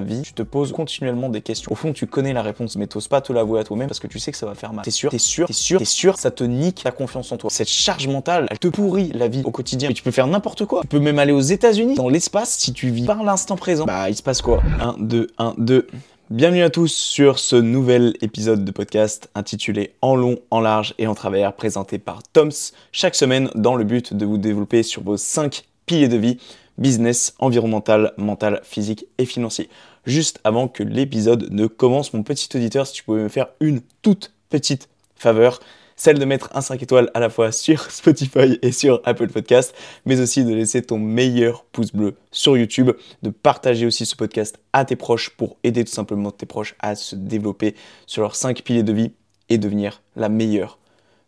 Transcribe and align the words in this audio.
Vie, 0.00 0.22
tu 0.22 0.32
te 0.32 0.42
poses 0.42 0.72
continuellement 0.72 1.28
des 1.28 1.40
questions. 1.40 1.72
Au 1.72 1.74
fond, 1.74 1.92
tu 1.92 2.06
connais 2.06 2.32
la 2.32 2.42
réponse, 2.42 2.76
mais 2.76 2.86
t'oses 2.86 3.08
pas 3.08 3.20
te 3.20 3.32
l'avouer 3.32 3.60
à 3.60 3.64
toi-même 3.64 3.88
parce 3.88 4.00
que 4.00 4.06
tu 4.06 4.18
sais 4.18 4.32
que 4.32 4.38
ça 4.38 4.46
va 4.46 4.54
faire 4.54 4.72
mal. 4.72 4.84
T'es 4.84 4.90
sûr, 4.90 5.10
t'es 5.10 5.18
sûr, 5.18 5.46
t'es 5.46 5.52
sûr, 5.52 5.78
t'es 5.78 5.84
sûr, 5.84 6.18
ça 6.18 6.30
te 6.30 6.44
nique 6.44 6.82
ta 6.82 6.90
confiance 6.90 7.32
en 7.32 7.36
toi. 7.36 7.50
Cette 7.50 7.68
charge 7.68 8.06
mentale, 8.08 8.46
elle 8.50 8.58
te 8.58 8.68
pourrit 8.68 9.10
la 9.14 9.28
vie 9.28 9.42
au 9.44 9.50
quotidien. 9.50 9.90
Tu 9.92 10.02
peux 10.02 10.10
faire 10.10 10.26
n'importe 10.26 10.64
quoi. 10.66 10.82
Tu 10.82 10.88
peux 10.88 11.00
même 11.00 11.18
aller 11.18 11.32
aux 11.32 11.40
États-Unis, 11.40 11.94
dans 11.94 12.08
l'espace, 12.08 12.58
si 12.58 12.72
tu 12.72 12.90
vis 12.90 13.06
par 13.06 13.22
l'instant 13.22 13.56
présent. 13.56 13.84
Bah, 13.84 14.08
il 14.08 14.16
se 14.16 14.22
passe 14.22 14.42
quoi? 14.42 14.62
1, 14.80 14.96
2, 14.98 15.28
1, 15.38 15.54
2. 15.58 15.86
Bienvenue 16.30 16.62
à 16.62 16.70
tous 16.70 16.88
sur 16.88 17.38
ce 17.38 17.56
nouvel 17.56 18.14
épisode 18.22 18.64
de 18.64 18.70
podcast 18.70 19.28
intitulé 19.34 19.92
En 20.00 20.16
long, 20.16 20.38
en 20.50 20.60
large 20.60 20.94
et 20.96 21.06
en 21.06 21.14
travers, 21.14 21.52
présenté 21.52 21.98
par 21.98 22.22
Toms 22.32 22.72
chaque 22.90 23.14
semaine 23.14 23.50
dans 23.54 23.74
le 23.74 23.84
but 23.84 24.14
de 24.14 24.24
vous 24.24 24.38
développer 24.38 24.82
sur 24.82 25.02
vos 25.02 25.18
5 25.18 25.64
piliers 25.84 26.08
de 26.08 26.16
vie 26.16 26.38
business, 26.78 27.34
environnemental, 27.38 28.12
mental, 28.16 28.60
physique 28.64 29.06
et 29.18 29.26
financier. 29.26 29.68
Juste 30.04 30.40
avant 30.44 30.68
que 30.68 30.82
l'épisode 30.82 31.48
ne 31.50 31.66
commence, 31.66 32.12
mon 32.12 32.22
petit 32.22 32.48
auditeur, 32.56 32.86
si 32.86 32.94
tu 32.94 33.04
pouvais 33.04 33.22
me 33.22 33.28
faire 33.28 33.48
une 33.60 33.80
toute 34.02 34.32
petite 34.50 34.88
faveur, 35.14 35.60
celle 35.96 36.18
de 36.18 36.24
mettre 36.24 36.50
un 36.54 36.60
5 36.60 36.82
étoiles 36.82 37.10
à 37.14 37.20
la 37.20 37.30
fois 37.30 37.52
sur 37.52 37.80
Spotify 37.90 38.58
et 38.62 38.72
sur 38.72 39.00
Apple 39.04 39.28
Podcast, 39.28 39.74
mais 40.04 40.20
aussi 40.20 40.44
de 40.44 40.52
laisser 40.52 40.82
ton 40.82 40.98
meilleur 40.98 41.64
pouce 41.66 41.92
bleu 41.92 42.16
sur 42.30 42.56
YouTube, 42.56 42.90
de 43.22 43.30
partager 43.30 43.86
aussi 43.86 44.04
ce 44.06 44.16
podcast 44.16 44.58
à 44.72 44.84
tes 44.84 44.96
proches 44.96 45.30
pour 45.30 45.56
aider 45.62 45.84
tout 45.84 45.92
simplement 45.92 46.30
tes 46.30 46.46
proches 46.46 46.74
à 46.80 46.94
se 46.94 47.14
développer 47.14 47.76
sur 48.06 48.22
leurs 48.22 48.34
5 48.36 48.62
piliers 48.62 48.82
de 48.82 48.92
vie 48.92 49.12
et 49.48 49.58
devenir 49.58 50.02
la 50.16 50.28
meilleure 50.28 50.78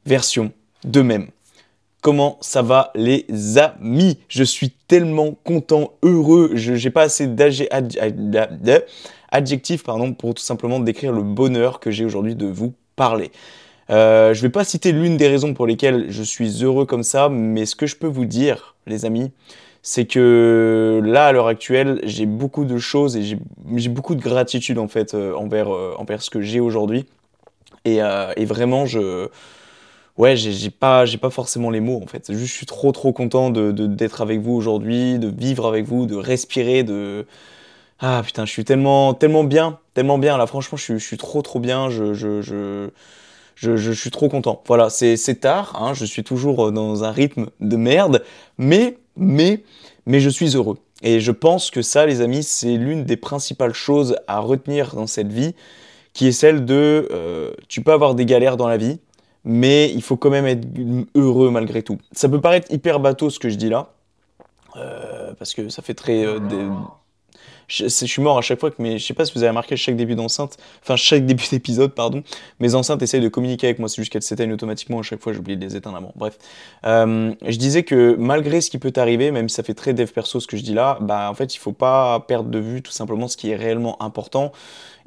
version 0.06 0.52
d'eux-mêmes. 0.84 1.28
Comment 2.04 2.36
ça 2.42 2.60
va 2.60 2.90
les 2.94 3.24
amis? 3.56 4.18
Je 4.28 4.44
suis 4.44 4.68
tellement 4.68 5.34
content, 5.42 5.92
heureux, 6.02 6.50
je 6.52 6.74
n'ai 6.74 6.90
pas 6.90 7.00
assez 7.00 7.26
d'adjectifs 7.26 9.84
pour 10.18 10.34
tout 10.34 10.42
simplement 10.42 10.80
décrire 10.80 11.12
le 11.12 11.22
bonheur 11.22 11.80
que 11.80 11.90
j'ai 11.90 12.04
aujourd'hui 12.04 12.34
de 12.34 12.44
vous 12.44 12.74
parler. 12.94 13.30
Euh, 13.88 14.34
je 14.34 14.40
ne 14.40 14.42
vais 14.42 14.50
pas 14.50 14.64
citer 14.64 14.92
l'une 14.92 15.16
des 15.16 15.28
raisons 15.28 15.54
pour 15.54 15.66
lesquelles 15.66 16.10
je 16.10 16.22
suis 16.22 16.62
heureux 16.62 16.84
comme 16.84 17.04
ça, 17.04 17.30
mais 17.30 17.64
ce 17.64 17.74
que 17.74 17.86
je 17.86 17.96
peux 17.96 18.06
vous 18.06 18.26
dire, 18.26 18.74
les 18.86 19.06
amis, 19.06 19.30
c'est 19.80 20.04
que 20.04 21.00
là, 21.02 21.28
à 21.28 21.32
l'heure 21.32 21.48
actuelle, 21.48 22.02
j'ai 22.02 22.26
beaucoup 22.26 22.66
de 22.66 22.76
choses 22.76 23.16
et 23.16 23.22
j'ai 23.22 23.88
beaucoup 23.88 24.14
de 24.14 24.20
gratitude 24.20 24.76
en 24.76 24.88
fait 24.88 25.14
euh, 25.14 25.32
envers, 25.36 25.74
euh, 25.74 25.94
envers 25.96 26.20
ce 26.20 26.28
que 26.28 26.42
j'ai 26.42 26.60
aujourd'hui. 26.60 27.06
Et, 27.86 28.00
vraiment, 28.44 28.84
je, 28.84 29.28
ouais, 30.18 30.36
j'ai 30.36 30.70
pas, 30.70 31.04
pas 31.20 31.30
forcément 31.30 31.70
les 31.70 31.80
mots 31.80 32.00
en 32.02 32.06
fait. 32.06 32.32
Juste, 32.32 32.52
je 32.52 32.56
suis 32.56 32.66
trop 32.66 32.92
trop 32.92 33.12
content 33.12 33.50
de 33.50 33.72
d'être 33.72 34.20
avec 34.22 34.40
vous 34.40 34.52
aujourd'hui, 34.52 35.18
de 35.18 35.28
vivre 35.28 35.66
avec 35.66 35.84
vous, 35.86 36.06
de 36.06 36.16
respirer, 36.16 36.82
de 36.82 37.26
ah 38.00 38.22
putain, 38.24 38.44
je 38.46 38.52
suis 38.52 38.64
tellement 38.64 39.14
tellement 39.14 39.44
bien, 39.44 39.78
tellement 39.94 40.18
bien 40.18 40.36
là. 40.38 40.46
Franchement, 40.46 40.76
je 40.78 40.84
suis, 40.84 40.98
je 40.98 41.04
suis 41.06 41.18
trop 41.18 41.42
trop 41.42 41.60
bien. 41.60 41.90
Je 41.90 42.14
je, 42.14 42.42
je 42.42 42.90
je, 43.56 43.76
je, 43.76 43.92
suis 43.92 44.10
trop 44.10 44.28
content. 44.28 44.62
Voilà, 44.66 44.90
c'est 44.90 45.40
tard, 45.40 45.80
hein, 45.80 45.94
je 45.94 46.04
suis 46.04 46.24
toujours 46.24 46.72
dans 46.72 47.04
un 47.04 47.10
rythme 47.10 47.46
de 47.60 47.76
merde, 47.76 48.22
mais, 48.58 48.98
mais, 49.16 49.62
mais 50.06 50.20
je 50.20 50.28
suis 50.28 50.56
heureux. 50.56 50.78
Et 51.02 51.20
je 51.20 51.32
pense 51.32 51.70
que 51.70 51.82
ça, 51.82 52.06
les 52.06 52.20
amis, 52.20 52.42
c'est 52.42 52.76
l'une 52.76 53.04
des 53.04 53.16
principales 53.16 53.74
choses 53.74 54.16
à 54.26 54.40
retenir 54.40 54.94
dans 54.94 55.06
cette 55.06 55.32
vie, 55.32 55.54
qui 56.12 56.26
est 56.28 56.32
celle 56.32 56.64
de, 56.64 57.08
euh, 57.12 57.52
tu 57.68 57.82
peux 57.82 57.92
avoir 57.92 58.14
des 58.14 58.24
galères 58.26 58.56
dans 58.56 58.68
la 58.68 58.76
vie, 58.76 58.98
mais 59.44 59.90
il 59.90 60.02
faut 60.02 60.16
quand 60.16 60.30
même 60.30 60.46
être 60.46 60.66
heureux 61.14 61.50
malgré 61.50 61.82
tout. 61.82 61.98
Ça 62.12 62.28
peut 62.28 62.40
paraître 62.40 62.70
hyper 62.72 63.00
bateau 63.00 63.30
ce 63.30 63.38
que 63.38 63.48
je 63.48 63.56
dis 63.56 63.68
là, 63.68 63.90
euh, 64.76 65.34
parce 65.38 65.54
que 65.54 65.68
ça 65.68 65.82
fait 65.82 65.94
très... 65.94 66.24
Euh, 66.24 66.40
je, 67.68 67.86
suis 67.88 68.22
mort 68.22 68.38
à 68.38 68.42
chaque 68.42 68.60
fois 68.60 68.70
que 68.70 68.76
mais 68.78 68.98
je 68.98 69.06
sais 69.06 69.14
pas 69.14 69.24
si 69.24 69.32
vous 69.32 69.40
avez 69.40 69.48
remarqué 69.48 69.76
chaque 69.76 69.96
début 69.96 70.14
d'enceinte, 70.14 70.56
enfin 70.82 70.96
chaque 70.96 71.24
début 71.24 71.44
d'épisode 71.50 71.92
pardon, 71.94 72.22
mes 72.60 72.74
enceintes 72.74 73.02
essayent 73.02 73.20
de 73.20 73.28
communiquer 73.28 73.68
avec 73.68 73.78
moi, 73.78 73.88
c'est 73.88 74.02
juste 74.02 74.12
qu'elles 74.12 74.22
s'éteignent 74.22 74.52
automatiquement 74.52 74.98
à 74.98 75.02
chaque 75.02 75.20
fois, 75.20 75.32
j'oublie 75.32 75.56
de 75.56 75.64
les 75.64 75.76
éteindre 75.76 75.96
avant. 75.96 76.12
Bref, 76.16 76.38
euh, 76.86 77.32
je 77.46 77.56
disais 77.56 77.82
que 77.82 78.16
malgré 78.18 78.60
ce 78.60 78.70
qui 78.70 78.78
peut 78.78 78.92
arriver, 78.96 79.30
même 79.30 79.48
si 79.48 79.56
ça 79.56 79.62
fait 79.62 79.74
très 79.74 79.94
dev 79.94 80.10
perso 80.10 80.40
ce 80.40 80.46
que 80.46 80.56
je 80.56 80.62
dis 80.62 80.74
là, 80.74 80.98
bah 81.00 81.30
en 81.30 81.34
fait 81.34 81.54
il 81.54 81.58
faut 81.58 81.72
pas 81.72 82.20
perdre 82.20 82.50
de 82.50 82.58
vue 82.58 82.82
tout 82.82 82.92
simplement 82.92 83.28
ce 83.28 83.36
qui 83.36 83.50
est 83.50 83.56
réellement 83.56 84.00
important 84.02 84.52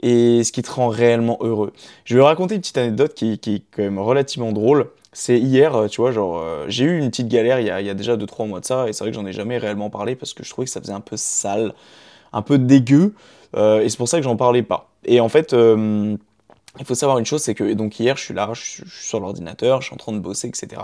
et 0.01 0.43
ce 0.43 0.51
qui 0.51 0.61
te 0.61 0.71
rend 0.71 0.89
réellement 0.89 1.37
heureux. 1.41 1.73
Je 2.05 2.15
vais 2.15 2.23
raconter 2.23 2.55
une 2.55 2.61
petite 2.61 2.77
anecdote 2.77 3.13
qui, 3.13 3.33
est 3.33 3.63
quand 3.71 3.83
même 3.83 3.99
relativement 3.99 4.51
drôle. 4.51 4.89
C'est 5.13 5.39
hier, 5.39 5.75
euh, 5.75 5.87
tu 5.87 6.01
vois, 6.01 6.11
genre, 6.11 6.39
euh, 6.39 6.65
j'ai 6.67 6.85
eu 6.85 6.99
une 6.99 7.09
petite 7.09 7.27
galère 7.27 7.59
il 7.59 7.65
y, 7.65 7.71
a, 7.71 7.93
déjà 7.93 8.15
2-3 8.15 8.47
mois 8.47 8.59
de 8.59 8.65
ça, 8.65 8.87
et 8.87 8.93
c'est 8.93 9.03
vrai 9.03 9.11
que 9.11 9.15
j'en 9.15 9.25
ai 9.25 9.33
jamais 9.33 9.57
réellement 9.57 9.89
parlé 9.89 10.15
parce 10.15 10.33
que 10.33 10.43
je 10.43 10.49
trouvais 10.49 10.65
que 10.65 10.71
ça 10.71 10.79
faisait 10.79 10.93
un 10.93 11.01
peu 11.01 11.17
sale, 11.17 11.73
un 12.33 12.41
peu 12.43 12.59
dégueu, 12.59 13.13
euh, 13.55 13.81
et 13.81 13.89
c'est 13.89 13.97
pour 13.97 14.07
ça 14.07 14.17
que 14.17 14.23
j'en 14.23 14.35
parlais 14.35 14.63
pas. 14.63 14.91
Et 15.05 15.19
en 15.19 15.29
fait, 15.29 15.53
il 15.53 16.85
faut 16.85 16.95
savoir 16.95 17.17
une 17.17 17.25
chose, 17.25 17.41
c'est 17.41 17.55
que 17.55 17.73
donc 17.73 17.99
hier, 17.99 18.17
je 18.17 18.23
suis 18.23 18.33
là, 18.33 18.49
je 18.53 18.61
suis, 18.61 18.83
sur 18.87 19.19
l'ordinateur, 19.19 19.81
je 19.81 19.87
suis 19.87 19.93
en 19.95 19.97
train 19.97 20.11
de 20.11 20.19
bosser, 20.19 20.47
etc. 20.49 20.81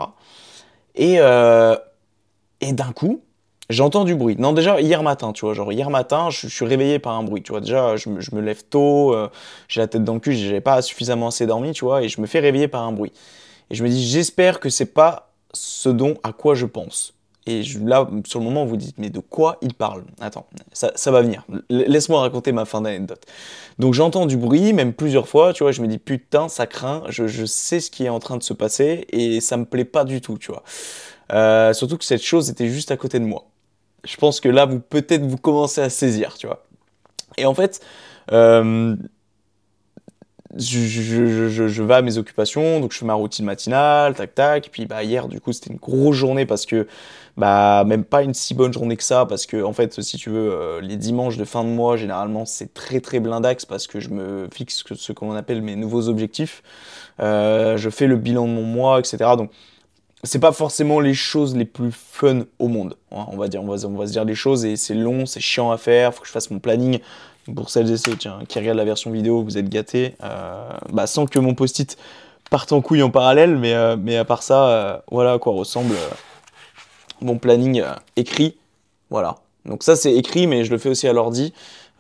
Et, 0.95 1.17
et 2.61 2.73
d'un 2.73 2.91
coup, 2.93 3.21
J'entends 3.69 4.03
du 4.03 4.15
bruit. 4.15 4.35
Non, 4.37 4.51
déjà, 4.51 4.81
hier 4.81 5.03
matin, 5.03 5.31
tu 5.31 5.45
vois, 5.45 5.53
genre 5.53 5.71
hier 5.71 5.89
matin, 5.89 6.29
je, 6.29 6.47
suis 6.47 6.65
réveillé 6.65 6.99
par 6.99 7.13
un 7.13 7.23
bruit, 7.23 7.41
tu 7.41 7.51
vois. 7.51 7.61
Déjà, 7.61 7.95
je, 7.95 8.09
me 8.09 8.41
lève 8.41 8.63
tôt, 8.69 9.13
euh, 9.13 9.29
j'ai 9.69 9.79
la 9.79 9.87
tête 9.87 10.03
dans 10.03 10.15
le 10.15 10.19
cul, 10.19 10.35
j'avais 10.35 10.61
pas 10.61 10.81
suffisamment 10.81 11.27
assez 11.27 11.45
dormi, 11.45 11.71
tu 11.71 11.85
vois, 11.85 12.03
et 12.03 12.09
je 12.09 12.19
me 12.19 12.27
fais 12.27 12.39
réveiller 12.39 12.67
par 12.67 12.83
un 12.83 12.91
bruit. 12.91 13.13
Et 13.69 13.75
je 13.75 13.83
me 13.83 13.89
dis, 13.89 14.05
j'espère 14.05 14.59
que 14.59 14.69
c'est 14.69 14.93
pas 14.93 15.31
ce 15.53 15.87
dont 15.89 16.15
à 16.23 16.33
quoi 16.33 16.55
je 16.55 16.65
pense. 16.65 17.13
Et 17.45 17.61
là, 17.81 18.09
sur 18.25 18.39
le 18.39 18.45
moment, 18.45 18.65
vous 18.65 18.77
dites, 18.77 18.97
mais 18.97 19.09
de 19.09 19.19
quoi 19.19 19.57
il 19.61 19.73
parle? 19.73 20.03
Attends, 20.19 20.45
ça, 20.71 20.91
ça, 20.95 21.11
va 21.11 21.21
venir. 21.21 21.45
Laisse-moi 21.69 22.19
raconter 22.19 22.51
ma 22.51 22.65
fin 22.65 22.81
d'anecdote. 22.81 23.25
Donc 23.79 23.93
j'entends 23.93 24.25
du 24.25 24.37
bruit, 24.37 24.71
même 24.71 24.93
plusieurs 24.93 25.27
fois, 25.27 25.51
tu 25.53 25.63
vois, 25.63 25.71
je 25.71 25.81
me 25.81 25.87
dis, 25.87 25.97
putain, 25.97 26.47
ça 26.47 26.67
craint, 26.67 27.03
je, 27.09 27.27
je, 27.27 27.45
sais 27.45 27.79
ce 27.79 27.91
qui 27.91 28.05
est 28.05 28.09
en 28.09 28.19
train 28.19 28.37
de 28.37 28.43
se 28.43 28.53
passer, 28.53 29.07
et 29.09 29.41
ça 29.41 29.57
me 29.57 29.65
plaît 29.65 29.85
pas 29.85 30.05
du 30.05 30.21
tout, 30.21 30.37
tu 30.37 30.51
vois. 30.51 30.63
Euh, 31.33 31.73
surtout 31.73 31.97
que 31.97 32.05
cette 32.05 32.23
chose 32.23 32.49
était 32.49 32.67
juste 32.67 32.91
à 32.91 32.97
côté 32.97 33.19
de 33.19 33.25
moi 33.25 33.45
je 34.03 34.17
pense 34.17 34.39
que 34.39 34.49
là, 34.49 34.65
vous 34.65 34.79
peut-être 34.79 35.23
vous 35.23 35.37
commencez 35.37 35.81
à 35.81 35.89
saisir, 35.89 36.35
tu 36.37 36.47
vois. 36.47 36.63
Et 37.37 37.45
en 37.45 37.53
fait, 37.53 37.81
euh, 38.31 38.95
je, 40.55 40.79
je, 40.79 41.49
je, 41.49 41.67
je, 41.67 41.83
vais 41.83 41.95
à 41.95 42.01
mes 42.01 42.17
occupations, 42.17 42.79
donc 42.79 42.91
je 42.91 42.99
fais 42.99 43.05
ma 43.05 43.15
routine 43.15 43.45
matinale, 43.45 44.13
tac 44.13 44.35
tac. 44.35 44.69
Puis 44.71 44.85
bah 44.85 45.03
hier, 45.03 45.27
du 45.27 45.41
coup, 45.41 45.51
c'était 45.51 45.71
une 45.71 45.79
grosse 45.79 46.15
journée 46.15 46.45
parce 46.45 46.65
que 46.65 46.87
bah 47.37 47.83
même 47.85 48.03
pas 48.03 48.21
une 48.21 48.33
si 48.33 48.53
bonne 48.53 48.71
journée 48.71 48.95
que 48.95 49.03
ça 49.03 49.25
parce 49.25 49.47
que 49.47 49.63
en 49.63 49.73
fait, 49.73 49.99
si 50.01 50.17
tu 50.17 50.29
veux, 50.29 50.51
euh, 50.53 50.81
les 50.81 50.97
dimanches 50.97 51.37
de 51.37 51.45
fin 51.45 51.63
de 51.63 51.69
mois, 51.69 51.97
généralement, 51.97 52.45
c'est 52.45 52.73
très 52.73 52.99
très 52.99 53.19
blindax 53.19 53.65
parce 53.65 53.87
que 53.87 53.99
je 53.99 54.09
me 54.09 54.47
fixe 54.53 54.83
ce 54.95 55.11
qu'on 55.13 55.35
appelle 55.35 55.61
mes 55.61 55.75
nouveaux 55.75 56.07
objectifs. 56.09 56.61
Euh, 57.19 57.77
je 57.77 57.89
fais 57.89 58.07
le 58.07 58.17
bilan 58.17 58.47
de 58.47 58.53
mon 58.53 58.63
mois, 58.63 58.99
etc. 58.99 59.17
Donc 59.37 59.51
c'est 60.23 60.39
pas 60.39 60.53
forcément 60.53 60.99
les 60.99 61.13
choses 61.13 61.55
les 61.55 61.65
plus 61.65 61.91
fun 61.91 62.43
au 62.59 62.69
monde. 62.69 62.95
Hein, 63.11 63.25
on 63.27 63.37
va 63.37 63.49
dire, 63.49 63.61
on 63.61 63.67
va, 63.67 63.77
se 63.77 64.11
dire 64.11 64.23
les 64.23 64.35
choses 64.35 64.63
et 64.65 64.77
c'est 64.77 64.93
long, 64.93 65.25
c'est 65.25 65.41
chiant 65.41 65.71
à 65.71 65.77
faire. 65.77 66.13
Faut 66.13 66.21
que 66.21 66.27
je 66.27 66.31
fasse 66.31 66.49
mon 66.49 66.59
planning. 66.59 66.99
Pour 67.53 67.69
celles 67.69 67.91
et 67.91 67.97
ceux 67.97 68.15
tiens, 68.15 68.39
qui 68.47 68.57
regardent 68.57 68.77
la 68.77 68.85
version 68.85 69.11
vidéo, 69.11 69.43
vous 69.43 69.57
êtes 69.57 69.67
gâtés. 69.67 70.15
Euh, 70.23 70.69
bah, 70.93 71.07
sans 71.07 71.25
que 71.25 71.39
mon 71.39 71.53
post-it 71.53 71.97
parte 72.49 72.71
en 72.71 72.79
couille 72.79 73.03
en 73.03 73.09
parallèle, 73.09 73.57
mais, 73.57 73.73
euh, 73.73 73.97
mais 73.99 74.15
à 74.15 74.23
part 74.23 74.43
ça, 74.43 74.67
euh, 74.67 74.97
voilà 75.11 75.33
à 75.33 75.39
quoi 75.39 75.51
ressemble 75.51 75.95
mon 77.19 77.37
planning 77.37 77.83
écrit. 78.15 78.55
Voilà. 79.09 79.35
Donc 79.65 79.83
ça 79.83 79.97
c'est 79.97 80.13
écrit, 80.13 80.47
mais 80.47 80.63
je 80.63 80.71
le 80.71 80.77
fais 80.77 80.87
aussi 80.87 81.05
à 81.05 81.11
l'ordi. 81.11 81.53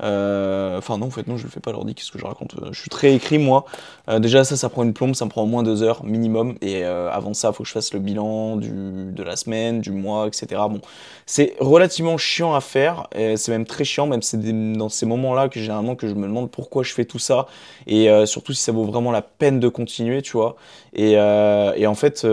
Euh, 0.03 0.77
enfin 0.77 0.97
non, 0.97 1.07
en 1.07 1.09
fait 1.09 1.27
non, 1.27 1.37
je 1.37 1.43
le 1.43 1.49
fais 1.49 1.59
pas 1.59 1.71
l'ordi, 1.71 1.95
qu'est-ce 1.95 2.11
que 2.11 2.19
je 2.19 2.25
raconte 2.25 2.55
Je 2.71 2.79
suis 2.79 2.89
très 2.89 3.13
écrit 3.13 3.37
moi. 3.37 3.65
Euh, 4.09 4.19
déjà 4.19 4.43
ça, 4.43 4.57
ça 4.57 4.69
prend 4.69 4.83
une 4.83 4.93
plombe, 4.93 5.15
ça 5.15 5.25
me 5.25 5.29
prend 5.29 5.43
au 5.43 5.45
moins 5.45 5.63
deux 5.63 5.81
heures 5.81 6.03
minimum. 6.03 6.55
Et 6.61 6.83
euh, 6.83 7.09
avant 7.11 7.33
ça, 7.33 7.49
il 7.49 7.55
faut 7.55 7.63
que 7.63 7.69
je 7.69 7.73
fasse 7.73 7.93
le 7.93 7.99
bilan 7.99 8.57
du, 8.57 8.69
de 8.69 9.23
la 9.23 9.35
semaine, 9.35 9.81
du 9.81 9.91
mois, 9.91 10.27
etc. 10.27 10.61
Bon, 10.69 10.81
c'est 11.25 11.55
relativement 11.59 12.17
chiant 12.17 12.53
à 12.53 12.61
faire. 12.61 13.07
C'est 13.13 13.49
même 13.49 13.65
très 13.65 13.85
chiant, 13.85 14.07
même 14.07 14.21
c'est 14.21 14.37
dans 14.77 14.89
ces 14.89 15.05
moments-là 15.05 15.49
que 15.49 15.59
généralement 15.59 15.95
que 15.95 16.07
je 16.07 16.13
me 16.13 16.27
demande 16.27 16.51
pourquoi 16.51 16.83
je 16.83 16.93
fais 16.93 17.05
tout 17.05 17.19
ça. 17.19 17.47
Et 17.87 18.09
surtout 18.25 18.53
si 18.53 18.61
ça 18.61 18.71
vaut 18.71 18.85
vraiment 18.85 19.11
la 19.11 19.21
peine 19.21 19.59
de 19.59 19.67
continuer, 19.69 20.21
tu 20.21 20.33
vois. 20.33 20.55
Et, 20.93 21.13
et 21.13 21.87
en 21.87 21.95
fait, 21.95 22.25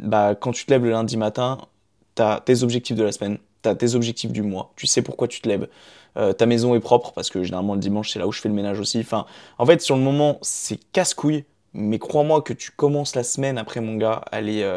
bah, 0.00 0.34
quand 0.34 0.52
tu 0.52 0.66
te 0.66 0.70
lèves 0.70 0.84
le 0.84 0.90
lundi 0.90 1.16
matin, 1.16 1.58
tu 2.16 2.22
as 2.22 2.40
tes 2.44 2.62
objectifs 2.62 2.96
de 2.96 3.04
la 3.04 3.12
semaine, 3.12 3.38
tu 3.62 3.68
as 3.68 3.74
tes 3.74 3.94
objectifs 3.94 4.32
du 4.32 4.42
mois, 4.42 4.72
tu 4.76 4.86
sais 4.86 5.02
pourquoi 5.02 5.28
tu 5.28 5.40
te 5.40 5.48
lèves. 5.48 5.68
ta 6.36 6.46
maison 6.46 6.74
est 6.74 6.80
propre, 6.80 7.12
parce 7.12 7.30
que 7.30 7.42
généralement 7.44 7.74
le 7.74 7.80
dimanche, 7.80 8.10
c'est 8.10 8.18
là 8.18 8.26
où 8.26 8.32
je 8.32 8.40
fais 8.40 8.48
le 8.48 8.54
ménage 8.54 8.80
aussi. 8.80 8.98
Enfin, 9.00 9.26
en 9.58 9.66
fait, 9.66 9.80
sur 9.80 9.96
le 9.96 10.02
moment, 10.02 10.38
c'est 10.42 10.78
casse-couille, 10.92 11.44
mais 11.72 11.98
crois-moi 11.98 12.42
que 12.42 12.52
tu 12.52 12.72
commences 12.72 13.14
la 13.14 13.22
semaine 13.22 13.58
après, 13.58 13.80
mon 13.80 13.96
gars, 13.96 14.24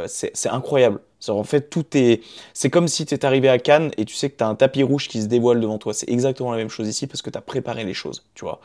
c'est 0.08 0.50
incroyable. 0.50 1.00
En 1.30 1.44
fait, 1.44 1.70
tout 1.70 1.86
est. 1.96 2.22
C'est 2.54 2.70
comme 2.70 2.88
si 2.88 3.06
tu 3.06 3.14
es 3.14 3.26
arrivé 3.26 3.48
à 3.48 3.58
Cannes 3.58 3.92
et 3.98 4.06
tu 4.06 4.14
sais 4.14 4.30
que 4.30 4.38
tu 4.38 4.44
as 4.44 4.48
un 4.48 4.56
tapis 4.56 4.84
rouge 4.84 5.08
qui 5.08 5.22
se 5.22 5.28
dévoile 5.28 5.62
devant 5.62 5.78
toi. 5.78 5.94
C'est 5.94 6.10
exactement 6.10 6.52
la 6.52 6.58
même 6.58 6.70
chose 6.70 6.88
ici 6.88 7.08
parce 7.08 7.22
que 7.22 7.30
tu 7.30 7.38
as 7.38 7.42
préparé 7.42 7.86
les 7.86 7.94
choses, 7.94 8.26
tu 8.36 8.44
vois. 8.44 8.60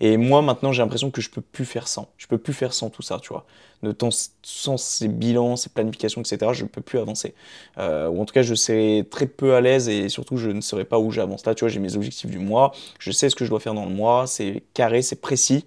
Et 0.00 0.16
moi, 0.16 0.40
maintenant, 0.42 0.72
j'ai 0.72 0.82
l'impression 0.82 1.10
que 1.10 1.20
je 1.20 1.28
peux 1.28 1.40
plus 1.40 1.64
faire 1.64 1.88
sans. 1.88 2.08
Je 2.16 2.26
peux 2.26 2.38
plus 2.38 2.52
faire 2.52 2.72
sans 2.72 2.88
tout 2.88 3.02
ça, 3.02 3.18
tu 3.20 3.30
vois. 3.30 3.44
De 3.82 3.92
temps, 3.92 4.10
sans 4.42 4.76
ces 4.76 5.08
bilans, 5.08 5.56
ces 5.56 5.70
planifications, 5.70 6.22
etc., 6.22 6.52
je 6.54 6.62
ne 6.62 6.68
peux 6.68 6.80
plus 6.80 6.98
avancer. 6.98 7.34
Euh, 7.78 8.08
ou 8.08 8.22
en 8.22 8.24
tout 8.24 8.32
cas, 8.32 8.42
je 8.42 8.54
serai 8.54 9.06
très 9.10 9.26
peu 9.26 9.54
à 9.54 9.60
l'aise 9.60 9.88
et 9.88 10.08
surtout, 10.08 10.36
je 10.36 10.50
ne 10.50 10.60
saurais 10.60 10.84
pas 10.84 10.98
où 10.98 11.10
j'avance. 11.10 11.44
Là, 11.44 11.54
tu 11.54 11.64
vois, 11.64 11.68
j'ai 11.68 11.80
mes 11.80 11.96
objectifs 11.96 12.30
du 12.30 12.38
mois. 12.38 12.72
Je 12.98 13.10
sais 13.10 13.28
ce 13.28 13.34
que 13.34 13.44
je 13.44 13.50
dois 13.50 13.60
faire 13.60 13.74
dans 13.74 13.86
le 13.86 13.94
mois. 13.94 14.26
C'est 14.26 14.62
carré, 14.72 15.02
c'est 15.02 15.20
précis. 15.20 15.66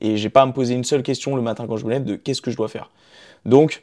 Et 0.00 0.16
j'ai 0.16 0.30
pas 0.30 0.42
à 0.42 0.46
me 0.46 0.52
poser 0.52 0.74
une 0.74 0.84
seule 0.84 1.02
question 1.02 1.36
le 1.36 1.42
matin 1.42 1.66
quand 1.66 1.76
je 1.76 1.84
me 1.84 1.90
lève 1.90 2.04
de 2.04 2.16
qu'est-ce 2.16 2.40
que 2.40 2.50
je 2.50 2.56
dois 2.56 2.68
faire. 2.68 2.90
Donc, 3.44 3.82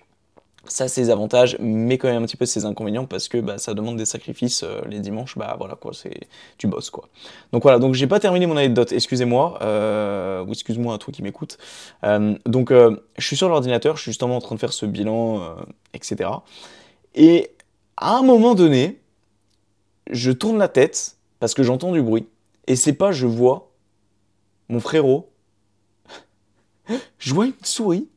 ça 0.70 0.86
a 0.86 0.88
ses 0.88 1.10
avantages, 1.10 1.58
mais 1.60 1.98
quand 1.98 2.08
même 2.08 2.24
un 2.24 2.26
petit 2.26 2.38
peu 2.38 2.46
ses 2.46 2.66
inconvénients 2.66 3.06
parce 3.06 3.28
que 3.28 3.38
bah, 3.38 3.58
ça 3.58 3.74
demande 3.74 3.98
des 3.98 4.06
sacrifices 4.06 4.64
euh, 4.64 4.82
les 4.88 5.00
dimanches. 5.00 5.38
Bah 5.38 5.56
voilà 5.58 5.76
quoi, 5.76 5.94
c'est 5.94 6.28
tu 6.58 6.68
bosses 6.68 6.90
quoi. 6.90 7.08
Donc 7.52 7.64
voilà, 7.64 7.80
donc 7.80 7.94
j'ai 7.94 8.08
pas 8.08 8.20
terminé 8.20 8.46
mon 8.46 8.58
anecdote. 8.58 8.92
Excusez-moi 8.92 9.60
euh, 9.62 10.44
ou 10.46 10.52
excuse-moi 10.52 10.96
à 10.96 10.98
toi 10.98 11.14
qui 11.14 11.24
m'écoute. 11.24 11.58
Euh, 12.04 12.36
donc 12.46 12.72
je 12.72 13.26
suis 13.26 13.38
sur 13.38 13.50
l'ordinateur, 13.50 13.98
je 13.98 14.04
suis 14.04 14.12
justement 14.12 14.38
en 14.38 14.42
train 14.42 14.56
de 14.56 14.60
faire 14.60 14.74
ce 14.74 14.86
bilan, 14.86 15.56
etc. 15.94 16.30
Et 17.16 17.52
à 17.96 18.18
un 18.18 18.22
moment 18.22 18.56
donné, 18.56 19.02
je 20.12 20.32
tourne 20.32 20.58
la 20.58 20.68
tête 20.68 21.18
parce 21.40 21.54
que 21.54 21.64
j'entends 21.64 21.92
du 21.92 22.02
bruit 22.02 22.28
et 22.68 22.76
c'est 22.76 22.94
pas 22.94 23.12
je 23.12 23.26
vois 23.26 23.72
mon 24.70 24.80
frérot. 24.80 25.30
Je 27.18 27.34
vois 27.34 27.46
une 27.46 27.54
souris 27.64 28.08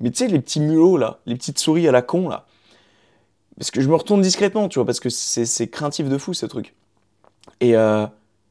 mais 0.00 0.10
tu 0.10 0.18
sais, 0.18 0.28
les 0.28 0.40
petits 0.40 0.60
mulots, 0.60 0.96
là, 0.96 1.20
les 1.26 1.36
petites 1.36 1.58
souris 1.58 1.86
à 1.86 1.92
la 1.92 2.02
con, 2.02 2.28
là. 2.28 2.46
Parce 3.58 3.70
que 3.70 3.82
je 3.82 3.88
me 3.88 3.94
retourne 3.94 4.22
discrètement, 4.22 4.68
tu 4.68 4.78
vois, 4.78 4.86
parce 4.86 5.00
que 5.00 5.10
c'est 5.10 5.68
craintif 5.68 6.08
de 6.08 6.16
fou, 6.16 6.32
ce 6.32 6.46
truc. 6.46 6.74
Et, 7.60 7.76
euh, 7.76 8.06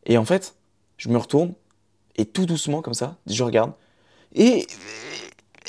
et 0.05 0.19
en 0.19 0.25
fait, 0.25 0.55
je 0.97 1.09
me 1.09 1.17
retourne, 1.17 1.53
et 2.15 2.25
tout 2.25 2.45
doucement, 2.45 2.83
comme 2.83 2.93
ça, 2.93 3.17
je 3.25 3.43
regarde. 3.43 3.73
Et, 4.35 4.67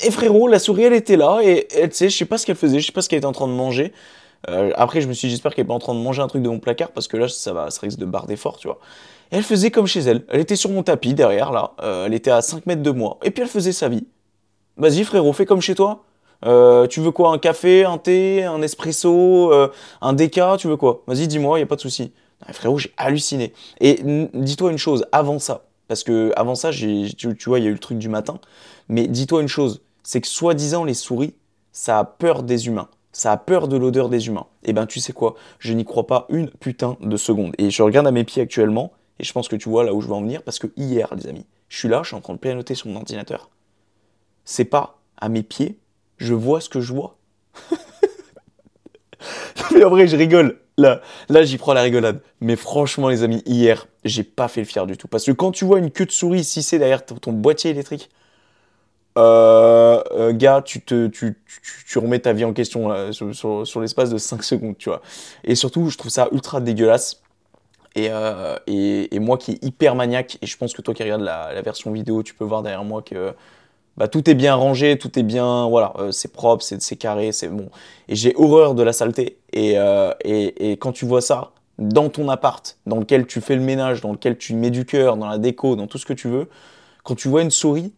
et 0.03 0.11
frérot, 0.11 0.47
la 0.47 0.59
souris, 0.59 0.83
elle 0.83 0.93
était 0.93 1.17
là, 1.17 1.39
et 1.43 1.67
elle, 1.75 1.91
sais, 1.91 2.09
je 2.09 2.17
sais 2.17 2.25
pas 2.25 2.37
ce 2.37 2.45
qu'elle 2.45 2.55
faisait, 2.55 2.79
je 2.79 2.85
sais 2.85 2.91
pas 2.91 3.01
ce 3.01 3.09
qu'elle 3.09 3.17
était 3.17 3.25
en 3.25 3.31
train 3.31 3.47
de 3.47 3.53
manger. 3.53 3.93
Euh, 4.49 4.71
après, 4.75 5.01
je 5.01 5.07
me 5.07 5.13
suis 5.13 5.27
dit, 5.27 5.31
j'espère 5.31 5.55
qu'elle 5.55 5.65
est 5.65 5.67
pas 5.67 5.73
en 5.73 5.79
train 5.79 5.95
de 5.95 5.99
manger 5.99 6.21
un 6.21 6.27
truc 6.27 6.43
de 6.43 6.49
mon 6.49 6.59
placard, 6.59 6.91
parce 6.91 7.07
que 7.07 7.17
là, 7.17 7.27
ça, 7.27 7.53
va, 7.53 7.71
ça 7.71 7.81
risque 7.81 7.97
de 7.97 8.05
barder 8.05 8.35
fort, 8.35 8.57
tu 8.57 8.67
vois. 8.67 8.79
Elle 9.31 9.43
faisait 9.43 9.71
comme 9.71 9.87
chez 9.87 10.01
elle. 10.01 10.25
Elle 10.29 10.41
était 10.41 10.57
sur 10.57 10.69
mon 10.69 10.83
tapis, 10.83 11.13
derrière, 11.13 11.51
là. 11.51 11.71
Euh, 11.81 12.05
elle 12.05 12.13
était 12.13 12.31
à 12.31 12.41
5 12.41 12.65
mètres 12.65 12.83
de 12.83 12.91
moi. 12.91 13.17
Et 13.23 13.31
puis, 13.31 13.41
elle 13.41 13.49
faisait 13.49 13.71
sa 13.71 13.87
vie. 13.89 14.05
Vas-y 14.77 15.03
frérot, 15.03 15.31
fais 15.33 15.45
comme 15.45 15.61
chez 15.61 15.73
toi. 15.73 16.03
Euh, 16.45 16.87
tu 16.87 16.99
veux 16.99 17.11
quoi? 17.11 17.31
Un 17.31 17.37
café, 17.37 17.85
un 17.85 17.97
thé, 17.97 18.43
un 18.43 18.61
espresso, 18.61 19.53
euh, 19.53 19.69
un 20.01 20.13
déca? 20.13 20.57
Tu 20.57 20.67
veux 20.67 20.77
quoi? 20.77 21.03
Vas-y, 21.07 21.27
dis-moi, 21.27 21.59
il 21.59 21.63
a 21.63 21.65
pas 21.65 21.75
de 21.75 21.81
souci. 21.81 22.11
frérot, 22.51 22.77
j'ai 22.77 22.91
halluciné. 22.97 23.53
Et 23.79 23.99
dis-toi 24.33 24.71
une 24.71 24.77
chose, 24.77 25.05
avant 25.11 25.39
ça, 25.39 25.65
parce 25.87 26.03
que 26.03 26.31
avant 26.35 26.55
ça, 26.55 26.71
tu, 26.71 27.13
tu, 27.15 27.35
vois, 27.45 27.59
il 27.59 27.63
y 27.63 27.67
a 27.67 27.69
eu 27.69 27.73
le 27.73 27.79
truc 27.79 27.97
du 27.99 28.09
matin, 28.09 28.39
mais 28.89 29.07
dis-toi 29.07 29.41
une 29.41 29.47
chose, 29.47 29.81
c'est 30.03 30.19
que 30.19 30.27
soi-disant, 30.27 30.83
les 30.83 30.93
souris, 30.93 31.35
ça 31.71 31.99
a 31.99 32.03
peur 32.03 32.43
des 32.43 32.67
humains. 32.67 32.89
Ça 33.13 33.33
a 33.33 33.37
peur 33.37 33.67
de 33.67 33.77
l'odeur 33.77 34.09
des 34.09 34.27
humains. 34.27 34.47
Et 34.63 34.69
eh 34.69 34.73
ben, 34.73 34.85
tu 34.85 34.99
sais 34.99 35.13
quoi? 35.13 35.35
Je 35.59 35.73
n'y 35.73 35.85
crois 35.85 36.07
pas 36.07 36.25
une 36.29 36.49
putain 36.49 36.97
de 37.01 37.17
seconde. 37.17 37.53
Et 37.57 37.69
je 37.69 37.83
regarde 37.83 38.07
à 38.07 38.11
mes 38.11 38.23
pieds 38.23 38.41
actuellement, 38.41 38.93
et 39.21 39.23
je 39.23 39.31
pense 39.31 39.47
que 39.47 39.55
tu 39.55 39.69
vois 39.69 39.85
là 39.85 39.93
où 39.93 40.01
je 40.01 40.07
veux 40.07 40.13
en 40.13 40.21
venir, 40.21 40.43
parce 40.43 40.59
que 40.59 40.67
hier, 40.75 41.13
les 41.15 41.27
amis, 41.27 41.45
je 41.69 41.77
suis 41.77 41.87
là, 41.87 42.01
je 42.03 42.07
suis 42.07 42.17
en 42.17 42.21
train 42.21 42.33
de 42.33 42.39
pianoter 42.39 42.75
sur 42.75 42.87
mon 42.87 42.97
ordinateur 42.97 43.49
c'est 44.45 44.65
pas 44.65 44.99
à 45.17 45.29
mes 45.29 45.43
pieds, 45.43 45.77
je 46.17 46.33
vois 46.33 46.61
ce 46.61 46.69
que 46.69 46.81
je 46.81 46.93
vois. 46.93 47.17
mais 49.73 49.83
en 49.83 49.89
vrai, 49.89 50.07
je 50.07 50.17
rigole. 50.17 50.59
Là, 50.77 51.01
là 51.29 51.43
j'y 51.43 51.57
prends 51.57 51.73
la 51.73 51.81
rigolade. 51.81 52.21
Mais 52.39 52.55
franchement, 52.55 53.09
les 53.09 53.23
amis, 53.23 53.43
hier, 53.45 53.87
j'ai 54.03 54.23
pas 54.23 54.47
fait 54.47 54.61
le 54.61 54.67
fier 54.67 54.87
du 54.87 54.97
tout. 54.97 55.07
Parce 55.07 55.25
que 55.25 55.31
quand 55.31 55.51
tu 55.51 55.65
vois 55.65 55.79
une 55.79 55.91
queue 55.91 56.05
de 56.05 56.11
souris 56.11 56.43
c'est 56.43 56.79
derrière 56.79 57.05
ton 57.05 57.33
boîtier 57.33 57.71
électrique, 57.71 58.09
euh, 59.17 60.01
euh, 60.11 60.31
gars, 60.33 60.61
tu, 60.65 60.81
te, 60.81 61.07
tu, 61.07 61.37
tu, 61.85 61.99
remets 61.99 62.19
ta 62.19 62.31
vie 62.31 62.45
en 62.45 62.53
question 62.53 63.11
sur, 63.11 63.81
l'espace 63.81 64.09
de 64.09 64.17
5 64.17 64.41
secondes, 64.41 64.77
tu 64.77 64.89
vois. 64.89 65.01
Et 65.43 65.55
surtout, 65.55 65.89
je 65.89 65.97
trouve 65.97 66.11
ça 66.11 66.29
ultra 66.31 66.61
dégueulasse. 66.61 67.21
Et, 67.95 68.07
euh, 68.09 68.55
et, 68.67 69.19
moi 69.19 69.37
qui 69.37 69.51
est 69.51 69.63
hyper 69.63 69.95
maniaque, 69.95 70.37
et 70.41 70.45
je 70.45 70.57
pense 70.57 70.73
que 70.73 70.81
toi 70.81 70.93
qui 70.93 71.03
regardes 71.03 71.21
la, 71.21 71.61
version 71.61 71.91
vidéo, 71.91 72.23
tu 72.23 72.33
peux 72.33 72.45
voir 72.45 72.63
derrière 72.63 72.85
moi 72.85 73.01
que 73.01 73.33
bah, 73.97 74.07
tout 74.07 74.29
est 74.29 74.33
bien 74.33 74.55
rangé, 74.55 74.97
tout 74.97 75.19
est 75.19 75.23
bien, 75.23 75.67
voilà, 75.67 75.93
euh, 75.99 76.11
c'est 76.11 76.31
propre, 76.31 76.63
c'est 76.63 76.95
carré, 76.95 77.31
c'est 77.33 77.49
bon. 77.49 77.69
Et 78.07 78.15
j'ai 78.15 78.33
horreur 78.37 78.75
de 78.75 78.83
la 78.83 78.93
saleté. 78.93 79.37
Euh, 79.55 80.13
et, 80.23 80.71
et, 80.71 80.77
quand 80.77 80.93
tu 80.93 81.05
vois 81.05 81.21
ça 81.21 81.51
dans 81.77 82.09
ton 82.09 82.29
appart, 82.29 82.77
dans 82.85 82.97
lequel 82.97 83.25
tu 83.27 83.41
fais 83.41 83.55
le 83.55 83.61
ménage, 83.61 84.01
dans 84.01 84.11
lequel 84.11 84.37
tu 84.37 84.55
mets 84.55 84.69
du 84.69 84.85
cœur, 84.85 85.17
dans 85.17 85.27
la 85.27 85.37
déco, 85.37 85.75
dans 85.75 85.87
tout 85.87 85.97
ce 85.97 86.05
que 86.05 86.13
tu 86.13 86.29
veux, 86.29 86.47
quand 87.03 87.15
tu 87.15 87.27
vois 87.27 87.41
une 87.41 87.51
souris, 87.51 87.93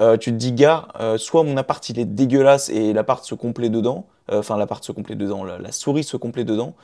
euh, 0.00 0.16
tu 0.16 0.30
te 0.30 0.36
dis, 0.36 0.52
gars, 0.52 0.88
soit 1.16 1.42
mon 1.42 1.56
appart 1.56 1.86
il 1.88 1.98
est 1.98 2.04
dégueulasse 2.04 2.68
et 2.68 2.92
l'appart 2.92 3.24
se 3.24 3.34
complaît 3.34 3.70
dedans, 3.70 4.06
enfin 4.30 4.56
l'appart 4.56 4.84
se 4.84 4.92
complaît 4.92 5.16
dedans, 5.16 5.44
la, 5.44 5.72
souris 5.72 6.04
se 6.04 6.16
complaît 6.16 6.44
dedans, 6.44 6.74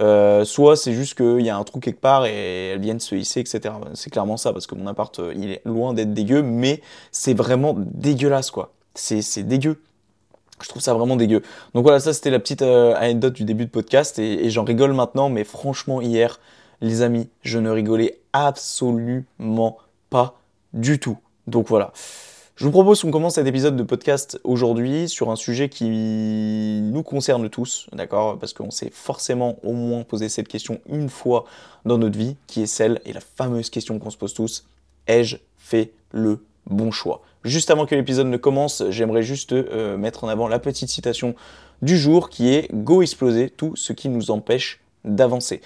euh, 0.00 0.44
soit 0.44 0.76
c'est 0.76 0.92
juste 0.92 1.14
qu'il 1.14 1.44
y 1.44 1.50
a 1.50 1.56
un 1.56 1.64
trou 1.64 1.80
quelque 1.80 2.00
part 2.00 2.24
et 2.26 2.68
elles 2.68 2.80
viennent 2.80 3.00
se 3.00 3.14
hisser, 3.14 3.40
etc. 3.40 3.74
C'est 3.94 4.10
clairement 4.10 4.36
ça, 4.36 4.52
parce 4.52 4.66
que 4.66 4.74
mon 4.74 4.86
appart, 4.86 5.18
euh, 5.18 5.32
il 5.36 5.50
est 5.50 5.62
loin 5.64 5.92
d'être 5.92 6.14
dégueu, 6.14 6.42
mais 6.42 6.80
c'est 7.12 7.34
vraiment 7.34 7.74
dégueulasse, 7.76 8.50
quoi. 8.50 8.72
C'est 8.94 9.42
dégueu. 9.42 9.80
Je 10.62 10.68
trouve 10.68 10.82
ça 10.82 10.92
vraiment 10.92 11.16
dégueu. 11.16 11.42
Donc 11.74 11.84
voilà, 11.84 12.00
ça 12.00 12.12
c'était 12.12 12.30
la 12.30 12.38
petite 12.38 12.62
euh, 12.62 12.94
anecdote 12.94 13.32
du 13.32 13.44
début 13.44 13.64
de 13.64 13.70
podcast 13.70 14.18
et 14.18 14.50
j'en 14.50 14.64
rigole 14.64 14.92
maintenant, 14.92 15.30
mais 15.30 15.44
franchement 15.44 16.02
hier, 16.02 16.38
les 16.82 17.00
amis, 17.00 17.28
je 17.42 17.58
ne 17.58 17.70
rigolais 17.70 18.20
absolument 18.34 19.78
pas 20.10 20.38
du 20.74 20.98
tout. 20.98 21.16
Donc 21.46 21.68
voilà. 21.68 21.92
Je 22.60 22.66
vous 22.66 22.72
propose 22.72 23.00
qu'on 23.00 23.10
commence 23.10 23.36
cet 23.36 23.46
épisode 23.46 23.74
de 23.74 23.82
podcast 23.82 24.38
aujourd'hui 24.44 25.08
sur 25.08 25.30
un 25.30 25.36
sujet 25.36 25.70
qui 25.70 25.88
nous 25.88 27.02
concerne 27.02 27.48
tous, 27.48 27.86
d'accord? 27.94 28.38
Parce 28.38 28.52
qu'on 28.52 28.70
s'est 28.70 28.90
forcément 28.92 29.56
au 29.62 29.72
moins 29.72 30.02
posé 30.02 30.28
cette 30.28 30.46
question 30.46 30.78
une 30.86 31.08
fois 31.08 31.46
dans 31.86 31.96
notre 31.96 32.18
vie, 32.18 32.36
qui 32.46 32.60
est 32.60 32.66
celle, 32.66 33.00
et 33.06 33.14
la 33.14 33.20
fameuse 33.20 33.70
question 33.70 33.98
qu'on 33.98 34.10
se 34.10 34.18
pose 34.18 34.34
tous, 34.34 34.66
ai-je 35.06 35.38
fait 35.56 35.92
le 36.10 36.44
bon 36.66 36.90
choix? 36.90 37.22
Juste 37.44 37.70
avant 37.70 37.86
que 37.86 37.94
l'épisode 37.94 38.26
ne 38.26 38.36
commence, 38.36 38.84
j'aimerais 38.90 39.22
juste 39.22 39.54
euh, 39.54 39.96
mettre 39.96 40.24
en 40.24 40.28
avant 40.28 40.46
la 40.46 40.58
petite 40.58 40.90
citation 40.90 41.34
du 41.80 41.96
jour 41.96 42.28
qui 42.28 42.52
est 42.52 42.68
Go 42.74 43.00
exploser 43.00 43.48
tout 43.48 43.74
ce 43.74 43.94
qui 43.94 44.10
nous 44.10 44.30
empêche 44.30 44.80
d'avancer. 45.06 45.62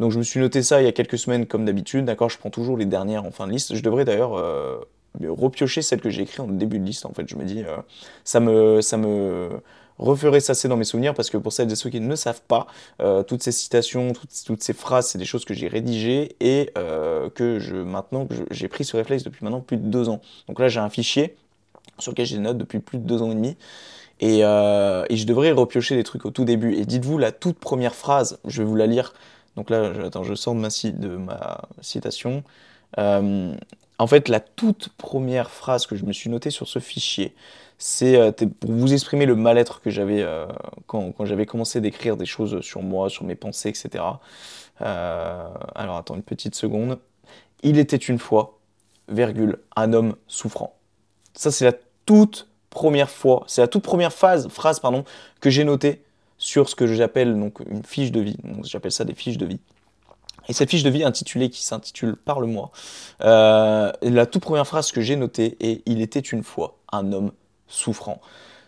Donc 0.00 0.12
je 0.12 0.18
me 0.18 0.22
suis 0.22 0.40
noté 0.40 0.62
ça 0.62 0.80
il 0.80 0.86
y 0.86 0.88
a 0.88 0.92
quelques 0.92 1.18
semaines 1.18 1.44
comme 1.44 1.66
d'habitude, 1.66 2.06
d'accord? 2.06 2.30
Je 2.30 2.38
prends 2.38 2.48
toujours 2.48 2.78
les 2.78 2.86
dernières 2.86 3.26
en 3.26 3.32
fin 3.32 3.46
de 3.46 3.52
liste. 3.52 3.74
Je 3.74 3.82
devrais 3.82 4.06
d'ailleurs 4.06 4.32
euh, 4.38 4.78
repiocher 5.26 5.82
celle 5.82 6.00
que 6.00 6.10
j'ai 6.10 6.22
écrite 6.22 6.40
en 6.40 6.48
début 6.48 6.78
de 6.78 6.84
liste. 6.84 7.06
En 7.06 7.12
fait, 7.12 7.28
je 7.28 7.36
me 7.36 7.44
dis, 7.44 7.62
euh, 7.64 7.76
ça 8.24 8.40
me, 8.40 8.80
ça 8.80 8.96
me 8.96 9.60
referait 9.98 10.40
ça 10.40 10.68
dans 10.68 10.76
mes 10.76 10.84
souvenirs 10.84 11.14
parce 11.14 11.30
que 11.30 11.36
pour 11.36 11.52
celles 11.52 11.70
et 11.72 11.74
ceux 11.74 11.90
qui 11.90 12.00
ne 12.00 12.14
savent 12.14 12.42
pas, 12.42 12.66
euh, 13.00 13.22
toutes 13.22 13.42
ces 13.42 13.52
citations, 13.52 14.12
toutes, 14.46 14.62
ces 14.62 14.72
phrases, 14.72 15.08
c'est 15.08 15.18
des 15.18 15.24
choses 15.24 15.44
que 15.44 15.54
j'ai 15.54 15.68
rédigées 15.68 16.36
et 16.40 16.70
euh, 16.78 17.30
que 17.30 17.58
je 17.58 17.74
maintenant 17.74 18.28
j'ai 18.50 18.68
pris 18.68 18.84
ce 18.84 18.96
réflexe 18.96 19.24
depuis 19.24 19.44
maintenant 19.44 19.60
plus 19.60 19.76
de 19.76 19.86
deux 19.86 20.08
ans. 20.08 20.20
Donc 20.46 20.60
là, 20.60 20.68
j'ai 20.68 20.80
un 20.80 20.90
fichier 20.90 21.36
sur 21.98 22.12
lequel 22.12 22.26
j'ai 22.26 22.36
des 22.36 22.42
notes 22.42 22.58
depuis 22.58 22.78
plus 22.78 22.98
de 22.98 23.04
deux 23.04 23.22
ans 23.22 23.30
et 23.32 23.34
demi. 23.34 23.56
Et, 24.20 24.38
et, 24.40 25.16
je 25.16 25.26
devrais 25.26 25.52
repiocher 25.52 25.94
des 25.94 26.02
trucs 26.02 26.26
au 26.26 26.30
tout 26.30 26.44
début. 26.44 26.74
Et 26.74 26.84
dites-vous 26.84 27.18
la 27.18 27.30
toute 27.30 27.58
première 27.58 27.94
phrase, 27.94 28.40
je 28.44 28.62
vais 28.62 28.68
vous 28.68 28.74
la 28.74 28.86
lire. 28.86 29.14
Donc 29.56 29.70
là, 29.70 29.92
attends, 30.04 30.24
je 30.24 30.34
sors 30.34 30.54
de 30.54 30.60
ma, 30.60 30.68
de 30.68 31.16
ma 31.16 31.62
citation. 31.82 32.42
En 33.98 34.06
fait, 34.06 34.28
la 34.28 34.38
toute 34.40 34.90
première 34.90 35.50
phrase 35.50 35.86
que 35.86 35.96
je 35.96 36.04
me 36.04 36.12
suis 36.12 36.30
notée 36.30 36.50
sur 36.50 36.68
ce 36.68 36.78
fichier, 36.78 37.34
c'est 37.78 38.16
euh, 38.16 38.32
pour 38.32 38.70
vous 38.70 38.92
exprimer 38.92 39.26
le 39.26 39.34
mal-être 39.34 39.80
que 39.80 39.90
j'avais 39.90 40.22
euh, 40.22 40.46
quand, 40.86 41.12
j'avais 41.24 41.46
commencé 41.46 41.80
d'écrire 41.80 42.16
des 42.16 42.26
choses 42.26 42.60
sur 42.60 42.82
moi, 42.82 43.10
sur 43.10 43.24
mes 43.24 43.34
pensées, 43.34 43.68
etc. 43.68 44.04
Euh, 44.82 45.48
alors 45.74 45.96
attends 45.96 46.14
une 46.14 46.22
petite 46.22 46.54
seconde. 46.54 46.98
Il 47.62 47.78
était 47.78 47.96
une 47.96 48.18
fois, 48.20 48.58
virgule, 49.08 49.58
un 49.74 49.92
homme 49.92 50.14
souffrant. 50.28 50.76
Ça, 51.34 51.50
c'est 51.50 51.64
la 51.64 51.74
toute 52.06 52.48
première 52.70 53.10
fois, 53.10 53.44
c'est 53.48 53.60
la 53.60 53.68
toute 53.68 53.82
première 53.82 54.12
phase, 54.12 54.48
phrase 54.48 54.78
pardon, 54.78 55.04
que 55.40 55.50
j'ai 55.50 55.64
notée 55.64 56.02
sur 56.36 56.68
ce 56.68 56.76
que 56.76 56.86
j'appelle 56.86 57.38
donc 57.38 57.58
une 57.68 57.82
fiche 57.82 58.12
de 58.12 58.20
vie. 58.20 58.36
J'appelle 58.62 58.92
ça 58.92 59.04
des 59.04 59.14
fiches 59.14 59.38
de 59.38 59.46
vie. 59.46 59.60
Et 60.48 60.54
cette 60.54 60.70
fiche 60.70 60.82
de 60.82 60.90
vie 60.90 61.04
intitulée 61.04 61.50
qui 61.50 61.62
s'intitule 61.64 62.16
Parle-moi, 62.16 62.70
euh, 63.22 63.92
la 64.00 64.26
toute 64.26 64.42
première 64.42 64.66
phrase 64.66 64.92
que 64.92 65.00
j'ai 65.00 65.16
notée 65.16 65.56
est 65.60 65.82
Il 65.86 66.00
était 66.00 66.20
une 66.20 66.42
fois 66.42 66.78
un 66.90 67.12
homme 67.12 67.32
souffrant. 67.66 68.20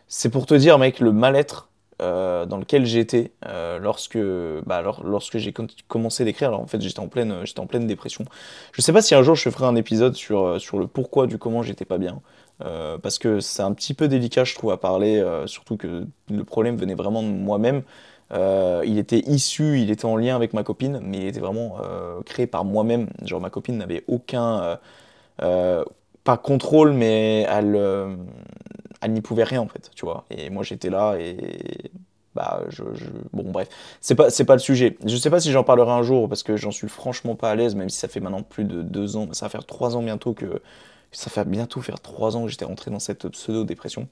C'est 0.06 0.28
pour 0.28 0.44
te 0.44 0.54
dire, 0.54 0.78
mec, 0.78 1.00
le 1.00 1.12
mal-être 1.12 1.68
euh, 2.02 2.44
dans 2.44 2.58
lequel 2.58 2.84
j'étais 2.84 3.32
euh, 3.46 3.78
lorsque, 3.78 4.18
bah, 4.66 4.82
lorsque 5.02 5.38
j'ai 5.38 5.54
commencé 5.88 6.25
d'écrire. 6.25 6.49
Alors 6.49 6.60
en 6.60 6.66
fait, 6.66 6.82
j'étais 6.82 7.00
en 7.00 7.08
pleine, 7.08 7.44
en 7.56 7.66
pleine 7.66 7.87
dépression. 7.87 8.26
Je 8.72 8.82
sais 8.82 8.92
pas 8.92 9.00
si 9.00 9.14
un 9.14 9.22
jour 9.22 9.34
je 9.34 9.49
ferai 9.49 9.64
un 9.64 9.76
épisode 9.76 10.14
sur, 10.14 10.60
sur 10.60 10.78
le 10.78 10.87
pourquoi 10.87 11.26
du 11.26 11.38
comment 11.38 11.62
j'étais 11.62 11.87
pas 11.87 11.99
bien. 11.99 12.20
parce 13.02 13.18
que 13.18 13.40
c'est 13.40 13.62
un 13.62 13.72
petit 13.72 13.94
peu 13.94 14.06
délicat, 14.06 14.44
je 14.44 14.54
trouve, 14.54 14.70
à 14.70 14.76
parler, 14.76 15.25
surtout 15.46 15.78
que 15.78 16.06
le 16.30 16.44
problème 16.44 16.76
venait 16.76 16.94
vraiment 16.94 17.22
de 17.22 17.28
moi-même. 17.28 17.82
Il 18.32 18.99
était 18.99 19.20
issu, 19.26 19.80
il 19.80 19.90
était 19.90 20.04
en 20.04 20.16
lien 20.16 20.37
avec 20.37 20.52
ma 20.52 20.62
copine, 20.62 21.00
mais 21.02 21.18
il 21.18 21.26
était 21.26 21.40
vraiment 21.40 21.76
créé 22.25 22.46
par 22.46 22.64
moi-même. 22.64 23.08
Genre 23.25 23.40
ma 23.40 23.50
copine 23.50 23.78
n'avait 23.78 24.04
aucun, 24.08 24.78
pas 25.38 26.37
contrôle, 26.42 26.92
mais 26.92 27.46
elle, 27.49 27.76
elle 29.00 29.12
n'y 29.12 29.20
pouvait 29.20 29.44
rien 29.44 29.60
en 29.60 29.68
fait, 29.68 29.90
tu 29.94 30.04
vois. 30.04 30.25
Et 30.30 30.50
moi 30.50 30.62
j'étais 30.62 30.90
là 30.90 31.16
et 31.18 31.90
bah 32.34 32.62
je, 32.68 32.84
bon 33.32 33.50
bref, 33.50 33.68
c'est 34.00 34.14
pas 34.14 34.30
c'est 34.30 34.44
pas 34.44 34.54
le 34.54 34.60
sujet. 34.60 34.96
Je 35.04 35.16
sais 35.16 35.30
pas 35.30 35.40
si 35.40 35.50
j'en 35.50 35.64
parlerai 35.64 35.90
un 35.90 36.02
jour 36.02 36.28
parce 36.28 36.42
que 36.44 36.56
j'en 36.56 36.70
suis 36.70 36.88
franchement 36.88 37.34
pas 37.34 37.50
à 37.50 37.54
l'aise, 37.56 37.75
même 37.75 37.88
si 37.88 37.99
ça 37.99 38.08
fait 38.08 38.20
maintenant 38.20 38.42
plus 38.42 38.64
de 38.64 38.82
deux 38.82 39.16
ans, 39.16 39.28
ça 39.32 39.46
va 39.46 39.50
faire 39.50 39.66
trois 39.66 39.96
ans 39.96 40.02
bientôt 40.02 40.32
que 40.34 40.62
ça 41.12 41.30
fait 41.30 41.44
bientôt 41.44 41.80
faire 41.82 42.00
trois 42.00 42.37
ans 42.37 42.44
que 42.44 42.49
j'étais 42.49 42.64
rentré 42.64 42.90
dans 42.90 43.00
cette 43.00 43.28
pseudo 43.30 43.64
dépression. 43.64 44.08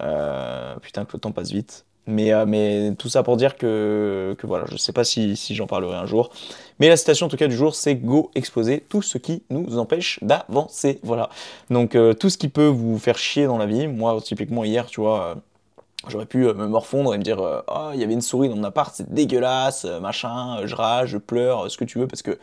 Euh, 0.00 0.76
putain 0.80 1.04
que 1.04 1.12
le 1.14 1.20
temps 1.20 1.32
passe 1.32 1.50
vite. 1.52 1.86
Mais, 2.08 2.32
euh, 2.32 2.46
mais 2.46 2.94
tout 2.98 3.10
ça 3.10 3.22
pour 3.22 3.36
dire 3.36 3.58
que, 3.58 4.34
voilà, 4.42 4.64
je 4.70 4.78
sais 4.78 4.94
pas 4.94 5.04
si, 5.04 5.36
j'en 5.50 5.66
parlerai 5.66 5.94
un 5.94 6.06
jour. 6.06 6.30
Mais 6.80 6.88
la 6.88 6.96
citation 6.96 7.26
en 7.26 7.28
tout 7.28 7.36
cas 7.36 7.48
du 7.48 7.54
jour, 7.54 7.74
c'est 7.74 7.96
Go 7.96 8.30
exploser 8.34 8.82
tout 8.88 9.02
ce 9.02 9.18
qui 9.18 9.42
nous 9.50 9.76
empêche 9.76 10.18
d'avancer. 10.22 11.00
Voilà. 11.02 11.28
Donc 11.68 11.94
euh, 11.94 12.14
tout 12.14 12.30
ce 12.30 12.38
qui 12.38 12.48
peut 12.48 12.66
vous 12.66 12.98
faire 12.98 13.18
chier 13.18 13.44
dans 13.44 13.58
la 13.58 13.66
vie. 13.66 13.88
Moi, 13.88 14.18
typiquement 14.22 14.64
hier, 14.64 14.86
tu 14.86 15.02
vois, 15.02 15.22
euh, 15.22 15.34
j'aurais 16.08 16.24
pu 16.24 16.38
me 16.38 16.66
morfondre 16.66 17.14
et 17.14 17.18
me 17.18 17.22
dire 17.22 17.42
Ah, 17.68 17.90
il 17.92 18.00
y 18.00 18.04
avait 18.04 18.14
une 18.14 18.22
souris 18.22 18.48
dans 18.48 18.56
mon 18.56 18.64
appart, 18.64 18.94
c'est 18.94 19.12
dégueulasse, 19.12 19.84
machin, 20.00 20.64
je 20.64 20.74
rage, 20.74 21.10
je 21.10 21.18
pleure, 21.18 21.70
ce 21.70 21.76
que 21.76 21.84
tu 21.84 21.98
veux, 21.98 22.06
parce 22.06 22.22
que 22.22 22.38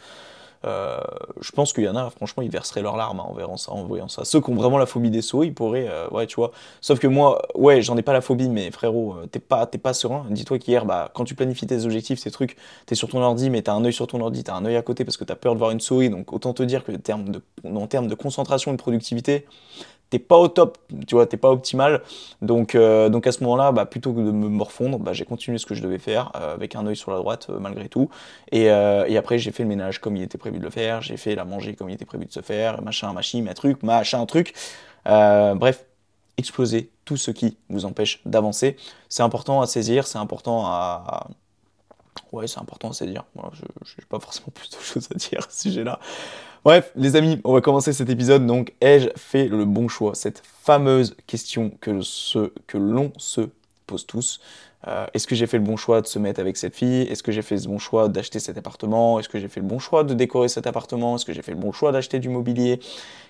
euh, 0.65 1.00
je 1.41 1.51
pense 1.51 1.74
qu'il 1.74 1.84
y 1.84 1.89
en 1.89 1.95
a, 1.95 2.10
franchement, 2.10 2.41
ils 2.41 2.50
verseraient 2.50 2.81
leurs 2.81 2.98
larmes 2.98 3.19
hein, 3.19 3.25
en 3.27 3.34
verrant 3.34 3.57
ça, 3.57 3.72
en 3.72 3.84
voyant 3.84 4.07
ça. 4.07 4.25
Ceux 4.25 4.41
qui 4.41 4.50
ont 4.50 4.55
vraiment 4.55 4.77
la 4.77 4.86
phobie 4.86 5.12
des 5.12 5.22
souris, 5.22 5.51
pourraient, 5.51 5.88
euh, 5.89 6.07
ouais, 6.10 6.25
tu 6.25 6.36
vois. 6.36 6.51
Sauf 6.81 7.00
que 7.00 7.07
moi, 7.07 7.41
ouais, 7.55 7.81
j'en 7.81 7.95
ai 7.98 8.01
pas 8.01 8.13
la 8.13 8.22
phobie, 8.22 8.50
mais 8.50 8.72
frérot, 8.72 9.13
euh, 9.13 9.25
t'es 9.27 9.39
pas, 9.39 9.67
pas 9.67 9.93
serein. 9.93 10.25
Dis-toi 10.29 10.57
qu'hier, 10.57 10.86
bah, 10.86 11.12
quand 11.13 11.24
tu 11.24 11.36
planifies 11.36 11.67
tes 11.67 11.86
objectifs, 11.86 12.19
ces 12.19 12.31
trucs, 12.31 12.55
t'es 12.86 12.95
sur 12.95 13.10
ton 13.10 13.22
ordi, 13.22 13.50
mais 13.50 13.62
t'as 13.62 13.74
un 13.74 13.86
œil 13.86 13.93
sur 13.93 14.07
ton 14.07 14.22
ordi, 14.22 14.43
t'as 14.43 14.55
un 14.55 14.65
œil 14.65 14.75
à 14.75 14.81
côté 14.81 15.05
parce 15.05 15.17
que 15.17 15.24
t'as 15.24 15.36
peur 15.36 15.53
de 15.53 15.60
voir 15.60 15.72
une 15.72 15.79
souris. 15.79 16.10
Donc 16.10 16.34
autant 16.34 16.53
te 16.53 16.63
dire 16.63 16.84
que 16.84 16.91
en 16.91 17.88
termes 17.88 18.07
de 18.07 18.15
concentration 18.15 18.72
et 18.72 18.75
de 18.75 18.81
productivité, 18.81 19.45
t'es 20.15 20.19
pas 20.19 20.38
au 20.38 20.48
top, 20.48 20.77
tu 21.07 21.15
vois, 21.15 21.25
t'es 21.25 21.36
pas 21.36 21.51
optimal. 21.51 22.01
Donc, 22.41 22.74
euh, 22.74 23.10
donc 23.10 23.27
à 23.27 23.34
ce 23.34 23.43
moment-là, 23.43 23.74
bah, 23.74 23.86
plutôt 23.86 24.13
que 24.13 24.19
de 24.19 24.31
me 24.31 24.48
morfondre, 24.48 24.98
bah, 24.98 25.12
j'ai 25.12 25.25
continué 25.25 25.57
ce 25.57 25.65
que 25.65 25.75
je 25.75 25.84
devais 25.84 26.00
faire 26.00 26.31
euh, 26.38 26.53
avec 26.53 26.75
un 26.75 26.88
œil 26.88 26.95
sur 26.95 27.12
la 27.12 27.17
droite 27.17 27.48
euh, 27.50 27.60
malgré 27.60 27.89
tout. 27.89 28.10
Et, 28.51 28.65
et 28.65 29.17
après, 29.17 29.38
j'ai 29.38 29.51
fait 29.51 29.63
le 29.63 29.69
ménage 29.69 30.00
comme 30.00 30.15
il 30.15 30.24
était 30.24 30.38
prévu 30.38 30.60
de 30.60 30.63
le 30.63 30.69
faire, 30.69 31.01
j'ai 31.01 31.17
fait 31.17 31.36
la 31.36 31.43
manger 31.43 31.75
comme 31.75 31.89
il 31.89 31.95
était 31.95 32.05
prévu 32.05 32.25
de 32.25 32.31
se 32.31 32.41
faire, 32.41 32.81
machin, 32.81 33.12
machin, 33.12 33.41
ma 33.41 33.53
truc, 33.53 33.84
machin, 33.84 34.25
truc. 34.25 34.53
bref, 35.05 35.86
exploser 36.38 36.89
tout 37.03 37.17
ce 37.17 37.31
qui 37.31 37.57
vous 37.69 37.86
empêche 37.86 38.22
d'avancer. 38.25 38.77
C'est 39.10 39.24
important 39.24 39.62
à 39.62 39.67
saisir, 39.67 40.07
c'est 40.07 40.17
important 40.17 40.65
à, 40.65 41.27
Ouais, 42.31 42.48
c'est 42.48 42.60
important 42.60 42.89
à 42.89 42.93
saisir. 42.93 43.25
Je 43.53 43.62
n'ai 43.62 44.05
pas 44.10 44.19
forcément 44.19 44.48
plus 44.53 44.69
de 44.69 44.77
choses 44.77 45.07
à 45.12 45.15
dire 45.15 45.39
à 45.39 45.50
ce 45.50 45.63
sujet-là. 45.63 46.00
Bref, 46.65 46.91
les 46.95 47.15
amis, 47.15 47.39
on 47.43 47.53
va 47.53 47.62
commencer 47.62 47.93
cet 47.93 48.10
épisode. 48.10 48.48
Donc, 48.48 48.74
ai-je 48.81 49.10
fait 49.15 49.48
le 49.48 49.65
bon 49.65 49.88
choix? 49.88 50.15
Cette 50.15 50.41
fameuse 50.43 51.15
question 51.27 51.69
que, 51.79 51.91
l'on 52.74 53.13
se 53.17 53.50
pose 53.86 54.07
tous. 54.07 54.39
Euh, 54.88 55.05
est-ce 55.13 55.27
que 55.27 55.36
j'ai 55.36 55.45
fait 55.45 55.60
le 55.60 55.63
bon 55.63 55.77
choix 55.77 56.01
de 56.01 56.07
se 56.07 56.17
mettre 56.17 56.39
avec 56.39 56.57
cette 56.57 56.75
fille? 56.75 57.03
Est-ce 57.03 57.22
que 57.22 57.31
j'ai 57.31 57.43
fait 57.43 57.53
le 57.57 57.62
bon 57.67 57.77
choix 57.77 58.10
d'acheter 58.10 58.39
cet 58.39 58.57
appartement? 58.57 59.19
Est-ce 59.19 59.29
que 59.29 59.38
j'ai 59.38 59.48
fait 59.48 59.60
le 59.60 59.67
bon 59.67 59.77
choix 59.77 60.03
de 60.03 60.15
décorer 60.15 60.48
cet 60.48 60.65
appartement? 60.65 61.17
Est-ce 61.17 61.25
que 61.25 61.34
j'ai 61.34 61.43
fait 61.43 61.51
le 61.51 61.60
bon 61.60 61.72
choix 61.72 61.91
d'acheter 61.91 62.17
du 62.17 62.29
mobilier? 62.29 62.79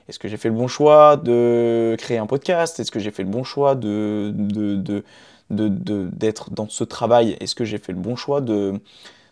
Est-ce 0.08 0.18
que 0.18 0.30
j'ai 0.30 0.38
fait 0.38 0.48
le 0.48 0.56
bon 0.56 0.70
choix 0.70 1.18
de 1.18 1.98
créer 2.00 2.20
un 2.20 2.28
podcast? 2.28 2.80
Est-ce 2.80 2.92
que 2.92 3.00
j'ai 3.00 3.12
fait 3.12 3.24
le 3.24 3.30
bon 3.30 3.44
choix 3.44 3.76
d'être 3.76 5.02
dans 5.50 6.70
ce 6.70 6.86
travail? 6.86 7.36
Est-ce 7.42 7.54
que 7.56 7.66
j'ai 7.66 7.80
fait 7.80 7.92
le 7.92 8.00
bon 8.00 8.16
choix 8.16 8.40
de, 8.40 8.80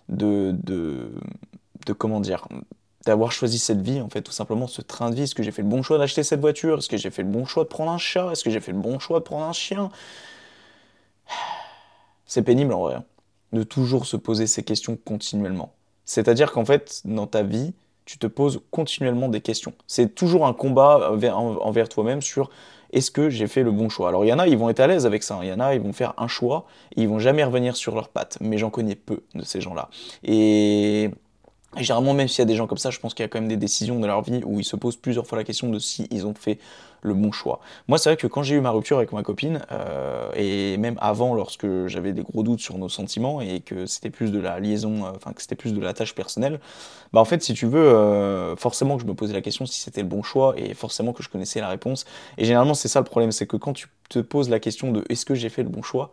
de, 0.10 0.54
de, 0.62 1.10
de 1.86 1.94
comment 1.94 2.20
dire 2.20 2.50
d'avoir 3.06 3.32
choisi 3.32 3.60
cette 3.60 3.82
vie, 3.82 4.02
en 4.02 4.10
fait, 4.10 4.22
tout 4.22 4.32
simplement 4.32 4.68
ce 4.68 4.82
train 4.82 5.10
de 5.10 5.16
vie. 5.16 5.24
Est-ce 5.24 5.36
que 5.36 5.44
j'ai 5.44 5.52
fait 5.52 5.62
le 5.62 5.68
bon 5.68 5.84
choix 5.84 5.98
d'acheter 5.98 6.24
cette 6.24 6.40
voiture? 6.40 6.78
Est-ce 6.78 6.90
que 6.90 6.98
j'ai 6.98 7.12
fait 7.12 7.24
le 7.24 7.30
bon 7.30 7.46
choix 7.46 7.64
de 7.64 7.70
prendre 7.70 7.92
un 7.92 7.98
chat? 7.98 8.32
Est-ce 8.32 8.44
que 8.44 8.50
j'ai 8.50 8.60
fait 8.60 8.72
le 8.72 8.80
bon 8.80 9.00
choix 9.00 9.20
de 9.20 9.24
prendre 9.24 9.46
un 9.46 9.54
chien? 9.54 9.90
C'est 12.26 12.44
pénible 12.44 12.74
en 12.74 12.82
vrai, 12.82 12.96
hein, 12.96 13.04
de 13.52 13.64
toujours 13.64 14.06
se 14.06 14.18
poser 14.18 14.48
ces 14.48 14.64
questions 14.64 14.98
continuellement. 14.98 15.74
C'est-à-dire 16.06 16.52
qu'en 16.52 16.66
fait, 16.66 17.02
dans 17.06 17.28
ta 17.28 17.44
vie, 17.44 17.74
tu 18.06 18.18
te 18.18 18.28
poses 18.28 18.62
continuellement 18.72 19.30
des 19.30 19.42
questions. 19.42 19.74
C'est 19.88 20.16
toujours 20.16 20.46
un 20.46 20.54
combat 20.54 21.12
envers 21.12 21.90
toi-même 21.90 22.22
sur 22.22 22.50
est-ce 22.92 23.12
que 23.12 23.30
j'ai 23.30 23.48
fait 23.48 23.64
le 23.64 23.72
bon 23.72 23.90
choix? 23.90 24.10
Alors 24.10 24.24
il 24.26 24.28
y 24.28 24.34
en 24.34 24.40
a, 24.40 24.48
ils 24.48 24.58
vont 24.58 24.70
être 24.70 24.80
à 24.80 24.88
l'aise 24.88 25.06
avec 25.06 25.24
ça. 25.24 25.40
Il 25.42 25.48
y 25.48 25.54
en 25.54 25.60
a, 25.60 25.74
ils 25.74 25.82
vont 25.82 25.94
faire 25.94 26.14
un 26.18 26.28
choix 26.28 26.66
et 26.96 27.02
ils 27.02 27.10
vont 27.10 27.20
jamais 27.20 27.44
revenir 27.44 27.76
sur 27.76 27.96
leurs 27.96 28.10
pattes. 28.10 28.38
Mais 28.42 28.58
j'en 28.58 28.70
connais 28.70 28.96
peu 28.96 29.24
de 29.34 29.44
ces 29.44 29.62
gens-là. 29.62 29.90
Et 30.24 31.10
généralement, 31.78 32.14
même 32.14 32.28
s'il 32.28 32.40
y 32.40 32.42
a 32.42 32.46
des 32.46 32.56
gens 32.56 32.68
comme 32.68 32.78
ça, 32.78 32.90
je 32.90 33.00
pense 33.00 33.14
qu'il 33.14 33.24
y 33.24 33.26
a 33.26 33.30
quand 33.30 33.40
même 33.40 33.50
des 33.50 33.58
décisions 33.58 34.00
de 34.00 34.06
leur 34.06 34.22
vie 34.22 34.42
où 34.46 34.60
ils 34.60 34.66
se 34.66 34.76
posent 34.76 34.96
plusieurs 34.96 35.26
fois 35.28 35.38
la 35.38 35.44
question 35.44 35.70
de 35.70 35.80
si 35.80 36.08
ils 36.12 36.26
ont 36.26 36.34
fait 36.34 36.60
le 37.04 37.14
bon 37.14 37.32
choix. 37.32 37.60
Moi, 37.88 37.98
c'est 37.98 38.10
vrai 38.10 38.18
que 38.18 38.28
quand 38.28 38.44
j'ai 38.44 38.56
eu 38.56 38.62
ma 38.62 38.72
rupture 38.72 38.98
avec 38.98 39.12
ma 39.12 39.24
copine, 39.24 39.62
euh, 39.72 40.32
et 40.36 40.78
même 40.78 40.98
avant, 41.02 41.36
lorsque 41.36 41.68
j'avais 41.88 42.14
des 42.14 42.24
gros 42.24 42.44
doutes 42.44 42.62
sur 42.62 42.78
nos 42.78 42.90
sentiments 42.90 43.42
et 43.42 43.60
que 43.60 43.86
c'était 43.86 44.10
plus 44.10 44.32
de 44.32 44.40
la 44.40 44.60
liaison, 44.60 45.06
euh, 45.06 45.12
enfin 45.16 45.34
que 45.34 45.42
c'était 45.42 45.56
plus 45.56 45.74
de 45.74 45.82
la 45.82 45.94
tâche 45.94 46.16
personnelle, 46.16 46.60
bah 47.12 47.20
en 47.20 47.26
fait, 47.26 47.44
si 47.44 47.54
tu 47.54 47.66
veux, 47.66 47.80
euh, 47.80 48.56
forcément 48.56 48.96
que 48.96 49.04
je 49.04 49.08
me 49.08 49.14
posais 49.14 49.34
la 49.34 49.42
question 49.42 49.66
si 49.66 49.80
c'était 49.82 50.02
le 50.02 50.08
bon 50.08 50.24
choix 50.24 50.54
et 50.58 50.74
forcément 50.74 51.14
que 51.14 51.22
je 51.22 51.30
connaissais 51.30 51.60
la 51.60 51.70
réponse. 51.70 52.06
Et 52.38 52.46
généralement, 52.46 52.74
c'est 52.74 52.88
ça 52.88 53.00
le 53.00 53.06
problème, 53.06 53.32
c'est 53.32 53.48
que 53.48 53.58
quand 53.58 53.74
tu 53.74 53.88
te 54.10 54.20
poses 54.20 54.50
la 54.50 54.60
question 54.60 54.92
de 54.92 55.04
est-ce 55.10 55.26
que 55.26 55.36
j'ai 55.36 55.50
fait 55.50 55.64
le 55.64 55.70
bon 55.70 55.82
choix, 55.82 56.12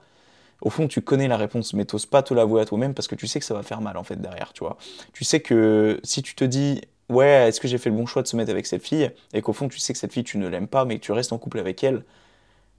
au 0.63 0.71
fond, 0.71 0.89
tu 0.89 1.01
connais 1.01 1.29
la 1.29 1.37
réponse, 1.37 1.73
mais 1.73 1.85
t'oses 1.85 2.07
pas 2.07 2.23
te 2.23 2.35
l'avouer 2.35 2.63
à 2.63 2.65
toi-même 2.65 2.95
parce 2.95 3.09
que 3.09 3.15
tu 3.15 3.27
sais 3.27 3.39
que 3.39 3.47
ça 3.47 3.55
va 3.55 3.63
faire 3.63 3.81
mal 3.81 3.97
en 3.97 4.05
fait 4.05 4.21
derrière, 4.21 4.53
tu 4.53 4.61
vois. 4.61 4.77
Tu 5.13 5.25
sais 5.25 5.41
que 5.41 6.01
si 6.05 6.23
tu 6.23 6.35
te 6.35 6.45
dis 6.45 6.83
ouais, 7.09 7.49
est-ce 7.49 7.61
que 7.61 7.69
j'ai 7.69 7.79
fait 7.79 7.91
le 7.91 7.97
bon 7.97 8.07
choix 8.07 8.23
de 8.23 8.29
se 8.29 8.37
mettre 8.37 8.51
avec 8.51 8.67
cette 8.67 8.83
fille 8.83 9.11
et 9.33 9.43
qu'au 9.43 9.53
fond 9.53 9.69
tu 9.69 9.79
sais 9.79 9.93
que 9.93 9.99
cette 9.99 10.13
fille 10.13 10.25
tu 10.25 10.39
ne 10.39 10.49
l'aimes 10.49 10.69
pas 10.69 10.85
mais 10.85 10.99
que 10.99 11.05
tu 11.05 11.13
restes 11.13 11.33
en 11.33 11.39
couple 11.39 11.59
avec 11.59 11.83
elle, 11.85 12.05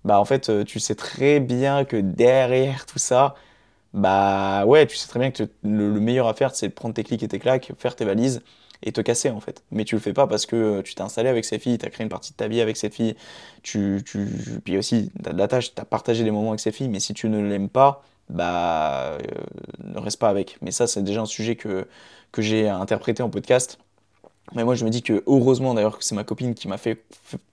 bah 0.06 0.20
en 0.20 0.26
fait 0.26 0.50
euh, 0.50 0.64
tu 0.64 0.80
sais 0.80 0.96
très 0.96 1.40
bien 1.40 1.86
que 1.86 1.98
derrière 1.98 2.86
tout 2.86 3.00
ça, 3.00 3.36
bah 3.94 4.66
ouais, 4.66 4.88
tu 4.88 4.98
sais 4.98 5.08
très 5.08 5.20
bien 5.20 5.32
que 5.32 5.44
le, 5.64 6.00
meilleur 6.00 6.28
à 6.28 6.34
faire 6.34 6.56
c'est 6.56 6.70
de 6.70 6.74
prendre 6.74 6.94
tes 6.96 7.04
clics 7.04 7.24
et 7.24 7.28
tes 7.28 7.40
claques, 7.40 7.74
faire 7.78 7.96
tes 7.96 8.06
valises 8.06 8.42
et 8.84 8.92
te 8.92 9.02
casser 9.02 9.30
en 9.30 9.40
fait. 9.40 9.64
Mais 9.72 9.86
tu 9.86 9.96
le 9.96 10.02
fais 10.02 10.14
pas 10.14 10.28
parce 10.28 10.46
que 10.46 10.56
euh, 10.56 10.82
tu 10.82 10.96
t'es 10.96 11.02
installé 11.02 11.30
avec 11.30 11.46
cette 11.46 11.62
fille, 11.62 11.78
tu 11.78 11.86
as 11.86 11.90
créé 11.90 12.04
une 12.04 12.10
partie 12.10 12.32
de 12.32 12.38
ta 12.38 12.48
vie 12.48 12.62
avec 12.62 12.78
cette 12.78 12.94
fille, 12.94 13.16
tu, 13.64 14.02
tu, 14.06 14.28
puis 14.64 14.78
aussi 14.78 15.12
tu 15.24 15.30
as 15.30 15.34
de 15.34 15.38
la 15.38 15.48
tâche, 15.48 15.74
tu 15.74 15.82
as 15.82 15.86
partagé 15.86 16.24
des 16.24 16.32
moments 16.32 16.50
avec 16.50 16.60
cette 16.60 16.76
fille, 16.76 16.90
mais 16.90 17.00
si 17.00 17.14
tu 17.14 17.30
ne 17.30 17.42
l'aimes 17.42 17.70
pas, 17.70 18.04
bah 18.30 19.12
euh, 19.14 19.20
ne 19.84 20.00
reste 20.00 20.20
pas 20.20 20.30
avec. 20.30 20.58
Mais 20.62 20.72
ça 20.72 20.88
c'est 20.88 21.04
déjà 21.04 21.22
un 21.22 21.26
sujet 21.26 21.56
que, 21.56 21.88
que 22.32 22.42
j'ai 22.42 22.70
interprété 22.70 23.24
en 23.24 23.30
podcast. 23.30 23.78
Mais 24.54 24.64
moi 24.64 24.76
je 24.76 24.84
me 24.84 24.90
dis 24.90 25.02
que 25.04 25.24
heureusement 25.28 25.74
d'ailleurs 25.74 25.98
que 25.98 26.04
c'est 26.04 26.16
ma 26.16 26.24
copine 26.24 26.56
qui 26.56 26.68
m'a 26.68 26.78
fait, 26.78 27.04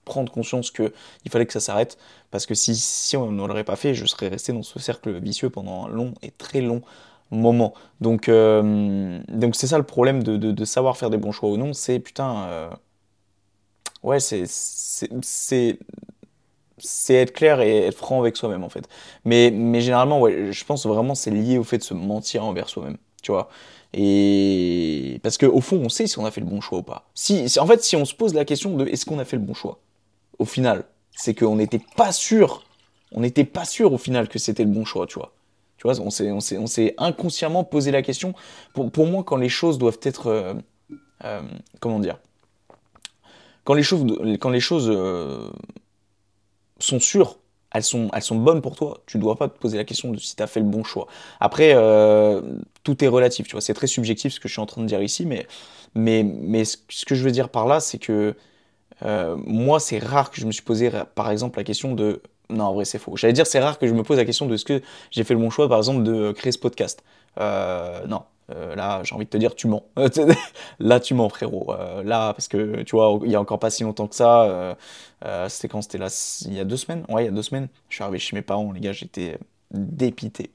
prendre 0.05 0.31
conscience 0.31 0.71
qu'il 0.71 0.91
fallait 1.29 1.45
que 1.45 1.53
ça 1.53 1.59
s'arrête, 1.59 1.97
parce 2.31 2.45
que 2.45 2.55
si, 2.55 2.75
si 2.75 3.15
on 3.15 3.31
ne 3.31 3.47
l'aurait 3.47 3.63
pas 3.63 3.75
fait, 3.75 3.93
je 3.93 4.05
serais 4.05 4.27
resté 4.27 4.51
dans 4.51 4.63
ce 4.63 4.79
cercle 4.79 5.11
vicieux 5.19 5.49
pendant 5.49 5.85
un 5.85 5.87
long 5.89 6.13
et 6.23 6.31
très 6.31 6.61
long 6.61 6.81
moment. 7.31 7.73
Donc 8.01 8.29
euh, 8.29 9.19
donc 9.27 9.55
c'est 9.55 9.67
ça 9.67 9.77
le 9.77 9.83
problème 9.83 10.23
de, 10.23 10.37
de, 10.37 10.65
savoir 10.65 10.97
faire 10.97 11.09
des 11.09 11.17
bons 11.17 11.31
choix 11.31 11.49
ou 11.49 11.57
non, 11.57 11.73
c'est 11.73 11.99
putain... 11.99 12.43
Euh, 12.49 12.69
ouais, 14.03 14.19
c'est... 14.19 14.45
C'est 16.81 17.15
être 17.15 17.33
clair 17.33 17.59
et 17.59 17.87
être 17.87 17.97
franc 17.97 18.21
avec 18.21 18.37
soi-même 18.37 18.63
en 18.63 18.69
fait. 18.69 18.87
Mais, 19.25 19.51
mais 19.51 19.81
généralement, 19.81 20.21
ouais, 20.21 20.53
je 20.53 20.63
pense 20.63 20.85
vraiment 20.85 21.13
c'est 21.13 21.29
lié 21.29 21.57
au 21.57 21.65
fait 21.65 21.79
de 21.79 21.83
se 21.83 21.93
mentir 21.93 22.45
envers 22.45 22.69
soi-même. 22.69 22.97
Tu 23.21 23.33
vois 23.33 23.49
et 23.93 25.19
parce 25.23 25.37
qu'au 25.37 25.61
fond, 25.61 25.81
on 25.83 25.89
sait 25.89 26.07
si 26.07 26.19
on 26.19 26.25
a 26.25 26.31
fait 26.31 26.41
le 26.41 26.47
bon 26.47 26.61
choix 26.61 26.79
ou 26.79 26.83
pas. 26.83 27.09
Si, 27.15 27.47
en 27.59 27.65
fait, 27.65 27.83
si 27.83 27.95
on 27.95 28.05
se 28.05 28.13
pose 28.13 28.33
la 28.33 28.45
question 28.45 28.75
de 28.75 28.85
est-ce 28.87 29.05
qu'on 29.05 29.19
a 29.19 29.25
fait 29.25 29.37
le 29.37 29.41
bon 29.41 29.53
choix, 29.53 29.79
au 30.37 30.45
final, 30.45 30.85
c'est 31.15 31.33
qu'on 31.33 31.55
n'était 31.55 31.81
pas 31.95 32.11
sûr, 32.11 32.63
on 33.11 33.21
n'était 33.21 33.45
pas 33.45 33.65
sûr 33.65 33.91
au 33.91 33.97
final 33.97 34.27
que 34.27 34.37
c'était 34.37 34.63
le 34.63 34.69
bon 34.69 34.85
choix, 34.85 35.07
tu 35.07 35.15
vois. 35.15 35.33
Tu 35.79 35.87
vois, 35.87 35.97
on 36.01 36.09
s'est, 36.09 36.29
on 36.29 36.41
s'est, 36.41 36.57
on 36.57 36.67
s'est 36.67 36.93
inconsciemment 36.97 37.63
posé 37.63 37.91
la 37.91 38.01
question. 38.01 38.33
Pour, 38.73 39.07
moi, 39.07 39.23
quand 39.23 39.37
les 39.37 39.47
choses 39.47 39.77
doivent 39.77 39.99
être, 40.03 40.27
euh, 40.27 40.53
euh, 41.23 41.41
comment 41.79 41.99
dire, 41.99 42.19
quand 43.63 43.75
les 43.75 43.83
choses, 43.83 44.05
quand 44.41 44.49
les 44.49 44.59
euh, 44.73 45.49
sont 46.79 46.99
sûres, 46.99 47.37
elles 47.71 47.83
sont, 47.83 48.09
bonnes 48.31 48.61
pour 48.61 48.75
toi. 48.75 49.03
Tu 49.05 49.17
ne 49.17 49.21
dois 49.21 49.37
pas 49.37 49.47
te 49.47 49.57
poser 49.57 49.77
la 49.77 49.85
question 49.85 50.11
de 50.11 50.17
si 50.17 50.35
tu 50.35 50.43
as 50.43 50.47
fait 50.47 50.59
le 50.59 50.65
bon 50.65 50.83
choix. 50.83 51.07
Après, 51.39 51.73
tout 52.83 53.03
est 53.03 53.07
relatif, 53.07 53.47
tu 53.47 53.53
vois. 53.53 53.61
C'est 53.61 53.73
très 53.73 53.87
subjectif 53.87 54.33
ce 54.33 54.39
que 54.41 54.49
je 54.49 54.53
suis 54.53 54.61
en 54.61 54.65
train 54.65 54.81
de 54.81 54.87
dire 54.87 55.01
ici, 55.01 55.25
mais, 55.25 55.47
mais 55.95 56.65
ce 56.65 57.05
que 57.05 57.15
je 57.15 57.23
veux 57.23 57.31
dire 57.31 57.47
par 57.47 57.67
là, 57.67 57.79
c'est 57.79 57.99
que 57.99 58.35
moi, 59.01 59.79
c'est 59.79 59.99
rare 59.99 60.29
que 60.31 60.41
je 60.41 60.45
me 60.45 60.51
suis 60.51 60.63
posé, 60.63 60.91
par 61.15 61.31
exemple, 61.31 61.57
la 61.57 61.63
question 61.63 61.93
de 61.93 62.21
Non, 62.49 62.65
en 62.65 62.73
vrai, 62.73 62.85
c'est 62.85 62.97
faux. 62.97 63.15
J'allais 63.15 63.33
dire, 63.33 63.45
c'est 63.45 63.59
rare 63.59 63.77
que 63.77 63.87
je 63.87 63.93
me 63.93 64.03
pose 64.03 64.17
la 64.17 64.25
question 64.25 64.47
de 64.47 64.57
ce 64.57 64.65
que 64.65 64.81
j'ai 65.11 65.23
fait 65.23 65.35
le 65.35 65.39
bon 65.39 65.49
choix, 65.51 65.69
par 65.69 65.77
exemple, 65.77 66.03
de 66.03 66.31
créer 66.31 66.51
ce 66.51 66.57
podcast. 66.57 67.03
Euh, 67.39 68.05
non, 68.07 68.23
euh, 68.51 68.75
là, 68.75 69.01
j'ai 69.03 69.13
envie 69.13 69.25
de 69.25 69.29
te 69.29 69.37
dire, 69.37 69.53
tu 69.55 69.67
mens. 69.67 69.83
là, 70.79 70.99
tu 70.99 71.13
mens, 71.13 71.29
frérot. 71.29 71.71
Euh, 71.73 72.03
là, 72.03 72.33
parce 72.33 72.47
que, 72.47 72.81
tu 72.81 72.95
vois, 72.95 73.19
il 73.23 73.31
y 73.31 73.35
a 73.35 73.41
encore 73.41 73.59
pas 73.59 73.69
si 73.69 73.83
longtemps 73.83 74.07
que 74.07 74.15
ça, 74.15 74.75
c'était 75.47 75.67
quand? 75.67 75.81
C'était 75.83 75.99
là, 75.99 76.07
il 76.45 76.53
y 76.53 76.59
a 76.59 76.65
deux 76.65 76.77
semaines? 76.77 77.05
Ouais, 77.07 77.23
il 77.23 77.25
y 77.25 77.29
a 77.29 77.31
deux 77.31 77.43
semaines. 77.43 77.67
Je 77.89 77.95
suis 77.95 78.03
arrivé 78.03 78.17
chez 78.17 78.35
mes 78.35 78.41
parents, 78.41 78.71
les 78.71 78.79
gars, 78.79 78.93
j'étais 78.93 79.37
dépité 79.71 80.51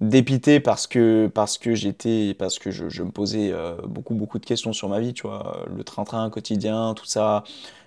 dépité 0.00 0.58
parce 0.58 0.88
que 0.88 1.30
parce 1.32 1.56
que 1.56 1.76
j'étais 1.76 2.34
parce 2.36 2.58
que 2.58 2.72
je, 2.72 3.02
me 3.02 3.12
posais 3.12 3.54
beaucoup 3.86 4.14
beaucoup 4.14 4.40
de 4.40 4.44
questions 4.44 4.72
sur 4.72 4.88
ma 4.88 4.98
vie 4.98 5.14
tu 5.14 5.22
vois 5.22 5.64
le 5.74 5.84
train-train 5.84 6.28
quotidien 6.30 6.94
tout 6.94 7.06
ça 7.06 7.44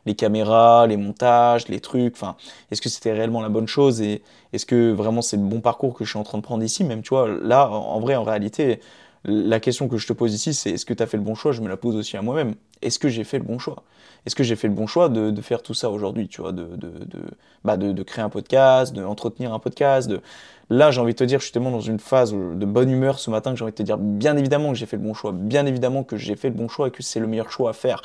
les 0.07 0.15
caméras 0.15 0.87
les 0.87 0.97
montages 0.97 1.67
les 1.67 1.79
trucs 1.79 2.15
enfin 2.15 2.35
est-ce 2.71 2.81
que 2.81 2.89
c'était 2.89 3.13
réellement 3.13 3.41
la 3.41 3.49
bonne 3.49 3.67
chose 3.67 4.01
et 4.01 4.23
est-ce 4.53 4.65
que 4.65 4.91
vraiment 4.91 5.21
c'est 5.21 5.37
le 5.37 5.43
bon 5.43 5.61
parcours 5.61 5.93
que 5.93 6.03
je 6.03 6.09
suis 6.09 6.19
en 6.19 6.23
train 6.23 6.37
de 6.37 6.43
prendre 6.43 6.63
ici? 6.63 6.83
Même 6.83 7.01
tu 7.01 7.09
vois 7.09 7.27
là 7.27 7.69
en 7.69 7.99
vrai 7.99 8.15
en 8.15 8.23
réalité 8.23 8.79
la 9.25 9.59
question 9.59 9.87
que 9.87 9.97
je 9.97 10.07
te 10.07 10.13
pose 10.13 10.33
ici, 10.33 10.53
c'est 10.53 10.71
est-ce 10.71 10.85
que 10.85 10.93
tu 10.93 11.03
as 11.03 11.05
fait 11.05 11.17
le 11.17 11.23
bon 11.23 11.35
choix? 11.35 11.51
Je 11.51 11.61
me 11.61 11.67
la 11.67 11.75
pose 11.75 11.95
aussi 11.97 12.15
à 12.15 12.21
moi-même. 12.21 12.55
Est-ce 12.81 12.97
que 12.97 13.09
j'ai 13.09 13.25
fait 13.25 13.39
le 13.39 13.43
bon 13.43 13.59
choix? 13.59 13.83
Est-ce 14.25 14.35
que 14.35 14.43
j'ai 14.43 14.55
fait 14.55 14.67
le 14.69 14.73
bon 14.73 14.87
choix 14.87 15.09
de, 15.09 15.41
faire 15.41 15.61
tout 15.61 15.73
ça 15.73 15.89
aujourd'hui 15.89 16.27
Tu 16.29 16.41
vois, 16.41 16.53
de, 16.53 16.75
de, 16.75 16.91
bah 17.65 17.75
de, 17.75 18.03
créer 18.03 18.23
un 18.23 18.29
podcast, 18.29 18.95
d'entretenir 18.95 19.53
un 19.53 19.59
podcast. 19.59 20.07
De... 20.07 20.21
Là, 20.69 20.91
j'ai 20.91 21.01
envie 21.01 21.13
de 21.13 21.17
te 21.17 21.23
dire, 21.23 21.39
je 21.39 21.45
suis 21.45 21.51
tellement 21.51 21.71
dans 21.71 21.81
une 21.81 21.99
phase 21.99 22.31
de 22.33 22.65
bonne 22.65 22.89
humeur 22.89 23.19
ce 23.19 23.29
matin 23.29 23.51
que 23.51 23.57
j'ai 23.57 23.63
envie 23.63 23.73
de 23.73 23.77
te 23.77 23.83
dire, 23.83 23.97
bien 23.97 24.37
évidemment 24.37 24.71
que 24.71 24.77
j'ai 24.77 24.85
fait 24.85 24.97
le 24.97 25.03
bon 25.03 25.13
choix. 25.13 25.33
Bien 25.33 25.65
évidemment 25.65 26.03
que 26.03 26.15
j'ai 26.15 26.35
fait 26.35 26.49
le 26.49 26.55
bon 26.55 26.69
choix 26.69 26.87
et 26.87 26.91
que 26.91 27.03
c'est 27.03 27.19
le 27.19 27.27
meilleur 27.27 27.51
choix 27.51 27.71
à 27.71 27.73
faire. 27.73 28.01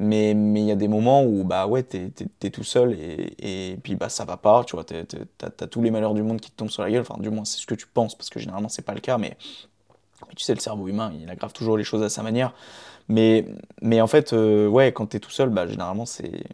Mais 0.00 0.30
il 0.30 0.58
y 0.64 0.70
a 0.70 0.76
des 0.76 0.86
moments 0.88 1.24
où, 1.24 1.42
bah 1.44 1.66
ouais, 1.66 1.82
t'es 1.82 2.12
es, 2.42 2.50
tout 2.50 2.62
seul 2.62 2.92
et, 2.92 3.72
et, 3.72 3.76
puis 3.78 3.96
bah 3.96 4.08
ça 4.08 4.24
va 4.24 4.36
pas, 4.36 4.62
tu 4.64 4.76
vois, 4.76 4.84
t'as 4.84 5.46
as 5.46 5.66
tous 5.66 5.82
les 5.82 5.90
malheurs 5.90 6.14
du 6.14 6.22
monde 6.22 6.40
qui 6.40 6.50
te 6.52 6.56
tombent 6.56 6.70
sur 6.70 6.82
la 6.82 6.90
gueule. 6.90 7.00
Enfin, 7.00 7.20
du 7.20 7.30
moins, 7.30 7.44
c'est 7.44 7.58
ce 7.58 7.66
que 7.66 7.74
tu 7.74 7.86
penses, 7.88 8.14
parce 8.14 8.30
que 8.30 8.38
généralement, 8.38 8.68
c'est 8.68 8.82
pas 8.82 8.94
le 8.94 9.00
cas, 9.00 9.18
mais 9.18 9.36
tu 10.36 10.44
sais, 10.44 10.54
le 10.54 10.60
cerveau 10.60 10.88
humain, 10.88 11.12
il 11.20 11.28
aggrave 11.30 11.52
toujours 11.52 11.76
les 11.76 11.84
choses 11.84 12.02
à 12.02 12.08
sa 12.08 12.22
manière. 12.22 12.54
Mais, 13.08 13.46
mais 13.82 14.00
en 14.00 14.06
fait, 14.06 14.32
euh, 14.32 14.68
ouais, 14.68 14.92
quand 14.92 15.08
tu 15.08 15.16
es 15.16 15.20
tout 15.20 15.30
seul, 15.30 15.48
bah, 15.50 15.66
généralement, 15.66 16.06
c'est 16.06 16.44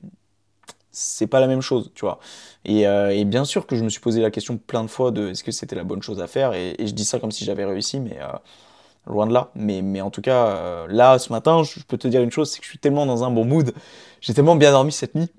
c'est 0.96 1.26
pas 1.26 1.40
la 1.40 1.48
même 1.48 1.60
chose, 1.60 1.90
tu 1.94 2.04
vois. 2.04 2.20
Et, 2.64 2.86
euh, 2.86 3.10
et, 3.10 3.24
bien 3.24 3.44
sûr 3.44 3.66
que 3.66 3.76
je 3.76 3.82
me 3.84 3.88
suis 3.88 4.00
posé 4.00 4.22
la 4.22 4.30
question 4.30 4.58
plein 4.58 4.84
de 4.84 4.88
fois 4.88 5.10
de 5.10 5.30
est-ce 5.30 5.42
que 5.42 5.50
c'était 5.50 5.74
la 5.74 5.82
bonne 5.84 6.02
chose 6.02 6.20
à 6.20 6.28
faire, 6.28 6.54
et, 6.54 6.76
je 6.78 6.92
dis 6.92 7.04
ça 7.04 7.18
comme 7.18 7.32
si 7.32 7.44
j'avais 7.44 7.64
réussi, 7.64 8.00
mais 8.00 8.18
euh, 8.20 8.28
loin 9.06 9.26
de 9.26 9.32
là. 9.32 9.50
Mais, 9.54 9.82
mais 9.82 10.00
en 10.00 10.10
tout 10.10 10.22
cas, 10.22 10.86
là, 10.88 11.18
ce 11.18 11.32
matin, 11.32 11.62
je 11.62 11.80
peux 11.86 11.98
te 11.98 12.08
dire 12.08 12.22
une 12.22 12.30
chose, 12.30 12.50
c'est 12.50 12.58
que 12.58 12.64
je 12.64 12.70
suis 12.70 12.78
tellement 12.78 13.06
dans 13.06 13.24
un 13.24 13.30
bon 13.30 13.44
mood, 13.44 13.72
j'ai 14.20 14.34
tellement 14.34 14.56
bien 14.56 14.72
dormi 14.72 14.92
cette 14.92 15.14
nuit, 15.14 15.30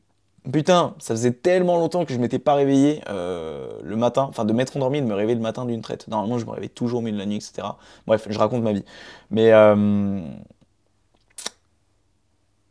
Putain, 0.52 0.94
ça 1.00 1.16
faisait 1.16 1.32
tellement 1.32 1.78
longtemps 1.78 2.06
que 2.06 2.14
je 2.14 2.20
m'étais 2.20 2.38
pas 2.38 2.54
réveillé 2.54 3.02
euh, 3.10 3.80
le 3.84 3.96
matin, 3.96 4.28
enfin 4.30 4.46
de 4.46 4.54
m'être 4.54 4.78
endormi, 4.78 5.02
de 5.02 5.08
me 5.08 5.16
réveiller 5.16 5.36
le 5.36 5.42
matin 5.42 5.66
d'une 5.66 5.82
traite. 5.82 6.08
Normalement, 6.08 6.38
je 6.38 6.46
me 6.46 6.52
réveille 6.52 6.70
toujours 6.70 7.00
au 7.00 7.02
milieu 7.02 7.16
de 7.16 7.20
la 7.20 7.26
nuit, 7.26 7.38
etc. 7.38 7.68
Bref, 8.06 8.28
je 8.30 8.38
raconte 8.38 8.62
ma 8.62 8.74
vie. 8.74 8.86
Mais 9.32 9.52
euh, 9.54 10.22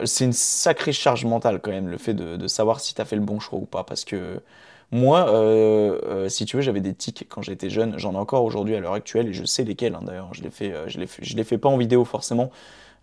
c'est 0.04 0.24
une 0.24 0.32
sacrée 0.32 0.92
charge 0.92 1.24
mentale 1.24 1.60
quand 1.60 1.72
même, 1.72 1.88
le 1.88 1.98
fait 1.98 2.14
de, 2.14 2.46
savoir 2.46 2.78
si 2.80 2.94
tu 2.94 3.00
as 3.00 3.04
fait 3.04 3.16
le 3.16 3.22
bon 3.22 3.40
choix 3.40 3.58
ou 3.58 3.66
pas. 3.66 3.82
Parce 3.82 4.04
que 4.04 4.40
moi, 4.90 5.28
euh, 5.28 6.28
si 6.28 6.44
tu 6.44 6.56
veux, 6.56 6.62
j'avais 6.62 6.80
des 6.80 6.94
tics 6.94 7.26
quand 7.28 7.42
j'étais 7.42 7.70
jeune. 7.70 7.98
J'en 7.98 8.14
ai 8.14 8.16
encore 8.16 8.44
aujourd'hui 8.44 8.74
à 8.74 8.80
l'heure 8.80 8.94
actuelle 8.94 9.28
et 9.28 9.32
je 9.32 9.44
sais 9.44 9.64
lesquels 9.64 9.94
hein, 9.94 10.02
d'ailleurs. 10.02 10.32
Je 10.32 10.42
les 10.42 10.50
fais, 10.50 10.74
je 10.86 11.36
les 11.36 11.44
fais 11.44 11.58
pas 11.58 11.68
en 11.68 11.76
vidéo 11.76 12.04
forcément. 12.04 12.50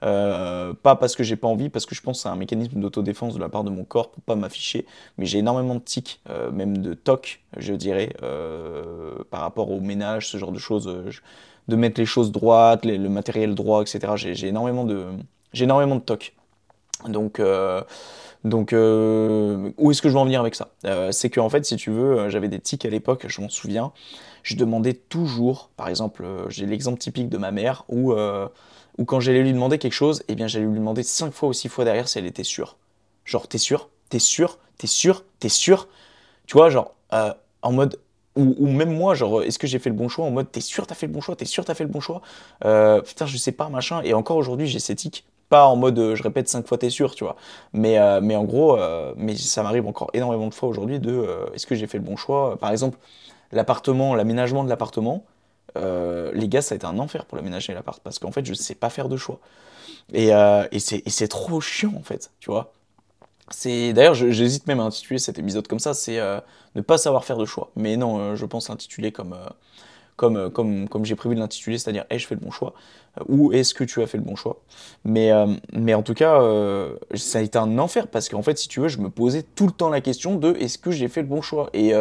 Euh, 0.04 0.74
pas 0.74 0.96
parce 0.96 1.16
que 1.16 1.24
j'ai 1.24 1.36
pas 1.36 1.48
envie, 1.48 1.70
parce 1.70 1.86
que 1.86 1.94
je 1.94 2.02
pense 2.02 2.24
c'est 2.24 2.30
un 2.30 2.36
mécanisme 2.36 2.80
d'autodéfense 2.80 3.36
de 3.36 3.40
la 3.40 3.50
part 3.50 3.64
de 3.64 3.70
mon 3.70 3.84
corps 3.84 4.12
pour 4.12 4.24
pas 4.24 4.36
m'afficher. 4.36 4.86
Mais 5.18 5.26
j'ai 5.26 5.40
énormément 5.40 5.76
de 5.76 5.80
tics, 5.80 6.22
euh, 6.30 6.52
même 6.52 6.80
de 6.80 6.94
tocs, 6.94 7.42
je 7.58 7.74
dirais, 7.74 8.14
euh, 8.24 9.24
par 9.30 9.42
rapport 9.42 9.72
au 9.72 9.80
ménage, 9.80 10.28
ce 10.30 10.38
genre 10.38 10.52
de 10.52 10.60
choses, 10.60 10.86
de 11.68 11.76
mettre 11.76 12.00
les 12.00 12.06
choses 12.06 12.32
droites, 12.32 12.86
le 12.86 13.10
matériel 13.10 13.54
droit, 13.56 13.82
etc. 13.82 14.14
J'ai 14.16 14.48
énormément 14.48 14.86
de, 14.86 15.06
j'ai 15.54 15.66
énormément 15.66 15.96
de 15.96 16.02
tocs. 16.02 16.34
Donc 17.08 17.40
donc, 18.44 18.72
où 18.74 19.92
est-ce 19.92 20.02
que 20.02 20.10
je 20.10 20.14
veux 20.14 20.20
en 20.20 20.26
venir 20.26 20.42
avec 20.42 20.56
ça? 20.56 20.70
C'est 21.12 21.30
que 21.30 21.40
en 21.40 21.50
fait, 21.50 21.66
si 21.66 21.76
tu 21.76 21.92
veux, 21.92 22.30
j'avais 22.30 22.48
des 22.50 22.60
tics 22.60 22.86
à 22.86 22.90
l'époque, 22.90 23.26
je 23.28 23.42
m'en 23.42 23.50
souviens. 23.50 23.92
Je 24.44 24.56
demandais 24.56 24.94
toujours, 24.94 25.70
par 25.78 25.88
exemple, 25.90 26.26
j'ai 26.50 26.66
l'exemple 26.66 26.98
typique 27.00 27.30
de 27.30 27.38
ma 27.38 27.52
mère 27.52 27.84
où 27.90 28.14
ou 28.98 29.06
quand 29.06 29.20
j'allais 29.20 29.42
lui 29.42 29.54
demander 29.54 29.78
quelque 29.78 29.94
chose, 29.94 30.24
eh 30.28 30.36
bien 30.36 30.48
j'allais 30.48 30.66
lui 30.66 30.78
demander 30.80 31.04
cinq 31.04 31.34
fois 31.34 31.50
ou 31.50 31.54
six 31.54 31.70
fois 31.70 31.86
derrière 31.86 32.08
si 32.08 32.20
elle 32.20 32.26
était 32.26 32.44
sûre. 32.44 32.78
Genre, 33.26 33.48
t'es 33.48 33.58
sûr 33.58 33.90
T'es 34.10 34.20
sûr 34.20 34.58
T'es 34.78 34.88
sûr 34.88 35.24
T'es 35.40 35.50
sûr 35.50 35.88
Tu 36.48 36.54
vois, 36.54 36.70
genre, 36.70 36.94
euh, 37.14 37.34
en 37.62 37.72
mode. 37.74 38.00
Ou, 38.38 38.68
même 38.68 38.94
moi, 38.96 39.16
genre, 39.16 39.44
est-ce 39.44 39.60
que 39.60 39.68
j'ai 39.68 39.80
fait 39.80 39.90
le 39.90 39.96
bon 39.96 40.10
choix? 40.10 40.26
En 40.26 40.32
mode, 40.32 40.52
t'es 40.52 40.62
sûr 40.62 40.88
t'as 40.88 40.96
fait 40.96 41.08
le 41.08 41.14
bon 41.14 41.22
choix? 41.22 41.36
T'es 41.36 41.46
sûr 41.46 41.66
t'as 41.66 41.76
fait 41.76 41.84
le 41.84 41.90
bon 41.90 42.00
choix? 42.02 42.22
Euh, 42.66 43.02
Putain, 43.02 43.26
je 43.26 43.38
sais 43.38 43.52
pas, 43.52 43.70
machin. 43.70 44.02
Et 44.04 44.14
encore 44.14 44.38
aujourd'hui, 44.38 44.68
j'ai 44.68 44.80
cette 44.80 45.00
tic. 45.00 45.26
Pas 45.52 45.68
en 45.68 45.76
mode, 45.76 46.00
euh, 46.00 46.16
je 46.16 46.24
répète 46.24 46.50
cinq 46.50 46.66
fois 46.66 46.80
t'es 46.80 46.90
sûr, 46.90 47.14
tu 47.14 47.26
vois. 47.26 47.36
Mais, 47.74 48.00
mais 48.22 48.36
en 48.36 48.46
gros, 48.46 48.80
mais 49.18 49.36
ça 49.36 49.62
m'arrive 49.62 49.86
encore 49.86 50.10
énormément 50.14 50.48
de 50.48 50.54
fois 50.54 50.70
aujourd'hui 50.70 51.00
de 51.00 51.28
est-ce 51.54 51.68
que 51.68 51.76
j'ai 51.76 51.88
fait 51.88 52.00
le 52.00 52.04
bon 52.04 52.16
choix? 52.16 52.58
Par 52.58 52.72
exemple, 52.72 52.98
l'appartement, 53.52 54.16
l'aménagement 54.16 54.64
de 54.64 54.70
l'appartement. 54.70 55.26
Euh, 55.78 56.32
les 56.34 56.48
gars, 56.48 56.62
ça 56.62 56.74
a 56.74 56.78
été 56.78 56.86
un 56.86 57.00
enfer 57.00 57.26
pour 57.26 57.38
l'aménager 57.38 57.74
l'appart 57.74 58.02
parce 58.02 58.20
qu'en 58.20 58.32
fait, 58.32 58.46
je 58.46 58.54
sais 58.54 58.76
pas 58.76 58.90
faire 58.90 59.10
de 59.10 59.18
choix. 59.18 59.40
Et, 60.14 60.34
euh, 60.34 60.66
et 60.72 60.80
c'est 60.80 61.28
trop 61.28 61.62
chiant 61.62 61.94
en 61.98 62.04
fait, 62.04 62.32
tu 62.40 62.50
vois. 62.50 62.74
C'est 63.50 63.94
d'ailleurs, 63.94 64.14
j'hésite 64.14 64.68
même 64.68 64.80
à 64.80 64.84
intituler 64.84 65.20
cet 65.20 65.38
épisode 65.38 65.68
comme 65.68 65.80
ça, 65.80 65.94
c'est 65.94 66.20
euh, 66.20 66.40
ne 66.76 66.82
pas 66.82 66.98
savoir 66.98 67.26
faire 67.26 67.38
de 67.38 67.46
choix. 67.46 67.72
Mais 67.76 67.98
non, 67.98 68.36
je 68.36 68.46
pense 68.46 68.70
l'intituler 68.70 69.12
comme 69.12 69.36
comme 70.30 70.88
comme 70.88 71.06
j'ai 71.06 71.16
prévu 71.16 71.36
de 71.36 71.40
l'intituler, 71.40 71.78
c'est-à-dire 71.78 72.06
ai-je 72.10 72.28
fait 72.28 72.36
le 72.36 72.42
bon 72.42 72.52
choix 72.52 72.74
ou 73.28 73.52
est-ce 73.52 73.74
que 73.74 73.84
tu 73.84 74.02
as 74.02 74.08
fait 74.08 74.18
le 74.18 74.24
bon 74.24 74.36
choix? 74.36 74.62
Mais 75.04 75.32
mais 75.74 75.94
en 75.94 76.04
tout 76.04 76.14
cas, 76.14 76.40
ça 77.16 77.40
a 77.40 77.42
été 77.42 77.58
un 77.58 77.78
enfer 77.78 78.08
parce 78.08 78.30
qu'en 78.30 78.42
fait, 78.42 78.58
si 78.58 78.68
tu 78.68 78.80
veux, 78.80 78.88
je 78.88 79.00
me 79.00 79.10
posais 79.10 79.44
tout 79.44 79.66
le 79.66 79.74
temps 79.74 79.90
la 79.90 80.02
question 80.02 80.36
de 80.36 80.54
est-ce 80.56 80.78
que 80.78 80.92
j'ai 80.92 81.08
fait 81.08 81.22
le 81.22 81.28
bon 81.28 81.42
choix? 81.42 81.70
Et 81.74 81.94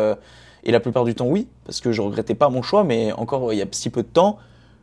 la 0.65 0.81
plupart 0.81 1.05
du 1.05 1.15
temps, 1.15 1.27
oui, 1.27 1.49
parce 1.65 1.81
que 1.81 1.91
je 1.91 2.03
regrettais 2.03 2.35
pas 2.35 2.49
mon 2.49 2.63
choix, 2.63 2.85
mais 2.85 3.13
encore 3.13 3.53
il 3.53 3.59
y 3.59 3.63
a 3.63 3.67
si 3.71 3.91
peu 3.91 4.03
de 4.03 4.09
temps, 4.09 4.39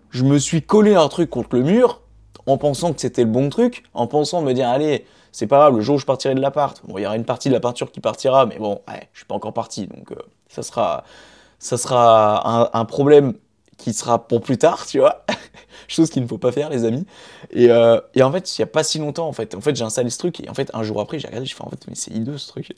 je 0.09 0.23
me 0.23 0.37
suis 0.39 0.61
collé 0.61 0.95
un 0.95 1.07
truc 1.07 1.29
contre 1.29 1.55
le 1.55 1.63
mur 1.63 2.01
en 2.45 2.57
pensant 2.57 2.93
que 2.93 3.01
c'était 3.01 3.23
le 3.23 3.29
bon 3.29 3.49
truc, 3.49 3.83
en 3.93 4.07
pensant 4.07 4.41
me 4.41 4.53
dire, 4.53 4.69
allez, 4.69 5.05
c'est 5.31 5.47
pas 5.47 5.57
grave, 5.57 5.75
le 5.75 5.81
jour 5.81 5.97
où 5.97 5.99
je 5.99 6.05
partirai 6.05 6.33
de 6.33 6.39
l'appart, 6.39 6.81
il 6.87 7.01
y 7.01 7.05
aura 7.05 7.15
une 7.15 7.25
partie 7.25 7.49
de 7.49 7.53
la 7.53 7.59
peinture 7.59 7.91
qui 7.91 7.99
partira, 7.99 8.45
mais 8.45 8.57
bon, 8.57 8.81
ouais, 8.87 9.09
je 9.11 9.19
suis 9.19 9.25
pas 9.25 9.35
encore 9.35 9.53
parti, 9.53 9.85
donc 9.87 10.11
euh, 10.11 10.15
ça 10.47 10.63
sera, 10.63 11.03
ça 11.59 11.77
sera 11.77 12.77
un, 12.77 12.85
problème 12.85 13.33
qui 13.77 13.93
sera 13.93 14.27
pour 14.27 14.41
plus 14.41 14.57
tard, 14.57 14.85
tu 14.85 14.99
vois. 14.99 15.25
Chose 15.87 16.09
qu'il 16.09 16.21
ne 16.21 16.27
faut 16.27 16.37
pas 16.37 16.51
faire, 16.51 16.69
les 16.69 16.83
amis. 16.83 17.05
Et, 17.51 17.69
euh, 17.69 17.99
et 18.13 18.23
en 18.23 18.31
fait, 18.31 18.57
il 18.57 18.61
n'y 18.61 18.63
a 18.63 18.67
pas 18.67 18.83
si 18.83 18.99
longtemps, 18.99 19.27
en 19.27 19.33
fait, 19.33 19.55
en 19.55 19.61
fait 19.61 19.75
j'ai 19.75 19.83
installé 19.83 20.09
ce 20.09 20.17
truc, 20.17 20.41
et 20.41 20.49
en 20.49 20.53
fait, 20.53 20.69
un 20.73 20.83
jour 20.83 20.99
après, 20.99 21.19
j'ai 21.19 21.27
regardé, 21.27 21.45
je 21.45 21.55
fais, 21.55 21.63
en 21.63 21.69
fait, 21.69 21.85
mais 21.87 21.95
c'est 21.95 22.11
hideux 22.11 22.37
ce 22.37 22.47
truc. 22.49 22.75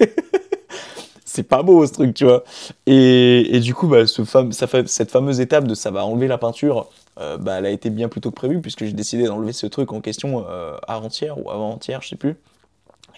c'est 1.24 1.44
pas 1.44 1.62
beau 1.62 1.86
ce 1.86 1.92
truc, 1.92 2.14
tu 2.14 2.24
vois. 2.24 2.44
Et, 2.86 3.56
et 3.56 3.60
du 3.60 3.74
coup, 3.74 3.86
bah, 3.86 4.04
cette 4.06 5.10
fameuse 5.10 5.40
étape 5.40 5.66
de 5.66 5.74
ça 5.74 5.90
va 5.90 6.04
enlever 6.04 6.28
la 6.28 6.38
peinture, 6.38 6.88
euh, 7.18 7.38
bah, 7.38 7.58
elle 7.58 7.66
a 7.66 7.70
été 7.70 7.88
bien 7.88 8.08
plus 8.08 8.20
tôt 8.20 8.30
que 8.30 8.36
prévu, 8.36 8.60
puisque 8.60 8.84
j'ai 8.84 8.92
décidé 8.92 9.24
d'enlever 9.24 9.52
ce 9.52 9.66
truc 9.66 9.92
en 9.92 10.00
question 10.00 10.44
euh, 10.48 10.76
avant-hier 10.86 11.38
ou 11.38 11.50
avant-hier, 11.50 12.02
je 12.02 12.08
sais 12.08 12.16
plus 12.16 12.36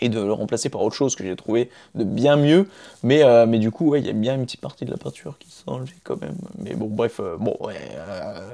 et 0.02 0.08
de 0.08 0.20
le 0.20 0.32
remplacer 0.32 0.68
par 0.68 0.82
autre 0.82 0.96
chose 0.96 1.14
que 1.14 1.24
j'ai 1.24 1.36
trouvé 1.36 1.70
de 1.94 2.02
bien 2.02 2.36
mieux. 2.36 2.68
Mais, 3.04 3.22
euh, 3.22 3.46
mais 3.46 3.58
du 3.58 3.70
coup, 3.70 3.94
il 3.94 4.04
y 4.04 4.10
a 4.10 4.12
bien 4.12 4.34
une 4.34 4.44
petite 4.44 4.60
partie 4.60 4.84
de 4.84 4.90
la 4.90 4.96
peinture 4.96 5.38
qui 5.38 5.50
s'est 5.50 5.62
enlevée 5.68 5.94
quand 6.02 6.20
même. 6.20 6.36
Mais 6.58 6.74
bon, 6.74 6.88
bref, 6.88 7.20
euh, 7.20 7.36
bon, 7.38 7.56
euh, 7.68 8.50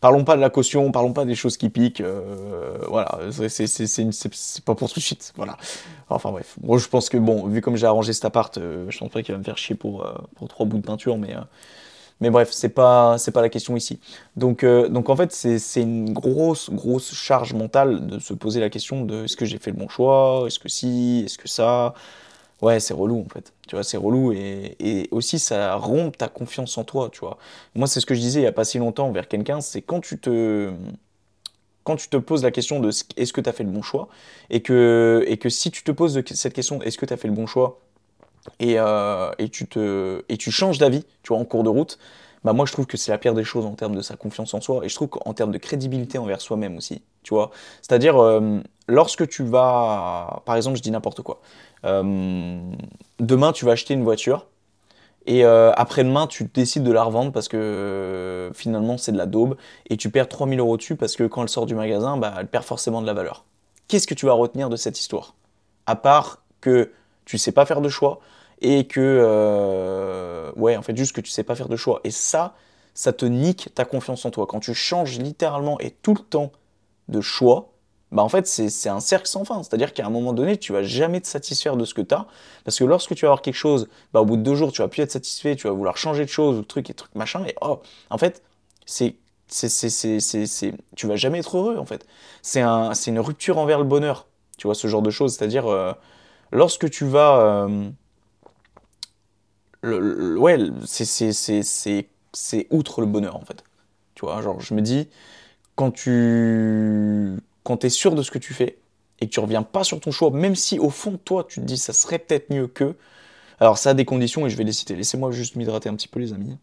parlons 0.00 0.24
pas 0.24 0.36
de 0.36 0.40
la 0.40 0.48
caution, 0.48 0.92
parlons 0.92 1.12
pas 1.12 1.24
des 1.24 1.34
choses 1.34 1.56
qui 1.56 1.68
piquent. 1.68 2.02
voilà, 2.88 3.18
c'est 3.30 4.64
pas 4.64 4.74
pour 4.74 4.90
tout 4.90 5.00
de 5.00 5.04
suite. 5.04 5.32
Voilà. 5.36 5.56
Enfin 6.08 6.30
bref, 6.30 6.56
moi 6.62 6.78
je 6.78 6.88
pense 6.88 7.08
que, 7.08 7.16
bon, 7.16 7.46
vu 7.46 7.60
comme 7.60 7.76
j'ai 7.76 7.86
arrangé 7.86 8.12
cet 8.12 8.24
appart, 8.24 8.56
je 8.56 8.98
pense 8.98 9.10
pas 9.10 9.22
qu'il 9.22 9.34
va 9.34 9.38
me 9.38 9.44
faire 9.44 9.58
chier 9.58 9.74
pour, 9.74 10.06
pour 10.36 10.48
trois 10.48 10.66
bouts 10.66 10.78
de 10.78 10.86
peinture, 10.86 11.18
mais. 11.18 11.34
Mais 12.22 12.30
bref, 12.30 12.50
c'est 12.52 12.68
pas 12.68 13.18
c'est 13.18 13.32
pas 13.32 13.42
la 13.42 13.48
question 13.48 13.76
ici. 13.76 13.98
Donc 14.36 14.62
euh, 14.62 14.88
donc 14.88 15.10
en 15.10 15.16
fait 15.16 15.32
c'est 15.32 15.82
une 15.82 16.12
grosse 16.12 16.70
grosse 16.70 17.12
charge 17.14 17.52
mentale 17.52 18.06
de 18.06 18.20
se 18.20 18.32
poser 18.32 18.60
la 18.60 18.70
question 18.70 19.04
de 19.04 19.24
est-ce 19.24 19.36
que 19.36 19.44
j'ai 19.44 19.58
fait 19.58 19.72
le 19.72 19.76
bon 19.76 19.88
choix, 19.88 20.44
est-ce 20.46 20.60
que 20.60 20.68
si, 20.68 21.22
est-ce 21.26 21.36
que 21.36 21.48
ça? 21.48 21.94
Ouais, 22.62 22.80
c'est 22.80 22.94
relou 22.94 23.20
en 23.20 23.28
fait. 23.28 23.52
Tu 23.68 23.76
vois, 23.76 23.84
c'est 23.84 23.96
relou 23.96 24.32
et, 24.32 24.76
et, 24.80 25.08
aussi 25.10 25.38
ça 25.40 25.74
rompt 25.76 26.16
ta 26.16 26.28
confiance 26.28 26.78
en 26.78 26.84
toi, 26.84 27.10
tu 27.12 27.20
vois. 27.20 27.38
Moi, 27.74 27.88
c'est 27.88 28.00
ce 28.00 28.06
que 28.06 28.14
je 28.14 28.20
disais 28.20 28.40
il 28.40 28.44
y 28.44 28.46
a 28.46 28.52
pas 28.52 28.64
si 28.64 28.78
longtemps 28.78 29.10
vers 29.12 29.28
quelqu'un, 29.28 29.60
c'est 29.60 29.82
quand 29.82 30.00
tu 30.00 30.18
te 30.20 30.72
quand 31.84 31.96
tu 31.96 32.08
te 32.08 32.16
poses 32.16 32.44
la 32.44 32.52
question 32.52 32.80
de 32.80 32.90
est-ce 33.16 33.32
que 33.32 33.40
tu 33.40 33.48
as 33.48 33.52
fait 33.52 33.64
le 33.64 33.70
bon 33.70 33.82
choix? 33.82 34.08
Et 34.50 34.62
que 34.62 35.24
et 35.26 35.38
que 35.38 35.48
si 35.48 35.70
tu 35.72 35.82
te 35.84 35.90
poses 35.92 36.22
cette 36.34 36.54
question 36.54 36.80
est-ce 36.82 36.98
que 36.98 37.06
tu 37.06 37.14
as 37.14 37.16
fait 37.16 37.28
le 37.28 37.34
bon 37.34 37.46
choix? 37.46 37.80
Et, 38.58 38.78
euh, 38.78 39.30
et, 39.38 39.48
tu 39.48 39.66
te, 39.66 40.24
et 40.28 40.36
tu 40.36 40.50
changes 40.50 40.78
d'avis, 40.78 41.04
tu 41.22 41.28
vois, 41.28 41.38
en 41.38 41.44
cours 41.44 41.62
de 41.62 41.68
route, 41.68 41.98
bah 42.44 42.52
moi 42.52 42.66
je 42.66 42.72
trouve 42.72 42.86
que 42.86 42.96
c'est 42.96 43.12
la 43.12 43.18
pire 43.18 43.34
des 43.34 43.44
choses 43.44 43.64
en 43.66 43.74
termes 43.74 43.94
de 43.94 44.02
sa 44.02 44.16
confiance 44.16 44.52
en 44.54 44.60
soi, 44.60 44.84
et 44.84 44.88
je 44.88 44.94
trouve 44.94 45.08
qu'en 45.08 45.32
termes 45.32 45.52
de 45.52 45.58
crédibilité 45.58 46.18
envers 46.18 46.40
soi-même 46.40 46.76
aussi, 46.76 47.02
tu 47.22 47.34
vois. 47.34 47.50
C'est-à-dire, 47.82 48.18
euh, 48.22 48.58
lorsque 48.88 49.28
tu 49.28 49.44
vas, 49.44 50.42
par 50.44 50.56
exemple, 50.56 50.76
je 50.76 50.82
dis 50.82 50.90
n'importe 50.90 51.22
quoi, 51.22 51.40
euh, 51.84 52.60
demain 53.20 53.52
tu 53.52 53.64
vas 53.64 53.72
acheter 53.72 53.94
une 53.94 54.04
voiture, 54.04 54.46
Et 55.26 55.44
après-demain, 55.44 56.26
tu 56.26 56.44
décides 56.52 56.82
de 56.82 56.90
la 56.92 57.04
revendre 57.04 57.30
parce 57.32 57.46
que 57.48 58.50
finalement, 58.54 58.98
c'est 58.98 59.12
de 59.12 59.18
la 59.18 59.26
daube. 59.26 59.56
Et 59.88 59.96
tu 59.96 60.10
perds 60.10 60.28
3000 60.28 60.58
euros 60.58 60.76
dessus 60.76 60.96
parce 60.96 61.14
que 61.14 61.24
quand 61.28 61.42
elle 61.42 61.48
sort 61.48 61.66
du 61.66 61.76
magasin, 61.76 62.16
bah, 62.16 62.34
elle 62.38 62.48
perd 62.48 62.64
forcément 62.64 63.00
de 63.00 63.06
la 63.06 63.14
valeur. 63.14 63.44
Qu'est-ce 63.86 64.06
que 64.08 64.14
tu 64.14 64.26
vas 64.26 64.32
retenir 64.32 64.68
de 64.68 64.76
cette 64.76 64.98
histoire? 64.98 65.34
À 65.86 65.94
part 65.96 66.42
que 66.60 66.90
tu 67.24 67.38
sais 67.38 67.52
pas 67.52 67.66
faire 67.66 67.80
de 67.80 67.88
choix 67.88 68.20
et 68.62 68.86
que. 68.86 69.00
Euh, 69.00 70.52
ouais, 70.56 70.76
en 70.76 70.82
fait, 70.82 70.96
juste 70.96 71.14
que 71.14 71.20
tu 71.20 71.30
sais 71.30 71.42
pas 71.42 71.54
faire 71.54 71.68
de 71.68 71.76
choix. 71.76 72.00
Et 72.04 72.10
ça, 72.10 72.54
ça 72.94 73.12
te 73.12 73.26
nique 73.26 73.70
ta 73.74 73.84
confiance 73.84 74.24
en 74.24 74.30
toi. 74.30 74.46
Quand 74.46 74.60
tu 74.60 74.74
changes 74.74 75.18
littéralement 75.18 75.78
et 75.80 75.90
tout 75.90 76.14
le 76.14 76.20
temps 76.20 76.52
de 77.08 77.20
choix, 77.20 77.72
bah 78.12 78.22
en 78.22 78.28
fait, 78.28 78.46
c'est 78.46 78.88
un 78.88 79.00
cercle 79.00 79.26
sans 79.26 79.44
fin. 79.44 79.62
C'est-à-dire 79.62 79.92
qu'à 79.92 80.06
un 80.06 80.10
moment 80.10 80.32
donné, 80.32 80.58
tu 80.58 80.72
vas 80.72 80.82
jamais 80.82 81.20
te 81.20 81.26
satisfaire 81.26 81.76
de 81.76 81.84
ce 81.84 81.94
que 81.94 82.02
tu 82.02 82.14
as. 82.14 82.26
Parce 82.64 82.78
que 82.78 82.84
lorsque 82.84 83.14
tu 83.14 83.22
vas 83.22 83.28
avoir 83.28 83.42
quelque 83.42 83.56
chose, 83.56 83.88
bah, 84.12 84.20
au 84.20 84.26
bout 84.26 84.36
de 84.36 84.42
deux 84.42 84.54
jours, 84.54 84.70
tu 84.72 84.82
vas 84.82 84.88
plus 84.88 85.02
être 85.02 85.10
satisfait, 85.12 85.56
tu 85.56 85.66
vas 85.66 85.72
vouloir 85.72 85.96
changer 85.96 86.24
de 86.24 86.30
chose, 86.30 86.58
ou 86.58 86.62
truc 86.62 86.90
et 86.90 86.94
truc 86.94 87.14
machin. 87.14 87.44
Et 87.46 87.54
oh, 87.62 87.80
en 88.10 88.18
fait, 88.18 88.42
c'est. 88.86 89.16
Tu 90.96 91.06
vas 91.06 91.16
jamais 91.16 91.40
être 91.40 91.58
heureux, 91.58 91.76
en 91.78 91.84
fait. 91.84 92.06
C'est 92.40 92.62
un, 92.62 92.92
une 92.94 93.20
rupture 93.20 93.58
envers 93.58 93.78
le 93.78 93.84
bonheur. 93.84 94.26
Tu 94.56 94.66
vois, 94.66 94.74
ce 94.74 94.86
genre 94.86 95.02
de 95.02 95.10
choses. 95.10 95.34
C'est-à-dire, 95.34 95.66
euh, 95.66 95.92
lorsque 96.52 96.88
tu 96.90 97.04
vas. 97.04 97.66
Euh, 99.84 100.36
ouais, 100.36 100.58
c'est 100.84 102.66
outre 102.70 103.00
le 103.00 103.06
bonheur, 103.06 103.36
en 103.36 103.44
fait. 103.44 103.64
Tu 104.14 104.24
vois, 104.24 104.40
genre, 104.42 104.60
je 104.60 104.74
me 104.74 104.82
dis, 104.82 105.08
quand 105.74 105.90
tu 105.90 107.36
quand 107.64 107.84
es 107.84 107.88
sûr 107.88 108.14
de 108.14 108.22
ce 108.22 108.30
que 108.30 108.38
tu 108.38 108.54
fais 108.54 108.78
et 109.20 109.26
que 109.26 109.30
tu 109.30 109.40
reviens 109.40 109.62
pas 109.62 109.84
sur 109.84 110.00
ton 110.00 110.10
choix, 110.10 110.30
même 110.30 110.56
si 110.56 110.78
au 110.78 110.90
fond 110.90 111.18
toi 111.24 111.44
tu 111.48 111.60
te 111.60 111.64
dis 111.64 111.78
ça 111.78 111.92
serait 111.92 112.18
peut-être 112.18 112.50
mieux 112.50 112.66
que. 112.66 112.96
Alors 113.60 113.78
ça 113.78 113.90
a 113.90 113.94
des 113.94 114.04
conditions 114.04 114.46
et 114.46 114.50
je 114.50 114.56
vais 114.56 114.64
les 114.64 114.72
citer. 114.72 114.96
Laissez-moi 114.96 115.30
juste 115.30 115.56
m'hydrater 115.56 115.88
un 115.88 115.94
petit 115.94 116.08
peu 116.08 116.20
les 116.20 116.32
amis. 116.32 116.56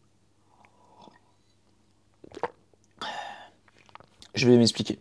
Je 4.35 4.47
vais 4.47 4.57
m'expliquer. 4.57 4.99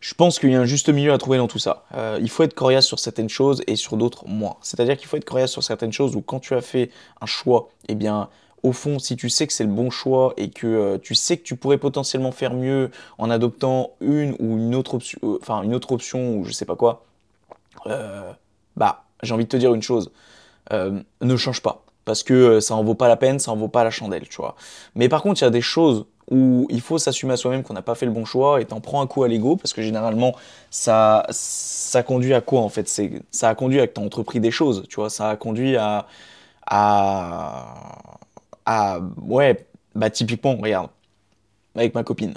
Je 0.00 0.14
pense 0.14 0.38
qu'il 0.38 0.50
y 0.50 0.54
a 0.54 0.60
un 0.60 0.64
juste 0.64 0.88
milieu 0.88 1.12
à 1.12 1.18
trouver 1.18 1.38
dans 1.38 1.48
tout 1.48 1.58
ça. 1.58 1.84
Euh, 1.94 2.18
il 2.20 2.30
faut 2.30 2.44
être 2.44 2.54
coriace 2.54 2.86
sur 2.86 2.98
certaines 2.98 3.28
choses 3.28 3.62
et 3.66 3.74
sur 3.74 3.96
d'autres 3.96 4.26
moins. 4.28 4.56
C'est-à-dire 4.62 4.96
qu'il 4.96 5.08
faut 5.08 5.16
être 5.16 5.24
coriace 5.24 5.50
sur 5.50 5.64
certaines 5.64 5.92
choses 5.92 6.14
où 6.14 6.20
quand 6.20 6.38
tu 6.38 6.54
as 6.54 6.60
fait 6.60 6.90
un 7.20 7.26
choix, 7.26 7.68
eh 7.88 7.94
bien 7.94 8.28
au 8.62 8.72
fond, 8.72 8.98
si 8.98 9.16
tu 9.16 9.28
sais 9.28 9.46
que 9.46 9.52
c'est 9.52 9.64
le 9.64 9.70
bon 9.70 9.90
choix 9.90 10.34
et 10.36 10.50
que 10.50 10.66
euh, 10.66 10.98
tu 10.98 11.14
sais 11.14 11.36
que 11.36 11.42
tu 11.42 11.56
pourrais 11.56 11.78
potentiellement 11.78 12.32
faire 12.32 12.54
mieux 12.54 12.90
en 13.18 13.30
adoptant 13.30 13.90
une 14.00 14.34
ou 14.38 14.56
une 14.56 14.74
autre 14.74 14.94
option, 14.94 15.18
euh, 15.22 15.62
une 15.62 15.74
autre 15.74 15.92
option 15.92 16.36
ou 16.36 16.44
je 16.44 16.52
sais 16.52 16.64
pas 16.64 16.76
quoi, 16.76 17.04
bah 18.76 19.04
j'ai 19.22 19.34
envie 19.34 19.44
de 19.44 19.48
te 19.48 19.56
dire 19.56 19.74
une 19.74 19.82
chose, 19.82 20.10
ne 20.70 21.36
change 21.36 21.62
pas 21.62 21.84
parce 22.04 22.22
que 22.22 22.58
ça 22.60 22.74
en 22.74 22.82
vaut 22.82 22.94
pas 22.94 23.06
la 23.06 23.16
peine, 23.16 23.38
ça 23.38 23.52
en 23.52 23.56
vaut 23.56 23.68
pas 23.68 23.84
la 23.84 23.90
chandelle, 23.90 24.26
tu 24.28 24.36
vois. 24.36 24.56
Mais 24.94 25.10
par 25.10 25.22
contre, 25.22 25.42
il 25.42 25.44
y 25.44 25.46
a 25.46 25.50
des 25.50 25.60
choses 25.60 26.06
où 26.30 26.66
il 26.70 26.80
faut 26.80 26.98
s'assumer 26.98 27.32
à 27.32 27.36
soi-même 27.36 27.62
qu'on 27.62 27.74
n'a 27.74 27.82
pas 27.82 27.94
fait 27.94 28.06
le 28.06 28.12
bon 28.12 28.24
choix 28.24 28.60
et 28.60 28.64
t'en 28.66 28.80
prends 28.80 29.00
un 29.02 29.06
coup 29.06 29.22
à 29.24 29.28
l'ego 29.28 29.56
parce 29.56 29.72
que 29.72 29.82
généralement 29.82 30.34
ça 30.70 31.26
ça 31.30 32.02
conduit 32.02 32.34
à 32.34 32.40
quoi 32.40 32.60
en 32.60 32.68
fait? 32.68 32.88
C'est 32.88 33.22
ça 33.30 33.48
a 33.48 33.54
conduit 33.54 33.80
à 33.80 33.86
que 33.86 33.94
t'as 33.94 34.02
entrepris 34.02 34.40
des 34.40 34.50
choses 34.50 34.84
tu 34.88 34.96
vois? 34.96 35.10
Ça 35.10 35.30
a 35.30 35.36
conduit 35.36 35.76
à 35.76 36.06
à 36.66 37.98
ah, 38.70 39.00
ouais, 39.22 39.66
bah 39.94 40.10
typiquement, 40.10 40.54
regarde, 40.56 40.90
avec 41.74 41.94
ma 41.94 42.04
copine. 42.04 42.34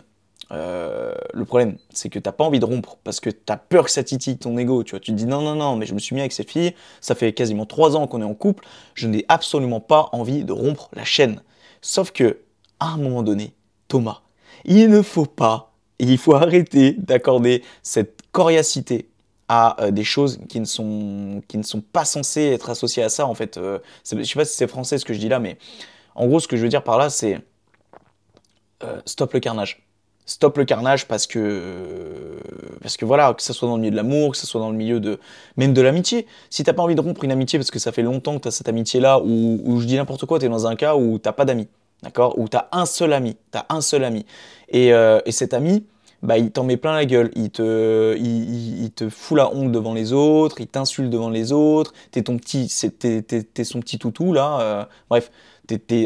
Euh, 0.52 1.14
le 1.34 1.44
problème, 1.46 1.78
c'est 1.90 2.10
que 2.10 2.20
t'as 2.20 2.32
pas 2.32 2.46
envie 2.46 2.60
de 2.60 2.66
rompre 2.66 2.98
parce 3.04 3.20
que 3.20 3.30
t'as 3.30 3.58
peur 3.58 3.86
que 3.86 3.92
ça 3.92 4.04
titille 4.04 4.38
ton 4.38 4.58
ego. 4.58 4.84
Tu 4.86 4.92
vois, 4.92 5.02
tu 5.02 5.12
te 5.12 5.18
dis 5.18 5.26
non, 5.26 5.42
non, 5.42 5.56
non, 5.56 5.76
mais 5.76 5.86
je 5.86 5.94
me 5.94 6.00
suis 6.00 6.16
mis 6.16 6.22
avec 6.22 6.32
cette 6.32 6.50
fille, 6.50 6.74
ça 7.02 7.16
fait 7.16 7.34
quasiment 7.34 7.66
trois 7.66 7.98
ans 7.98 8.08
qu'on 8.08 8.22
est 8.22 8.26
en 8.26 8.34
couple, 8.34 8.66
je 8.96 9.08
n'ai 9.08 9.26
absolument 9.28 9.82
pas 9.82 10.08
envie 10.14 10.46
de 10.46 10.54
rompre 10.54 10.90
la 10.94 11.04
chaîne. 11.04 11.42
Sauf 11.82 12.12
que, 12.12 12.40
à 12.80 12.92
un 12.94 12.98
moment 12.98 13.24
donné, 13.24 13.54
Thomas, 13.92 14.22
il 14.64 14.90
ne 14.90 15.02
faut 15.02 15.26
pas, 15.26 15.74
il 16.00 16.18
faut 16.18 16.34
arrêter 16.34 16.94
d'accorder 16.94 17.62
cette 17.84 18.22
coriacité 18.32 19.10
à 19.50 19.84
euh, 19.84 19.92
des 19.92 20.06
choses 20.06 20.40
qui 20.48 20.62
ne, 20.62 20.66
sont, 20.66 21.42
qui 21.50 21.58
ne 21.58 21.64
sont 21.64 21.82
pas 21.82 22.06
censées 22.06 22.54
être 22.54 22.70
associées 22.70 23.04
à 23.04 23.10
ça. 23.10 23.28
En 23.28 23.34
fait, 23.36 23.58
euh, 23.58 23.80
je 24.10 24.24
sais 24.24 24.36
pas 24.36 24.46
si 24.46 24.56
c'est 24.56 24.68
français 24.68 24.98
ce 24.98 25.04
que 25.04 25.14
je 25.14 25.20
dis 25.20 25.28
là, 25.28 25.40
mais 25.40 25.58
en 26.16 26.26
gros, 26.28 26.40
ce 26.40 26.48
que 26.48 26.56
je 26.56 26.62
veux 26.62 26.70
dire 26.70 26.86
par 26.86 26.98
là, 26.98 27.10
c'est 27.10 27.42
euh, 28.84 29.02
stop 29.06 29.34
le 29.34 29.42
carnage. 29.42 29.84
Stop 30.26 30.56
le 30.56 30.64
carnage 30.64 31.06
parce 31.06 31.28
que 31.28 32.40
parce 32.82 32.96
que 32.96 33.04
voilà, 33.04 33.34
que 33.34 33.44
ce 33.44 33.52
soit 33.52 33.68
dans 33.68 33.76
le 33.76 33.82
milieu 33.82 33.92
de 33.92 33.98
l'amour, 33.98 34.32
que 34.32 34.38
ce 34.38 34.48
soit 34.48 34.62
dans 34.62 34.72
le 34.72 34.78
milieu 34.78 35.02
de 35.02 35.20
même 35.58 35.74
de 35.74 35.82
l'amitié. 35.82 36.28
Si 36.50 36.64
t'as 36.64 36.72
pas 36.72 36.84
envie 36.84 36.96
de 36.96 37.02
rompre 37.02 37.26
une 37.26 37.34
amitié 37.34 37.60
parce 37.60 37.72
que 37.72 37.80
ça 37.80 37.92
fait 37.92 38.04
longtemps 38.04 38.38
que 38.38 38.44
tu 38.44 38.48
as 38.48 38.52
cette 38.52 38.70
amitié 38.70 39.02
là, 39.02 39.20
ou, 39.20 39.82
je 39.82 39.86
dis 39.86 39.98
n'importe 39.98 40.26
quoi, 40.26 40.40
tu 40.40 40.46
es 40.46 40.50
dans 40.50 40.66
un 40.66 40.78
cas 40.78 40.96
où 40.96 41.18
t'as 41.18 41.34
pas 41.34 41.44
d'amis, 41.44 41.68
d'accord, 42.04 42.38
où 42.38 42.48
t'as 42.48 42.68
un 42.72 42.86
seul 42.86 43.14
ami, 43.14 43.38
t'as 43.52 43.66
un 43.70 43.82
seul 43.82 44.04
ami, 44.04 44.26
et, 44.70 44.94
euh, 44.94 45.20
et 45.26 45.32
cet 45.32 45.54
ami, 45.54 45.86
bah, 46.24 46.38
il 46.38 46.52
t'en 46.52 46.64
met 46.64 46.78
plein 46.78 46.94
la 46.94 47.06
gueule. 47.06 47.32
Il 47.36 47.50
te, 47.50 48.16
il, 48.18 48.92
te 48.92 49.10
fout 49.10 49.38
la 49.38 49.54
honte 49.54 49.72
devant 49.72 49.94
les 49.94 50.14
autres, 50.14 50.62
il 50.62 50.68
t'insulte 50.68 51.10
devant 51.10 51.30
les 51.30 51.52
autres. 51.52 51.94
T'es 52.12 52.24
ton 52.24 52.38
petit, 52.38 52.72
t'es, 53.00 53.64
son 53.64 53.80
petit 53.80 53.98
toutou 53.98 54.34
là. 54.34 54.60
Euh, 54.62 54.86
bref, 55.10 55.32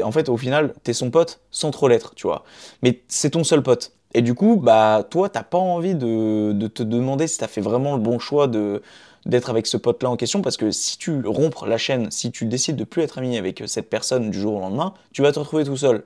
en 0.03 0.11
fait, 0.11 0.29
au 0.29 0.37
final, 0.37 0.73
t'es 0.83 0.93
son 0.93 1.11
pote 1.11 1.41
sans 1.51 1.71
trop 1.71 1.87
l'être, 1.87 2.15
tu 2.15 2.27
vois. 2.27 2.43
Mais 2.81 3.01
c'est 3.07 3.31
ton 3.31 3.43
seul 3.43 3.61
pote. 3.63 3.91
Et 4.13 4.21
du 4.21 4.33
coup, 4.33 4.55
bah, 4.55 5.05
toi, 5.09 5.27
t'as 5.27 5.43
pas 5.43 5.57
envie 5.57 5.95
de, 5.95 6.67
te 6.67 6.83
demander 6.83 7.27
si 7.27 7.37
t'as 7.37 7.47
fait 7.47 7.61
vraiment 7.61 7.95
le 7.95 8.01
bon 8.01 8.19
choix 8.19 8.47
de 8.47 8.81
d'être 9.25 9.49
avec 9.49 9.67
ce 9.67 9.77
pote-là 9.77 10.09
en 10.09 10.15
question, 10.15 10.41
parce 10.41 10.57
que 10.57 10.71
si 10.71 10.97
tu 10.97 11.25
rompres 11.25 11.65
la 11.65 11.77
chaîne, 11.77 12.11
si 12.11 12.31
tu 12.31 12.45
décides 12.45 12.75
de 12.75 12.83
plus 12.83 13.01
être 13.01 13.17
ami 13.17 13.37
avec 13.37 13.63
cette 13.67 13.89
personne 13.89 14.29
du 14.29 14.39
jour 14.39 14.55
au 14.55 14.59
lendemain, 14.59 14.93
tu 15.13 15.21
vas 15.21 15.31
te 15.31 15.39
retrouver 15.39 15.63
tout 15.63 15.77
seul. 15.77 16.03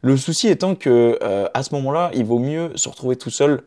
Le 0.00 0.16
souci 0.16 0.48
étant 0.48 0.74
que 0.74 1.18
euh, 1.22 1.48
à 1.54 1.62
ce 1.62 1.74
moment-là, 1.74 2.10
il 2.14 2.24
vaut 2.24 2.38
mieux 2.38 2.72
se 2.76 2.88
retrouver 2.88 3.16
tout 3.16 3.30
seul 3.30 3.62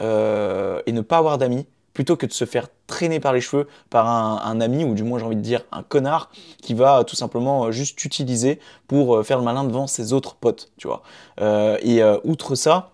euh, 0.00 0.80
et 0.86 0.92
ne 0.92 1.00
pas 1.00 1.18
avoir 1.18 1.38
d'amis 1.38 1.66
plutôt 1.94 2.16
que 2.16 2.26
de 2.26 2.32
se 2.32 2.44
faire 2.44 2.68
traîner 2.86 3.20
par 3.20 3.32
les 3.32 3.40
cheveux 3.40 3.68
par 3.88 4.08
un, 4.08 4.60
ami, 4.60 4.84
ou 4.84 4.94
du 4.94 5.04
moins 5.04 5.18
j'ai 5.18 5.24
envie 5.24 5.36
de 5.36 5.40
dire 5.40 5.64
un 5.72 5.82
connard, 5.82 6.30
qui 6.60 6.74
va 6.74 7.04
tout 7.04 7.16
simplement 7.16 7.66
euh, 7.66 7.70
juste 7.70 7.96
t'utiliser 7.96 8.58
pour 8.88 9.16
euh, 9.16 9.22
faire 9.22 9.38
le 9.38 9.44
malin 9.44 9.64
devant 9.64 9.86
ses 9.86 10.12
autres 10.12 10.34
potes, 10.34 10.70
tu 10.76 10.88
vois. 10.88 11.02
Euh, 11.40 11.78
et 11.82 12.02
outre 12.24 12.56
ça, 12.56 12.90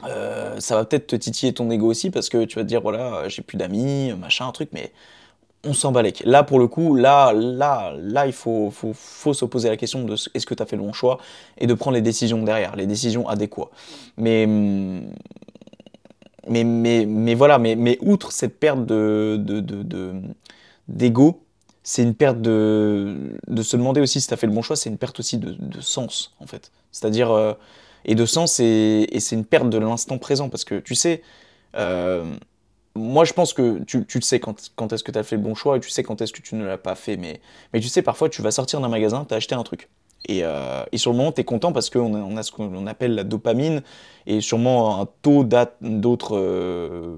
ça 0.00 0.76
va 0.76 0.84
peut-être 0.84 1.06
te 1.06 1.16
titiller 1.16 1.52
ton 1.52 1.70
ego 1.70 1.86
aussi, 1.86 2.10
parce 2.10 2.28
que 2.28 2.44
tu 2.44 2.56
vas 2.56 2.62
te 2.62 2.68
dire, 2.68 2.80
voilà, 2.80 3.28
j'ai 3.28 3.42
plus 3.42 3.56
d'amis, 3.58 4.12
machin, 4.14 4.46
un 4.46 4.52
truc, 4.52 4.70
mais 4.72 4.92
on 5.64 5.74
s'en 5.74 5.92
balèque. 5.92 6.22
Là, 6.24 6.42
pour 6.42 6.58
le 6.58 6.66
coup, 6.66 6.94
là, 6.96 7.32
là, 7.32 7.94
là, 7.96 8.26
il 8.26 8.32
faut, 8.32 8.70
faut, 8.70 8.92
faut 8.94 9.34
se 9.34 9.44
poser 9.44 9.68
la 9.68 9.76
question 9.76 10.04
de 10.04 10.14
est-ce 10.14 10.46
que 10.46 10.54
tu 10.54 10.62
as 10.62 10.66
fait 10.66 10.76
le 10.76 10.82
bon 10.82 10.92
choix 10.92 11.18
et 11.58 11.66
de 11.66 11.74
prendre 11.74 11.94
les 11.94 12.02
décisions 12.02 12.42
derrière, 12.42 12.74
les 12.74 12.86
décisions 12.86 13.28
adéquates. 13.28 13.68
Mais 14.16 14.44
hum, 14.44 15.02
mais, 16.48 16.64
mais, 16.64 17.06
mais 17.06 17.34
voilà, 17.34 17.58
mais, 17.58 17.76
mais 17.76 17.98
outre 18.00 18.32
cette 18.32 18.58
perte 18.58 18.84
de, 18.84 19.40
d'ego, 20.88 21.44
c'est 21.84 22.02
une 22.02 22.14
perte 22.14 22.40
de, 22.40 23.16
de 23.46 23.62
se 23.62 23.76
demander 23.76 24.00
aussi 24.00 24.20
si 24.20 24.28
tu 24.28 24.34
as 24.34 24.36
fait 24.36 24.46
le 24.46 24.52
bon 24.52 24.62
choix, 24.62 24.76
c'est 24.76 24.90
une 24.90 24.98
perte 24.98 25.20
aussi 25.20 25.38
de, 25.38 25.52
de 25.58 25.80
sens, 25.80 26.34
en 26.40 26.46
fait. 26.46 26.70
C'est-à-dire, 26.90 27.30
euh, 27.30 27.54
et 28.04 28.14
de 28.14 28.26
sens, 28.26 28.52
c'est 28.52 29.06
une 29.32 29.44
perte 29.44 29.70
de 29.70 29.78
l'instant 29.78 30.18
présent, 30.18 30.48
parce 30.48 30.64
que 30.64 30.80
tu 30.80 30.94
sais, 30.94 31.22
euh, 31.76 32.24
moi 32.94 33.24
je 33.24 33.32
pense 33.32 33.52
que 33.52 33.82
tu, 33.84 34.04
tu 34.06 34.20
sais 34.20 34.40
quand, 34.40 34.70
quand 34.76 34.92
est-ce 34.92 35.04
que 35.04 35.12
tu 35.12 35.18
as 35.18 35.22
fait 35.22 35.36
le 35.36 35.42
bon 35.42 35.54
choix, 35.54 35.76
et 35.76 35.80
tu 35.80 35.90
sais 35.90 36.02
quand 36.02 36.20
est-ce 36.20 36.32
que 36.32 36.42
tu 36.42 36.54
ne 36.54 36.64
l'as 36.64 36.78
pas 36.78 36.94
fait, 36.94 37.16
mais, 37.16 37.40
mais 37.72 37.80
tu 37.80 37.88
sais, 37.88 38.02
parfois 38.02 38.28
tu 38.28 38.42
vas 38.42 38.50
sortir 38.50 38.80
d'un 38.80 38.88
magasin, 38.88 39.24
tu 39.26 39.34
as 39.34 39.38
acheté 39.38 39.54
un 39.54 39.62
truc. 39.62 39.88
Et, 40.28 40.44
euh, 40.44 40.84
et, 40.92 40.98
sur 40.98 41.10
le 41.10 41.16
moment, 41.16 41.32
tu 41.32 41.40
es 41.40 41.44
content 41.44 41.72
parce 41.72 41.90
qu'on 41.90 42.14
a, 42.14 42.18
on 42.18 42.36
a 42.36 42.42
ce 42.42 42.52
qu'on 42.52 42.86
appelle 42.86 43.14
la 43.14 43.24
dopamine 43.24 43.82
et 44.26 44.40
sûrement 44.40 45.00
un 45.00 45.08
taux 45.22 45.44
d'autres 45.80 46.36
euh, 46.36 47.16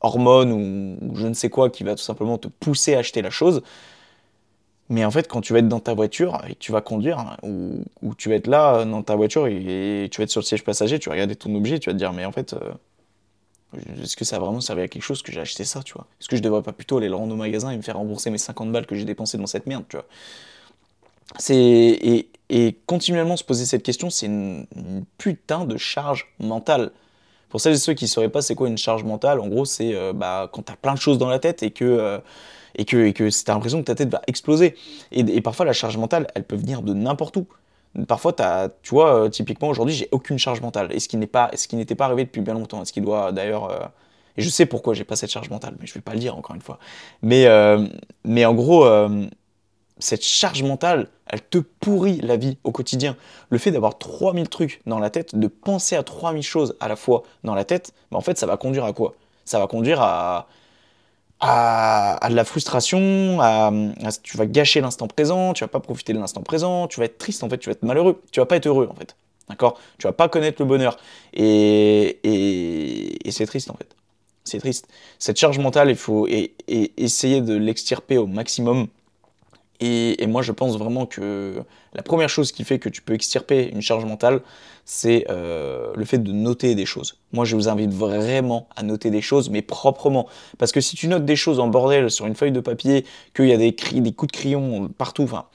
hormones 0.00 0.52
ou, 0.52 1.16
je 1.16 1.26
ne 1.26 1.34
sais 1.34 1.48
quoi 1.48 1.70
qui 1.70 1.82
va 1.82 1.94
tout 1.94 2.02
simplement 2.02 2.36
te 2.36 2.48
pousser 2.48 2.94
à 2.94 2.98
acheter 2.98 3.22
la 3.22 3.30
chose. 3.30 3.62
Mais 4.90 5.04
en 5.04 5.10
fait, 5.10 5.28
quand 5.28 5.40
tu 5.40 5.52
vas 5.52 5.60
être 5.60 5.68
dans 5.68 5.80
ta 5.80 5.94
voiture 5.94 6.42
et 6.48 6.54
tu 6.56 6.72
vas 6.72 6.82
conduire, 6.82 7.18
hein, 7.18 7.36
ou, 7.42 8.14
tu 8.16 8.28
vas 8.28 8.34
être 8.34 8.46
là 8.46 8.84
dans 8.84 9.02
ta 9.02 9.16
voiture 9.16 9.46
et, 9.46 10.08
tu 10.10 10.18
vas 10.18 10.24
être 10.24 10.30
sur 10.30 10.40
le 10.40 10.44
siège 10.44 10.62
passager, 10.62 10.98
tu 10.98 11.08
vas 11.08 11.14
regarder 11.14 11.36
ton 11.36 11.54
objet, 11.54 11.78
tu 11.78 11.88
vas 11.88 11.94
te 11.94 11.98
dire, 11.98 12.12
mais 12.12 12.24
en 12.26 12.32
fait, 12.32 12.52
euh, 12.52 12.72
est-ce 14.02 14.16
que 14.16 14.24
ça 14.24 14.36
a 14.36 14.38
vraiment 14.38 14.60
servi 14.60 14.82
à 14.82 14.88
quelque 14.88 15.02
chose 15.02 15.22
que 15.22 15.32
j'ai 15.32 15.40
acheté 15.40 15.64
ça, 15.64 15.82
tu 15.82 15.94
vois? 15.94 16.06
Est-ce 16.20 16.28
que 16.28 16.36
je 16.36 16.42
devrais 16.42 16.62
pas 16.62 16.72
plutôt 16.72 16.98
aller 16.98 17.08
le 17.08 17.14
rendre 17.14 17.32
au 17.32 17.36
magasin 17.36 17.70
et 17.70 17.76
me 17.76 17.82
faire 17.82 17.96
rembourser 17.96 18.30
mes 18.30 18.38
50 18.38 18.72
balles 18.72 18.86
que 18.86 18.94
j'ai 18.94 19.04
dépensées 19.04 19.38
dans 19.38 19.46
cette 19.46 19.66
merde, 19.66 19.84
tu 19.88 19.96
vois? 19.96 20.06
Et, 21.50 22.28
et, 22.50 22.76
continuellement 22.86 23.36
se 23.36 23.44
poser 23.44 23.64
cette 23.64 23.82
question, 23.82 24.10
c'est 24.10 24.26
une, 24.26 24.66
putain 25.18 25.64
de 25.64 25.76
charge 25.76 26.28
mentale. 26.38 26.92
Pour 27.48 27.60
celles 27.60 27.74
et 27.74 27.78
ceux 27.78 27.94
qui 27.94 28.04
ne 28.04 28.08
sauraient 28.08 28.28
pas 28.28 28.42
c'est 28.42 28.54
quoi 28.54 28.68
une 28.68 28.78
charge 28.78 29.04
mentale, 29.04 29.40
en 29.40 29.48
gros 29.48 29.64
c'est 29.64 29.94
euh, 29.94 30.12
bah, 30.12 30.50
quand 30.52 30.62
t'as 30.62 30.76
plein 30.76 30.94
de 30.94 30.98
choses 30.98 31.18
dans 31.18 31.28
la 31.28 31.38
tête 31.38 31.62
et 31.62 31.70
que 31.70 31.84
euh, 31.84 32.18
et 32.76 32.84
que, 32.84 32.96
et 33.06 33.12
que 33.12 33.28
l'impression 33.48 33.80
que 33.80 33.86
ta 33.86 33.94
tête 33.94 34.10
va 34.10 34.22
exploser. 34.26 34.76
Et, 35.12 35.20
et, 35.20 35.40
parfois 35.40 35.66
la 35.66 35.72
charge 35.72 35.96
mentale, 35.96 36.26
elle 36.34 36.44
peut 36.44 36.56
venir 36.56 36.82
de 36.82 36.94
n'importe 36.94 37.36
où. 37.36 37.46
Parfois, 38.08 38.34
tu 38.82 38.90
vois, 38.90 39.14
euh, 39.14 39.28
typiquement 39.28 39.68
aujourd'hui, 39.68 39.94
j'ai 39.94 40.08
aucune 40.10 40.38
charge 40.38 40.60
mentale. 40.60 40.88
Et 40.92 40.98
ce 40.98 41.08
qui 41.08 41.16
n'est 41.16 41.28
pas, 41.28 41.50
ce 41.54 41.68
qui 41.68 41.76
n'était 41.76 41.94
pas 41.94 42.06
arrivé 42.06 42.24
depuis 42.24 42.40
bien 42.40 42.54
longtemps. 42.54 42.84
Ce 42.84 42.92
qui 42.92 43.00
doit 43.00 43.30
d'ailleurs, 43.30 43.92
et 44.36 44.42
je 44.42 44.48
sais 44.48 44.66
pourquoi 44.66 44.94
j'ai 44.94 45.04
pas 45.04 45.14
cette 45.14 45.30
charge 45.30 45.48
mentale, 45.48 45.76
mais 45.78 45.86
je 45.86 45.94
vais 45.94 46.00
pas 46.00 46.12
le 46.12 46.18
dire 46.18 46.36
encore 46.36 46.56
une 46.56 46.62
fois. 46.62 46.80
Mais 47.22 47.46
mais 48.24 48.44
en 48.44 48.54
gros 48.54 48.84
cette 49.98 50.24
charge 50.24 50.62
mentale, 50.62 51.08
elle 51.26 51.42
te 51.42 51.58
pourrit 51.58 52.20
la 52.20 52.36
vie 52.36 52.58
au 52.64 52.72
quotidien. 52.72 53.16
Le 53.50 53.58
fait 53.58 53.70
d'avoir 53.70 53.98
3000 53.98 54.48
trucs 54.48 54.82
dans 54.86 54.98
la 54.98 55.10
tête, 55.10 55.38
de 55.38 55.46
penser 55.46 55.96
à 55.96 56.02
3000 56.02 56.42
choses 56.42 56.76
à 56.80 56.88
la 56.88 56.96
fois 56.96 57.22
dans 57.44 57.54
la 57.54 57.64
tête, 57.64 57.92
bah, 58.10 58.18
en 58.18 58.20
fait, 58.20 58.38
ça 58.38 58.46
va 58.46 58.56
conduire 58.56 58.84
à 58.84 58.92
quoi? 58.92 59.14
Ça 59.44 59.58
va 59.58 59.66
conduire 59.66 60.00
à, 60.00 60.48
à, 61.40 62.18
de 62.30 62.34
la 62.34 62.44
frustration, 62.44 63.38
à, 63.40 63.72
tu 64.22 64.36
vas 64.36 64.46
gâcher 64.46 64.80
l'instant 64.80 65.08
présent, 65.08 65.52
tu 65.52 65.64
vas 65.64 65.68
pas 65.68 65.80
profiter 65.80 66.12
de 66.12 66.18
l'instant 66.18 66.42
présent, 66.42 66.86
tu 66.88 67.00
vas 67.00 67.06
être 67.06 67.18
triste 67.18 67.42
en 67.44 67.48
fait, 67.48 67.58
tu 67.58 67.68
vas 67.68 67.72
être 67.72 67.82
malheureux, 67.82 68.22
tu 68.32 68.40
vas 68.40 68.46
pas 68.46 68.56
être 68.56 68.66
heureux 68.66 68.88
en 68.90 68.94
fait. 68.94 69.16
D'accord? 69.48 69.78
Tu 69.98 70.06
vas 70.06 70.12
pas 70.12 70.28
connaître 70.28 70.62
le 70.62 70.66
bonheur. 70.66 70.96
Et, 71.34 72.18
et, 73.24 73.30
c'est 73.30 73.46
triste 73.46 73.70
en 73.70 73.74
fait. 73.74 73.94
C'est 74.44 74.58
triste. 74.58 74.88
Cette 75.18 75.38
charge 75.38 75.58
mentale, 75.58 75.90
il 75.90 75.96
faut 75.96 76.26
essayer 76.66 77.40
de 77.40 77.54
l'extirper 77.54 78.18
au 78.18 78.26
maximum. 78.26 78.88
Et, 79.80 80.26
moi, 80.26 80.42
je 80.42 80.52
pense 80.52 80.76
vraiment 80.78 81.04
que 81.04 81.62
la 81.94 82.02
première 82.02 82.28
chose 82.28 82.52
qui 82.52 82.64
fait 82.64 82.78
que 82.78 82.88
tu 82.88 83.02
peux 83.02 83.12
extirper 83.12 83.70
une 83.72 83.82
charge 83.82 84.04
mentale, 84.04 84.40
c'est 84.84 85.26
euh, 85.30 85.92
le 85.96 86.04
fait 86.04 86.18
de 86.18 86.32
noter 86.32 86.74
des 86.74 86.86
choses. 86.86 87.18
Moi, 87.32 87.44
je 87.44 87.56
vous 87.56 87.68
invite 87.68 87.92
vraiment 87.92 88.68
à 88.76 88.82
noter 88.82 89.10
des 89.10 89.20
choses, 89.20 89.50
mais 89.50 89.62
proprement. 89.62 90.28
Parce 90.58 90.72
que 90.72 90.80
si 90.80 90.96
tu 90.96 91.08
notes 91.08 91.24
des 91.24 91.36
choses 91.36 91.58
en 91.58 91.68
bordel 91.68 92.10
sur 92.10 92.26
une 92.26 92.34
feuille 92.34 92.52
de 92.52 92.60
papier, 92.60 93.04
qu'il 93.34 93.46
y 93.46 93.52
a 93.52 93.56
des, 93.56 93.72
des 93.72 94.12
coups 94.12 94.32
de 94.32 94.36
crayon 94.36 94.88
partout, 94.96 95.24
enfin, 95.24 95.46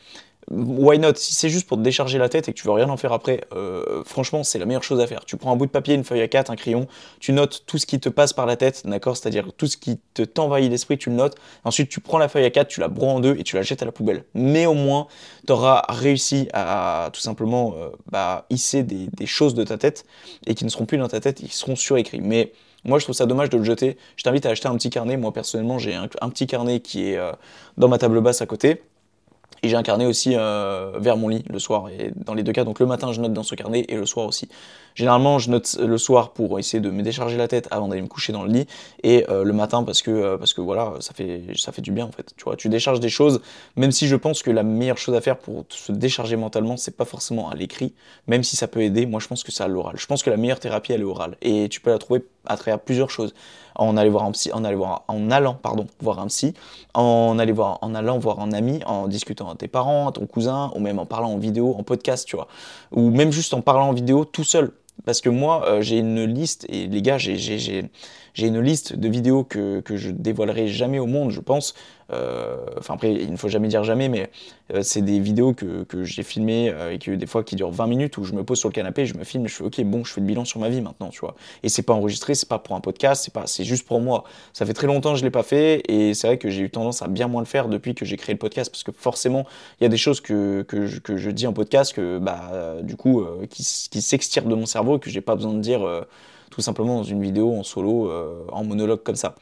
why 0.50 1.00
not? 1.00 1.14
Si 1.16 1.34
c'est 1.34 1.50
juste 1.50 1.68
pour 1.68 1.78
te 1.78 1.84
décharger 1.84 2.18
la 2.18 2.30
tête 2.30 2.50
et 2.50 2.54
que 2.54 2.58
tu 2.60 2.66
veux 2.66 2.74
rien 2.74 2.90
en 2.90 2.98
faire 2.98 3.14
après, 3.14 3.42
euh, 3.54 4.04
franchement, 4.06 4.44
c'est 4.44 4.60
la 4.60 4.66
meilleure 4.66 4.84
chose 4.84 5.00
à 5.00 5.08
faire. 5.08 5.26
Tu 5.26 5.38
prends 5.38 5.52
un 5.52 5.56
bout 5.56 5.66
de 5.66 5.72
papier, 5.72 5.96
une 5.96 6.04
feuille 6.04 6.22
à 6.22 6.28
4, 6.28 6.50
un 6.50 6.56
crayon, 6.56 6.88
tu 7.20 7.34
notes 7.34 7.64
tout 7.66 7.78
ce 7.78 7.86
qui 7.86 8.00
te 8.00 8.10
passe 8.10 8.34
par 8.34 8.46
la 8.46 8.56
tête, 8.56 8.84
d'accord? 8.86 9.18
C'est-à-dire 9.18 9.50
tout 9.56 9.68
ce 9.68 9.78
qui 9.78 10.00
te 10.14 10.22
t'envahit 10.22 10.70
l'esprit, 10.70 10.98
tu 10.98 11.10
le 11.10 11.16
notes. 11.16 11.36
Ensuite, 11.64 11.90
tu 11.90 12.00
prends 12.00 12.18
la 12.18 12.28
feuille 12.28 12.46
à 12.46 12.50
4, 12.50 12.68
tu 12.68 12.80
la 12.80 12.88
broies 12.88 13.12
en 13.12 13.20
deux 13.20 13.36
et 13.38 13.44
tu 13.44 13.56
la 13.56 13.62
jettes 13.62 13.82
à 13.82 13.86
la 13.86 13.92
poubelle. 13.92 14.24
Mais 14.34 14.66
au 14.66 14.74
moins, 14.74 15.08
tu 15.46 15.54
auras 15.54 15.84
réussi 15.90 16.50
à, 16.54 17.10
tout 17.14 17.22
simplement 17.22 17.74
euh, 17.78 17.90
bah, 18.12 18.46
hisser 18.50 18.84
des, 18.84 19.26
choses 19.26 19.54
de 19.54 19.64
ta 19.64 19.78
tête 19.78 20.06
et 20.48 20.56
qui 20.56 20.66
ne 20.66 20.70
seront 20.70 20.86
plus 20.86 20.98
dans 20.98 21.08
ta 21.08 21.20
tête, 21.20 21.42
ils 21.42 21.52
seront 21.52 21.76
surécrits. 21.76 22.22
Mais 22.22 22.52
moi, 22.86 22.98
je 23.00 23.06
trouve 23.06 23.16
ça 23.16 23.26
dommage 23.26 23.50
de 23.50 23.58
le 23.58 23.64
jeter. 23.64 23.98
Je 24.16 24.24
t'invite 24.24 24.46
à 24.46 24.50
acheter 24.50 24.68
un 24.68 24.76
petit 24.76 24.90
carnet. 24.90 25.18
Moi, 25.18 25.34
personnellement, 25.34 25.78
j'ai 25.78 25.94
un, 25.94 26.08
petit 26.08 26.48
carnet 26.48 26.80
qui 26.80 27.10
est 27.10 27.18
euh, 27.18 27.32
dans 27.78 27.88
ma 27.88 27.98
table 27.98 28.22
basse 28.22 28.42
à 28.42 28.46
côté. 28.46 28.82
Et 29.64 29.70
j'ai 29.70 29.76
un 29.76 29.84
carnet 29.84 30.06
aussi 30.06 30.36
euh, 30.36 30.92
vers 31.00 31.18
mon 31.18 31.28
lit 31.28 31.44
le 31.50 31.60
soir. 31.60 31.90
Et 31.90 32.12
dans 32.16 32.34
les 32.34 32.44
deux 32.44 32.54
cas, 32.54 32.64
donc 32.64 32.80
le 32.80 32.86
matin, 32.86 33.12
je 33.12 33.22
note 33.22 33.34
dans 33.34 33.44
ce 33.44 33.56
carnet 33.56 33.86
et 33.90 33.96
le 33.96 34.06
soir 34.06 34.26
aussi. 34.26 34.50
Généralement, 35.00 35.40
je 35.40 35.50
note 35.50 35.78
le 35.80 35.98
soir 35.98 36.32
pour 36.32 36.60
essayer 36.60 36.82
de 36.82 36.90
me 36.90 37.02
décharger 37.04 37.38
la 37.38 37.48
tête 37.48 37.70
avant 37.72 37.88
d'aller 37.88 38.02
me 38.02 38.10
coucher 38.10 38.34
dans 38.34 38.44
le 38.44 38.52
lit. 38.52 38.68
Et 39.02 39.26
euh, 39.30 39.46
le 39.46 39.54
matin, 39.54 39.84
parce 39.84 40.02
que, 40.02 40.12
euh, 40.12 40.38
parce 40.38 40.54
que 40.54 40.60
voilà, 40.60 40.96
ça 41.00 41.14
fait, 41.14 41.44
ça 41.56 41.72
fait 41.72 41.82
du 41.82 41.94
bien 41.94 42.06
en 42.06 42.12
fait. 42.12 42.34
Tu 42.36 42.44
vois, 42.44 42.58
tu 42.58 42.68
décharges 42.68 43.00
des 43.00 43.08
choses, 43.08 43.40
même 43.78 43.94
si 43.94 44.10
je 44.10 44.18
pense 44.18 44.44
que 44.44 44.52
la 44.52 44.64
meilleure 44.64 44.98
chose 44.98 45.16
à 45.16 45.22
faire 45.22 45.38
pour 45.38 45.64
se 45.70 45.94
décharger 45.94 46.36
mentalement, 46.36 46.76
c'est 46.76 46.98
pas 46.98 47.06
forcément 47.06 47.50
à 47.50 47.56
l'écrit, 47.56 47.94
même 48.28 48.44
si 48.44 48.58
ça 48.58 48.68
peut 48.68 48.82
aider. 48.82 49.06
Moi, 49.06 49.22
je 49.22 49.30
pense 49.30 49.46
que 49.46 49.54
c'est 49.54 49.64
à 49.64 49.70
l'oral. 49.70 49.96
Je 49.98 50.06
pense 50.06 50.22
que 50.22 50.30
la 50.30 50.36
meilleure 50.36 50.60
thérapie, 50.60 50.92
elle 50.92 51.00
est 51.00 51.06
orale. 51.06 51.38
Et 51.42 51.70
tu 51.70 51.80
peux 51.80 51.92
la 51.92 51.98
trouver 51.98 52.26
à 52.46 52.58
travers 52.58 52.82
plusieurs 52.82 53.10
choses. 53.10 53.34
En 53.76 53.96
allant 53.96 54.12
voir 54.12 54.26
un 54.26 54.32
psy, 54.32 54.52
en, 54.52 54.66
en 54.66 55.32
allant 55.32 55.54
pardon, 55.54 55.88
voir 56.02 56.20
un 56.20 56.28
psy, 56.28 56.54
en, 56.94 57.38
en 57.40 57.96
allant 57.96 58.20
voir 58.20 58.42
un 58.42 58.52
ami, 58.52 58.82
en 58.86 59.08
discutant 59.08 59.50
à 59.50 59.56
tes 59.56 59.70
parents, 59.70 60.10
à 60.10 60.12
ton 60.12 60.26
cousin, 60.26 60.74
ou 60.76 60.80
même 60.82 61.00
en 61.00 61.06
parlant 61.06 61.32
en 61.32 61.38
vidéo, 61.38 61.74
en 61.80 61.84
podcast, 61.84 62.28
tu 62.28 62.36
vois. 62.36 62.50
Ou 62.92 63.10
même 63.12 63.32
juste 63.32 63.54
en 63.54 63.62
parlant 63.62 63.88
en 63.88 63.94
vidéo 63.94 64.26
tout 64.26 64.44
seul. 64.44 64.74
Parce 65.06 65.22
que 65.22 65.30
moi, 65.30 65.68
euh, 65.68 65.82
j'ai 65.82 65.98
une 66.00 66.24
liste, 66.26 66.66
et 66.70 66.88
les 66.88 67.02
gars, 67.02 67.18
j'ai 67.18 67.90
une 68.38 68.60
liste 68.60 68.96
de 68.96 69.10
vidéos 69.10 69.44
que, 69.44 69.82
que 69.82 69.98
je 69.98 70.12
dévoilerai 70.12 70.68
jamais 70.68 71.00
au 71.00 71.06
monde, 71.06 71.32
je 71.32 71.40
pense, 71.40 71.74
euh, 72.12 72.58
enfin 72.78 72.96
après, 72.96 73.14
il 73.14 73.32
ne 73.32 73.38
faut 73.38 73.50
jamais 73.50 73.68
dire 73.68 73.84
jamais, 73.84 74.10
mais 74.10 74.30
euh, 74.74 74.82
c'est 74.82 75.02
des 75.02 75.20
vidéos 75.20 75.54
que, 75.54 75.84
que 75.84 76.04
j'ai 76.04 76.24
filmées 76.24 76.70
euh, 76.70 76.94
et 76.94 77.00
que 77.00 77.12
des 77.12 77.28
fois 77.28 77.44
qui 77.44 77.56
durent 77.56 77.72
20 77.72 77.88
minutes 77.88 78.18
où 78.18 78.24
je 78.24 78.34
me 78.34 78.44
pose 78.44 78.58
sur 78.58 78.70
le 78.70 78.74
canapé, 78.74 79.06
je 79.06 79.16
me 79.16 79.24
filme, 79.24 79.48
je 79.48 79.56
fais 79.56 79.64
ok 79.64 79.82
bon, 79.84 80.04
je 80.04 80.14
fais 80.14 80.22
le 80.22 80.28
bilan 80.28 80.46
sur 80.46 80.60
ma 80.60 80.70
vie 80.70 80.82
maintenant, 80.82 81.10
tu 81.10 81.20
vois. 81.20 81.36
Et 81.64 81.70
c'est 81.70 81.84
pas 81.84 81.94
enregistré, 81.94 82.36
c'est 82.36 82.50
pas 82.50 82.60
pour 82.60 82.76
un 82.76 82.82
podcast, 82.82 83.24
c'est 83.24 83.34
pas, 83.34 83.46
c'est 83.46 83.64
juste 83.64 83.88
pour 83.88 84.02
moi. 84.02 84.24
Ça 84.54 84.66
fait 84.66 84.74
très 84.74 84.88
longtemps 84.88 85.14
que 85.14 85.20
je 85.20 85.24
l'ai 85.24 85.32
pas 85.32 85.44
fait 85.44 85.84
et 85.88 86.14
c'est 86.14 86.28
vrai 86.28 86.38
que 86.38 86.50
j'ai 86.50 86.64
eu 86.64 86.70
tendance 86.70 87.02
à 87.02 87.08
bien 87.08 87.28
moins 87.28 87.42
le 87.42 87.48
faire 87.48 87.68
depuis 87.68 87.94
que 87.94 88.06
j'ai 88.06 88.18
créé 88.18 88.34
le 88.34 88.40
podcast 88.40 88.72
parce 88.72 88.84
que 88.84 88.92
forcément 88.92 89.46
il 89.80 89.84
y 89.84 89.86
a 89.86 89.90
des 89.90 89.98
choses 89.98 90.22
que, 90.22 90.64
que, 90.64 90.88
je, 90.88 91.00
que 91.00 91.18
je 91.18 91.30
dis 91.30 91.48
en 91.48 91.54
podcast 91.54 91.94
que 91.94 92.18
bah 92.18 92.78
du 92.82 92.96
coup 92.96 93.24
qui, 93.50 93.64
qui 93.64 94.02
s'extirent 94.02 94.46
de 94.46 94.56
mon 94.56 94.66
cerveau 94.66 94.98
et 94.98 95.00
que 95.00 95.10
j'ai 95.10 95.22
pas 95.22 95.36
besoin 95.36 95.54
de 95.54 95.60
dire 95.60 95.82
tout 96.60 96.66
simplement 96.66 96.98
dans 96.98 97.04
une 97.04 97.22
vidéo 97.22 97.54
en 97.54 97.64
solo, 97.64 98.12
en 98.52 98.64
monologue 98.64 99.02
comme 99.04 99.16
ça. 99.16 99.36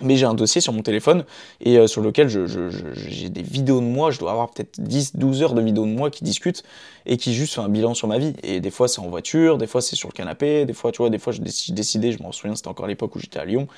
Mais 0.00 0.16
j'ai 0.16 0.24
un 0.24 0.32
dossier 0.32 0.62
sur 0.62 0.72
mon 0.72 0.80
téléphone 0.80 1.24
et 1.60 1.76
euh, 1.76 1.86
sur 1.86 2.00
lequel 2.00 2.28
j'ai 2.28 3.28
des 3.28 3.42
vidéos 3.42 3.80
de 3.80 3.84
moi, 3.84 4.10
je 4.10 4.18
dois 4.18 4.30
avoir 4.30 4.50
peut-être 4.50 4.80
10, 4.80 5.16
12 5.16 5.42
heures 5.42 5.52
de 5.52 5.60
vidéos 5.60 5.84
de 5.84 5.90
moi 5.90 6.10
qui 6.10 6.24
discutent 6.24 6.62
et 7.04 7.18
qui 7.18 7.34
juste 7.34 7.54
font 7.54 7.62
un 7.62 7.68
bilan 7.68 7.92
sur 7.92 8.08
ma 8.08 8.18
vie. 8.18 8.32
Et 8.42 8.60
des 8.60 8.70
fois 8.70 8.88
c'est 8.88 9.00
en 9.00 9.08
voiture, 9.08 9.58
des 9.58 9.66
fois 9.66 9.82
c'est 9.82 9.94
sur 9.94 10.08
le 10.08 10.14
canapé, 10.14 10.64
des 10.64 10.72
fois 10.72 10.92
tu 10.92 10.98
vois, 10.98 11.10
des 11.10 11.18
fois 11.18 11.34
j'ai 11.34 11.42
décidé, 11.42 12.10
je 12.10 12.22
m'en 12.22 12.32
souviens, 12.32 12.56
c'était 12.56 12.68
encore 12.68 12.86
l'époque 12.86 13.14
où 13.16 13.18
j'étais 13.18 13.38
à 13.38 13.44
Lyon, 13.44 13.68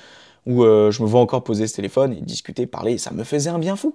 où 0.45 0.63
euh, 0.63 0.89
je 0.89 1.03
me 1.03 1.07
vois 1.07 1.19
encore 1.19 1.43
poser 1.43 1.67
ce 1.67 1.75
téléphone 1.75 2.13
et 2.13 2.21
discuter, 2.21 2.65
parler, 2.65 2.93
et 2.93 2.97
ça 2.97 3.11
me 3.11 3.25
faisait 3.25 3.49
un 3.49 3.59
bien 3.59 3.75
fou. 3.75 3.93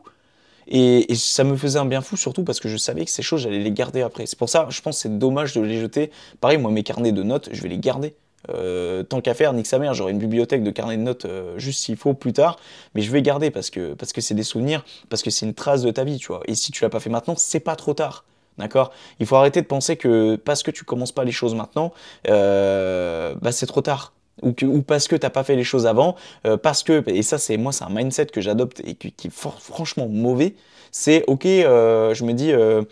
Et, 0.69 1.11
et, 1.11 1.15
ça 1.15 1.43
me 1.43 1.57
faisait 1.57 1.79
un 1.79 1.87
bien 1.87 2.03
fou 2.03 2.17
surtout 2.19 2.45
parce 2.45 2.61
que 2.61 2.69
je 2.69 2.77
savais 2.77 3.07
que 3.07 3.11
ces 3.11 3.23
choses 3.23 3.41
j'allais 3.41 3.61
les 3.61 3.73
garder 3.73 4.03
après. 4.03 4.27
C'est 4.27 4.39
pour 4.39 4.51
ça, 4.51 4.67
je 4.69 4.83
pense 4.83 4.97
que 4.97 5.03
c'est 5.03 5.19
dommage 5.19 5.55
de 5.55 5.63
les 5.63 5.81
jeter. 5.81 6.11
Pareil, 6.43 6.59
moi 6.59 6.71
mes 6.71 6.83
carnets 6.83 7.13
de 7.13 7.23
notes, 7.23 7.49
je 7.51 7.63
vais 7.63 7.71
les 7.71 7.79
garder 7.79 8.15
euh, 8.49 9.03
tant 9.03 9.21
qu'à 9.21 9.35
faire, 9.35 9.53
nique 9.53 9.67
sa 9.67 9.79
mère, 9.79 9.95
j'aurai 9.95 10.13
une 10.13 10.19
bibliothèque 10.19 10.63
de 10.63 10.71
carnet 10.71 10.97
de 10.97 11.03
notes 11.03 11.27
euh, 11.27 11.59
juste 11.59 11.85
s'il 11.85 11.97
faut 11.97 12.15
plus 12.15 12.33
tard, 12.33 12.59
mais 12.95 13.03
je 13.03 13.11
vais 13.11 13.23
garder 13.23 13.51
parce 13.51 13.71
que 13.71 13.95
parce 13.95 14.13
que 14.13 14.21
c'est 14.21 14.35
des 14.35 14.43
souvenirs, 14.43 14.85
parce 15.09 15.23
que 15.23 15.31
c'est 15.31 15.47
une 15.47 15.55
trace 15.55 15.83
de 15.83 15.91
ta 15.91 16.05
vie, 16.05 16.19
tu 16.19 16.29
vois. 16.29 16.41
Et 16.47 16.55
si 16.55 16.73
tu 16.73 16.83
l'as 16.83 16.91
pas 16.91 17.01
fait 17.01 17.11
maintenant, 17.11 17.35
c'est 17.37 17.61
pas 17.61 17.77
trop 17.77 17.95
tard. 17.95 18.25
D'accord? 18.59 18.93
Il 19.21 19.27
faut 19.27 19.37
arrêter 19.37 19.63
de 19.63 19.67
penser 19.67 19.97
que 19.97 20.37
parce 20.37 20.63
que 20.63 20.71
tu 20.71 20.85
commences 20.85 21.13
pas 21.13 21.25
les 21.25 21.33
choses 21.33 21.55
maintenant, 21.55 21.93
euh, 22.29 23.35
bah 23.41 23.53
c'est 23.53 23.67
trop 23.67 23.83
tard. 23.83 24.13
Ou, 24.43 24.53
que, 24.53 24.65
ou 24.65 24.81
parce 24.81 25.07
que 25.07 25.17
t'as 25.17 25.29
pas 25.29 25.45
fait 25.45 25.55
les 25.55 25.65
choses 25.65 25.87
avant, 25.87 26.17
parce 26.63 26.83
que, 26.83 27.05
et 27.11 27.23
ça 27.23 27.37
c'est 27.37 27.59
moi 27.59 27.73
c'est 27.73 27.85
un 27.85 27.91
mindset 27.91 28.27
que 28.27 28.41
j'adopte 28.41 28.81
et 28.87 28.95
qui, 28.95 29.27
est 29.27 29.31
franchement 29.31 30.09
mauvais, 30.09 30.55
c'est 30.93 31.25
ok, 31.27 31.45
je 31.45 32.25
me 32.25 32.33
dis, 32.33 32.51
je 32.51 32.85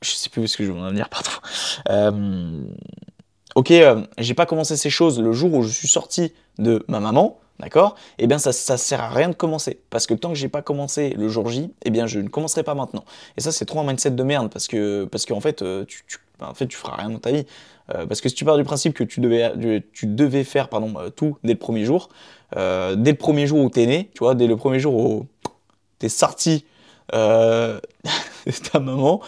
sais 0.00 0.30
plus 0.30 0.44
est-ce 0.44 0.56
que 0.56 0.64
je 0.64 0.72
veux 0.72 0.78
en 0.78 0.88
venir, 0.88 1.10
pardon 1.10 1.30
ok, 3.58 3.72
euh, 3.72 4.02
j'ai 4.18 4.34
pas 4.34 4.46
commencé 4.46 4.76
ces 4.76 4.88
choses 4.88 5.20
le 5.20 5.32
jour 5.32 5.52
où 5.52 5.62
je 5.64 5.72
suis 5.72 5.88
sorti 5.88 6.32
de 6.58 6.84
ma 6.86 7.00
maman, 7.00 7.40
d'accord? 7.58 7.96
Eh 8.18 8.28
bien, 8.28 8.38
ça, 8.38 8.52
ça 8.52 8.76
sert 8.76 9.00
à 9.00 9.08
rien 9.08 9.28
de 9.28 9.34
commencer. 9.34 9.80
Parce 9.90 10.06
que 10.06 10.14
tant 10.14 10.28
que 10.28 10.36
j'ai 10.36 10.48
pas 10.48 10.62
commencé 10.62 11.10
le 11.10 11.28
jour 11.28 11.48
J, 11.48 11.72
eh 11.84 11.90
bien, 11.90 12.06
je 12.06 12.20
ne 12.20 12.28
commencerai 12.28 12.62
pas 12.62 12.76
maintenant. 12.76 13.04
Et 13.36 13.40
ça, 13.40 13.50
c'est 13.50 13.64
trop 13.64 13.80
un 13.80 13.84
mindset 13.84 14.12
de 14.12 14.22
merde 14.22 14.48
parce 14.48 14.68
que, 14.68 15.06
parce 15.06 15.26
qu'en 15.26 15.40
fait, 15.40 15.62
euh, 15.62 15.84
tu, 15.86 16.04
tu, 16.06 16.18
en 16.40 16.54
fait, 16.54 16.68
tu 16.68 16.76
feras 16.76 16.94
rien 16.98 17.10
dans 17.10 17.18
ta 17.18 17.32
vie. 17.32 17.46
Euh, 17.92 18.06
parce 18.06 18.20
que 18.20 18.28
si 18.28 18.36
tu 18.36 18.44
pars 18.44 18.58
du 18.58 18.62
principe 18.62 18.94
que 18.94 19.02
tu 19.02 19.18
devais, 19.18 19.52
tu 19.92 20.06
devais 20.06 20.44
faire 20.44 20.68
pardon, 20.68 20.94
tout 21.16 21.36
dès 21.42 21.54
le 21.54 21.58
premier 21.58 21.84
jour, 21.84 22.10
dès 22.54 22.60
le 22.60 23.14
premier 23.14 23.48
jour 23.48 23.58
où 23.58 23.70
tu 23.70 23.80
es 23.80 23.86
né, 23.86 24.08
tu 24.14 24.20
vois, 24.20 24.36
dès 24.36 24.46
le 24.46 24.56
premier 24.56 24.78
jour 24.78 24.94
où 24.94 25.26
tu 25.98 26.06
es 26.06 26.08
sorti 26.08 26.64
de 27.12 27.80
ta 28.70 28.78
maman, 28.78 29.20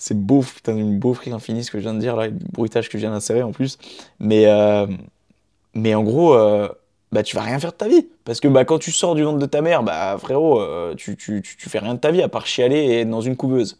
c'est 0.00 0.18
beau, 0.18 0.40
putain, 0.40 0.74
une 0.76 0.98
beaufrie 0.98 1.30
infinie 1.30 1.62
ce 1.62 1.70
que 1.70 1.78
je 1.78 1.82
viens 1.82 1.92
de 1.92 1.98
dire 1.98 2.16
là, 2.16 2.28
le 2.28 2.32
bruitage 2.32 2.88
que 2.88 2.96
je 2.96 3.02
viens 3.02 3.10
d'insérer 3.10 3.42
en 3.42 3.52
plus. 3.52 3.76
Mais, 4.18 4.46
euh, 4.46 4.86
mais 5.74 5.94
en 5.94 6.02
gros, 6.02 6.34
euh, 6.34 6.68
bah, 7.12 7.22
tu 7.22 7.36
vas 7.36 7.42
rien 7.42 7.58
faire 7.58 7.72
de 7.72 7.76
ta 7.76 7.86
vie. 7.86 8.08
Parce 8.24 8.40
que 8.40 8.48
bah, 8.48 8.64
quand 8.64 8.78
tu 8.78 8.92
sors 8.92 9.14
du 9.14 9.22
ventre 9.22 9.38
de 9.38 9.44
ta 9.44 9.60
mère, 9.60 9.82
bah 9.82 10.16
frérot, 10.18 10.58
euh, 10.58 10.94
tu, 10.94 11.18
tu, 11.18 11.42
tu, 11.42 11.68
fais 11.68 11.80
rien 11.80 11.92
de 11.92 12.00
ta 12.00 12.12
vie 12.12 12.22
à 12.22 12.28
part 12.28 12.46
chialer 12.46 12.78
et 12.78 13.00
être 13.00 13.10
dans 13.10 13.20
une 13.20 13.36
couveuse. 13.36 13.76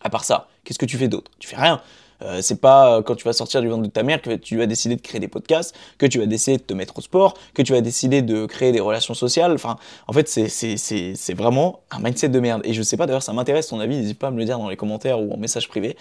À 0.00 0.08
part 0.08 0.24
ça, 0.24 0.48
qu'est-ce 0.64 0.78
que 0.78 0.86
tu 0.86 0.96
fais 0.96 1.08
d'autre? 1.08 1.30
Tu 1.38 1.46
fais 1.46 1.56
rien. 1.56 1.82
Euh, 2.22 2.40
c'est 2.42 2.60
pas 2.60 2.96
euh, 2.96 3.02
quand 3.02 3.14
tu 3.14 3.24
vas 3.24 3.32
sortir 3.32 3.60
du 3.60 3.68
ventre 3.68 3.84
de 3.84 3.90
ta 3.90 4.02
mère 4.02 4.20
que 4.20 4.34
tu 4.34 4.56
vas 4.56 4.66
décider 4.66 4.96
de 4.96 5.00
créer 5.00 5.20
des 5.20 5.28
podcasts, 5.28 5.74
que 5.98 6.06
tu 6.06 6.18
vas 6.18 6.26
décider 6.26 6.56
de 6.56 6.62
te 6.62 6.74
mettre 6.74 6.98
au 6.98 7.00
sport, 7.00 7.34
que 7.54 7.62
tu 7.62 7.72
vas 7.72 7.80
décider 7.80 8.22
de 8.22 8.46
créer 8.46 8.72
des 8.72 8.80
relations 8.80 9.14
sociales. 9.14 9.52
Enfin, 9.52 9.76
en 10.08 10.12
fait, 10.12 10.28
c'est 10.28 11.34
vraiment 11.34 11.80
un 11.90 12.00
mindset 12.00 12.28
de 12.28 12.40
merde. 12.40 12.62
Et 12.64 12.72
je 12.72 12.82
sais 12.82 12.96
pas, 12.96 13.06
d'ailleurs, 13.06 13.22
ça 13.22 13.32
m'intéresse 13.32 13.68
ton 13.68 13.78
avis, 13.78 13.96
n'hésite 13.96 14.18
pas 14.18 14.28
à 14.28 14.30
me 14.30 14.38
le 14.38 14.44
dire 14.44 14.58
dans 14.58 14.68
les 14.68 14.76
commentaires 14.76 15.20
ou 15.20 15.32
en 15.32 15.36
message 15.36 15.68
privé. 15.68 15.96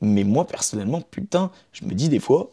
Mais 0.00 0.24
moi, 0.24 0.46
personnellement, 0.46 1.00
putain, 1.10 1.50
je 1.72 1.84
me 1.84 1.94
dis 1.94 2.08
des 2.08 2.20
fois, 2.20 2.50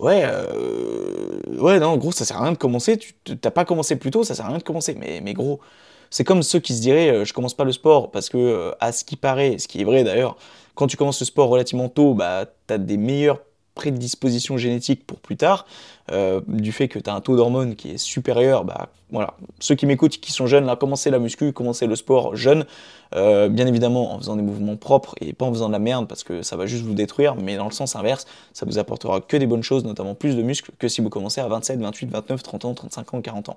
ouais, 0.00 0.22
euh, 0.24 1.40
ouais, 1.58 1.78
non, 1.80 1.96
gros, 1.98 2.12
ça 2.12 2.24
sert 2.24 2.38
à 2.38 2.44
rien 2.44 2.52
de 2.52 2.58
commencer. 2.58 2.96
Tu 2.96 3.14
t'as 3.36 3.50
pas 3.50 3.64
commencé 3.64 3.96
plus 3.96 4.10
tôt, 4.10 4.24
ça 4.24 4.34
sert 4.34 4.46
à 4.46 4.48
rien 4.48 4.58
de 4.58 4.62
commencer. 4.62 4.96
Mais, 4.98 5.20
mais 5.22 5.34
gros, 5.34 5.60
c'est 6.08 6.24
comme 6.24 6.42
ceux 6.42 6.60
qui 6.60 6.74
se 6.74 6.80
diraient, 6.80 7.24
je 7.26 7.32
commence 7.34 7.54
pas 7.54 7.64
le 7.64 7.72
sport 7.72 8.10
parce 8.10 8.28
que, 8.30 8.72
à 8.80 8.92
ce 8.92 9.04
qui 9.04 9.16
paraît, 9.16 9.58
ce 9.58 9.68
qui 9.68 9.80
est 9.80 9.84
vrai 9.84 10.04
d'ailleurs, 10.04 10.36
quand 10.74 10.86
tu 10.86 10.96
commences 10.96 11.20
le 11.20 11.26
sport 11.26 11.48
relativement 11.48 11.88
tôt, 11.88 12.14
bah, 12.14 12.46
tu 12.66 12.74
as 12.74 12.78
des 12.78 12.96
meilleures 12.96 13.40
prédispositions 13.74 14.56
génétiques 14.56 15.06
pour 15.06 15.18
plus 15.18 15.36
tard, 15.36 15.66
euh, 16.12 16.40
du 16.46 16.72
fait 16.72 16.88
que 16.88 16.98
tu 16.98 17.10
as 17.10 17.14
un 17.14 17.20
taux 17.20 17.36
d'hormones 17.36 17.74
qui 17.74 17.90
est 17.90 17.98
supérieur, 17.98 18.64
bah 18.64 18.88
voilà, 19.10 19.34
ceux 19.58 19.74
qui 19.74 19.86
m'écoutent, 19.86 20.18
qui 20.18 20.32
sont 20.32 20.46
jeunes, 20.46 20.64
là, 20.64 20.76
commencez 20.76 21.10
la 21.10 21.18
muscu, 21.18 21.52
commencez 21.52 21.86
le 21.86 21.96
sport 21.96 22.36
jeune, 22.36 22.66
euh, 23.14 23.48
bien 23.48 23.66
évidemment 23.66 24.14
en 24.14 24.18
faisant 24.18 24.36
des 24.36 24.42
mouvements 24.42 24.76
propres 24.76 25.14
et 25.20 25.32
pas 25.32 25.44
en 25.44 25.52
faisant 25.52 25.68
de 25.68 25.72
la 25.72 25.78
merde 25.78 26.08
parce 26.08 26.24
que 26.24 26.42
ça 26.42 26.56
va 26.56 26.66
juste 26.66 26.84
vous 26.84 26.94
détruire, 26.94 27.34
mais 27.34 27.56
dans 27.56 27.66
le 27.66 27.72
sens 27.72 27.96
inverse, 27.96 28.26
ça 28.52 28.64
vous 28.64 28.78
apportera 28.78 29.20
que 29.20 29.36
des 29.36 29.46
bonnes 29.46 29.62
choses, 29.62 29.84
notamment 29.84 30.14
plus 30.14 30.36
de 30.36 30.42
muscles 30.42 30.70
que 30.78 30.88
si 30.88 31.00
vous 31.00 31.10
commencez 31.10 31.40
à 31.40 31.48
27, 31.48 31.80
28, 31.80 32.10
29, 32.10 32.42
30 32.42 32.64
ans, 32.64 32.74
35 32.74 33.14
ans, 33.14 33.20
40 33.20 33.48
ans, 33.48 33.56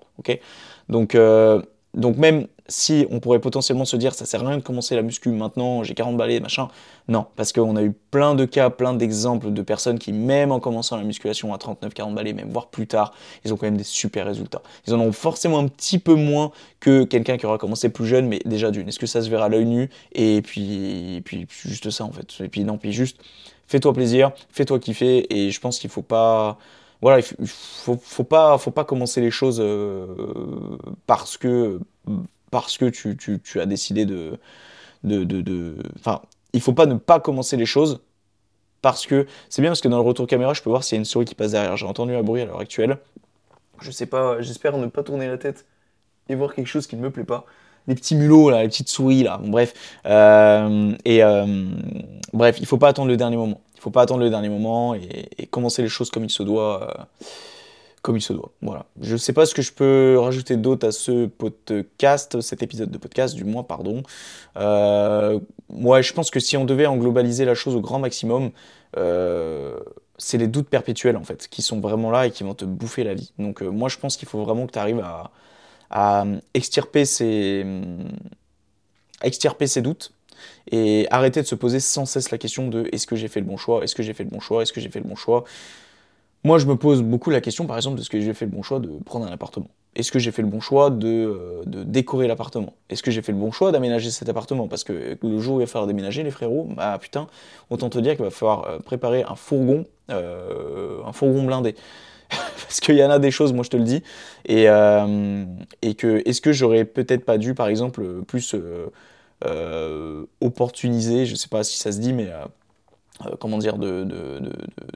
euh, 1.15 1.61
donc 1.93 2.17
même 2.17 2.47
si 2.69 3.07
on 3.09 3.19
pourrait 3.19 3.39
potentiellement 3.39 3.85
se 3.85 3.95
dire 3.95 4.13
ça 4.13 4.25
sert 4.25 4.43
à 4.43 4.47
rien 4.47 4.57
de 4.57 4.63
commencer 4.63 4.95
la 4.95 5.01
muscu 5.01 5.29
maintenant, 5.29 5.83
j'ai 5.83 5.93
40 5.93 6.17
balais, 6.17 6.39
machin, 6.39 6.67
non, 7.07 7.25
parce 7.35 7.53
qu'on 7.53 7.75
a 7.75 7.83
eu 7.83 7.93
plein 8.11 8.35
de 8.35 8.45
cas, 8.45 8.69
plein 8.69 8.93
d'exemples 8.93 9.51
de 9.51 9.61
personnes 9.61 9.99
qui, 9.99 10.11
même 10.11 10.51
en 10.51 10.59
commençant 10.59 10.97
la 10.97 11.03
musculation 11.03 11.53
à 11.53 11.57
39-40 11.57 12.13
balais, 12.13 12.33
même 12.33 12.49
voire 12.49 12.67
plus 12.67 12.87
tard, 12.87 13.13
ils 13.45 13.53
ont 13.53 13.57
quand 13.57 13.67
même 13.67 13.77
des 13.77 13.83
super 13.83 14.25
résultats. 14.25 14.61
Ils 14.87 14.93
en 14.93 14.99
ont 14.99 15.11
forcément 15.11 15.59
un 15.59 15.67
petit 15.67 15.99
peu 15.99 16.15
moins 16.15 16.51
que 16.79 17.03
quelqu'un 17.03 17.37
qui 17.37 17.45
aura 17.45 17.57
commencé 17.57 17.89
plus 17.89 18.05
jeune, 18.05 18.27
mais 18.27 18.39
déjà 18.45 18.71
d'une, 18.71 18.87
est-ce 18.87 18.99
que 18.99 19.07
ça 19.07 19.21
se 19.21 19.29
verra 19.29 19.45
à 19.45 19.49
l'œil 19.49 19.65
nu? 19.65 19.89
Et 20.13 20.41
puis, 20.41 21.21
puis 21.23 21.47
juste 21.49 21.89
ça 21.89 22.03
en 22.03 22.11
fait. 22.11 22.27
Et 22.41 22.49
puis 22.49 22.63
non, 22.63 22.77
puis 22.77 22.91
juste, 22.91 23.17
fais-toi 23.67 23.93
plaisir, 23.93 24.31
fais-toi 24.49 24.79
kiffer, 24.79 25.25
et 25.33 25.51
je 25.51 25.59
pense 25.59 25.79
qu'il 25.79 25.89
faut 25.89 26.01
pas 26.01 26.57
voilà, 27.01 27.19
il 27.19 27.47
faut, 27.47 27.99
faut, 28.01 28.23
pas, 28.23 28.57
faut 28.57 28.71
pas 28.71 28.83
commencer 28.83 29.21
les 29.21 29.29
choses 29.29 29.59
euh, 29.61 30.07
parce 31.05 31.37
que, 31.37 31.79
parce 32.51 32.77
que 32.77 32.85
tu, 32.85 33.17
tu, 33.17 33.39
tu 33.39 33.59
as 33.59 33.65
décidé 33.65 34.05
de, 34.05 34.39
de, 35.03 35.23
de, 35.23 35.75
Enfin, 35.99 36.21
il 36.53 36.61
faut 36.61 36.73
pas 36.73 36.85
ne 36.85 36.95
pas 36.95 37.19
commencer 37.19 37.57
les 37.57 37.65
choses 37.65 38.01
parce 38.81 39.05
que 39.05 39.25
c'est 39.49 39.61
bien 39.61 39.71
parce 39.71 39.81
que 39.81 39.87
dans 39.87 39.97
le 39.97 40.07
retour 40.07 40.27
caméra, 40.27 40.53
je 40.53 40.61
peux 40.61 40.69
voir 40.69 40.83
s'il 40.83 40.95
y 40.95 40.97
a 40.97 40.99
une 40.99 41.05
souris 41.05 41.25
qui 41.25 41.35
passe 41.35 41.51
derrière. 41.51 41.75
J'ai 41.77 41.85
entendu 41.85 42.15
un 42.15 42.23
bruit 42.23 42.41
à 42.41 42.45
l'heure 42.45 42.59
actuelle. 42.59 42.97
Je 43.81 43.91
sais 43.91 44.05
pas, 44.05 44.41
j'espère 44.41 44.77
ne 44.77 44.87
pas 44.87 45.03
tourner 45.03 45.27
la 45.27 45.37
tête 45.37 45.65
et 46.29 46.35
voir 46.35 46.53
quelque 46.53 46.67
chose 46.67 46.87
qui 46.87 46.95
ne 46.95 47.01
me 47.01 47.11
plaît 47.11 47.23
pas. 47.23 47.45
Les 47.87 47.95
petits 47.95 48.15
mulots 48.15 48.49
là, 48.49 48.63
les 48.63 48.67
petites 48.67 48.89
souris 48.89 49.23
là, 49.23 49.39
bref. 49.43 49.73
Euh, 50.05 50.93
et 51.05 51.23
euh, 51.23 51.65
bref, 52.33 52.57
il 52.59 52.65
faut 52.65 52.77
pas 52.77 52.89
attendre 52.89 53.07
le 53.07 53.17
dernier 53.17 53.37
moment. 53.37 53.61
Il 53.75 53.81
faut 53.81 53.91
pas 53.91 54.01
attendre 54.01 54.21
le 54.21 54.29
dernier 54.29 54.49
moment 54.49 54.95
et, 54.95 55.47
commencer 55.51 55.81
les 55.81 55.87
choses 55.87 56.09
comme 56.09 56.23
il 56.25 56.29
se 56.29 56.43
doit. 56.43 56.83
Euh, 56.83 57.03
comme 58.07 58.15
il 58.15 58.21
se 58.21 58.31
doit. 58.31 58.53
Voilà. 58.61 58.85
Je 59.01 59.11
ne 59.11 59.17
sais 59.17 59.33
pas 59.33 59.45
ce 59.45 59.53
que 59.53 59.61
je 59.61 59.73
peux 59.73 60.17
rajouter 60.17 60.55
d'autre 60.55 60.87
à 60.87 60.93
ce 60.93 61.25
podcast, 61.25 62.39
cet 62.39 62.63
épisode 62.63 62.89
de 62.89 62.97
podcast, 62.97 63.35
du 63.35 63.43
moins, 63.43 63.63
pardon. 63.63 64.01
Euh, 64.55 65.41
moi, 65.67 66.01
je 66.01 66.13
pense 66.13 66.31
que 66.31 66.39
si 66.39 66.55
on 66.55 66.63
devait 66.63 66.85
en 66.85 66.95
globaliser 66.95 67.43
la 67.43 67.53
chose 67.53 67.75
au 67.75 67.81
grand 67.81 67.99
maximum, 67.99 68.51
euh, 68.95 69.77
c'est 70.17 70.37
les 70.37 70.47
doutes 70.47 70.69
perpétuels, 70.69 71.17
en 71.17 71.25
fait, 71.25 71.49
qui 71.49 71.61
sont 71.61 71.81
vraiment 71.81 72.09
là 72.09 72.27
et 72.27 72.31
qui 72.31 72.45
vont 72.45 72.53
te 72.53 72.63
bouffer 72.63 73.03
la 73.03 73.13
vie. 73.13 73.33
Donc, 73.39 73.61
moi, 73.61 73.89
je 73.89 73.97
pense 73.97 74.15
qu'il 74.15 74.29
faut 74.29 74.41
vraiment 74.41 74.67
que 74.67 74.71
tu 74.71 74.79
arrives 74.79 75.01
à, 75.01 75.31
à 75.89 76.23
extirper 76.53 77.03
ces, 77.03 77.65
extirper 79.21 79.67
ces 79.67 79.81
doutes 79.81 80.13
et 80.71 81.07
arrêter 81.11 81.41
de 81.41 81.47
se 81.47 81.55
poser 81.55 81.81
sans 81.81 82.05
cesse 82.05 82.31
la 82.31 82.37
question 82.37 82.69
de 82.69 82.87
est-ce 82.93 83.05
que 83.05 83.17
j'ai 83.17 83.27
fait 83.27 83.41
le 83.41 83.47
bon 83.47 83.57
choix, 83.57 83.83
est-ce 83.83 83.95
que 83.95 84.03
j'ai 84.03 84.13
fait 84.13 84.23
le 84.23 84.29
bon 84.29 84.39
choix, 84.39 84.61
est-ce 84.61 84.71
que 84.71 84.79
j'ai 84.79 84.89
fait 84.89 85.01
le 85.01 85.09
bon 85.09 85.17
choix? 85.17 85.43
Moi, 86.43 86.59
je 86.59 86.65
me 86.65 86.75
pose 86.75 87.01
beaucoup 87.01 87.29
la 87.29 87.41
question, 87.41 87.65
par 87.65 87.77
exemple, 87.77 87.97
de 87.97 88.03
ce 88.03 88.09
que 88.09 88.19
j'ai 88.19 88.33
fait 88.33 88.45
le 88.45 88.51
bon 88.51 88.63
choix 88.63 88.79
de 88.79 88.89
prendre 89.05 89.25
un 89.25 89.31
appartement. 89.31 89.69
Est-ce 89.95 90.11
que 90.11 90.19
j'ai 90.19 90.31
fait 90.31 90.43
le 90.43 90.47
bon 90.47 90.61
choix 90.61 90.91
de, 90.91 91.07
euh, 91.07 91.63
de 91.65 91.83
décorer 91.83 92.27
l'appartement? 92.27 92.73
Est-ce 92.89 93.01
que 93.01 93.09
j'ai 93.09 93.23
fait 93.23 93.31
le 93.31 93.37
bon 93.39 93.51
choix 93.51 93.71
d'aménager 93.71 94.11
cet 94.11 94.29
appartement? 94.29 94.67
Parce 94.67 94.83
que 94.83 95.17
le 95.21 95.39
jour 95.39 95.55
où 95.55 95.59
il 95.59 95.63
va 95.63 95.67
falloir 95.67 95.87
déménager, 95.87 96.21
les 96.21 96.29
frérots, 96.29 96.67
bah 96.69 96.97
putain, 97.01 97.27
autant 97.71 97.89
te 97.89 97.97
dire 97.97 98.15
qu'il 98.15 98.23
va 98.23 98.29
falloir 98.29 98.65
euh, 98.65 98.77
préparer 98.79 99.23
un 99.23 99.35
fourgon, 99.35 99.85
euh, 100.11 100.99
un 101.03 101.13
fourgon 101.13 101.43
blindé. 101.43 101.73
Parce 102.29 102.79
qu'il 102.79 102.95
y 102.95 103.03
en 103.03 103.09
a 103.09 103.17
des 103.17 103.31
choses, 103.31 103.53
moi 103.53 103.63
je 103.63 103.69
te 103.69 103.77
le 103.77 103.83
dis. 103.83 104.03
Et, 104.45 104.65
que, 104.65 106.21
est-ce 106.25 106.41
que 106.41 106.51
j'aurais 106.51 106.85
peut-être 106.85 107.25
pas 107.25 107.39
dû, 107.39 107.55
par 107.55 107.67
exemple, 107.67 108.03
plus 108.27 108.55
opportuniser, 110.41 111.25
je 111.25 111.35
sais 111.35 111.47
pas 111.47 111.63
si 111.63 111.77
ça 111.77 111.91
se 111.91 111.99
dit, 111.99 112.13
mais 112.13 112.29
euh, 113.25 113.29
euh, 113.29 113.35
comment 113.39 113.57
dire, 113.57 113.77
de, 113.77 114.03
de, 114.03 114.41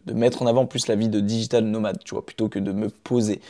de, 0.06 0.14
mettre 0.14 0.42
en 0.42 0.48
avant 0.48 0.66
plus 0.66 0.88
la 0.88 0.96
vie 0.96 1.10
de 1.10 1.20
digital 1.20 1.64
nomade, 1.64 2.00
tu 2.04 2.14
vois, 2.14 2.26
plutôt 2.26 2.50
que 2.50 2.60
de 2.60 2.72
me 2.72 2.90
poser. 2.90 3.42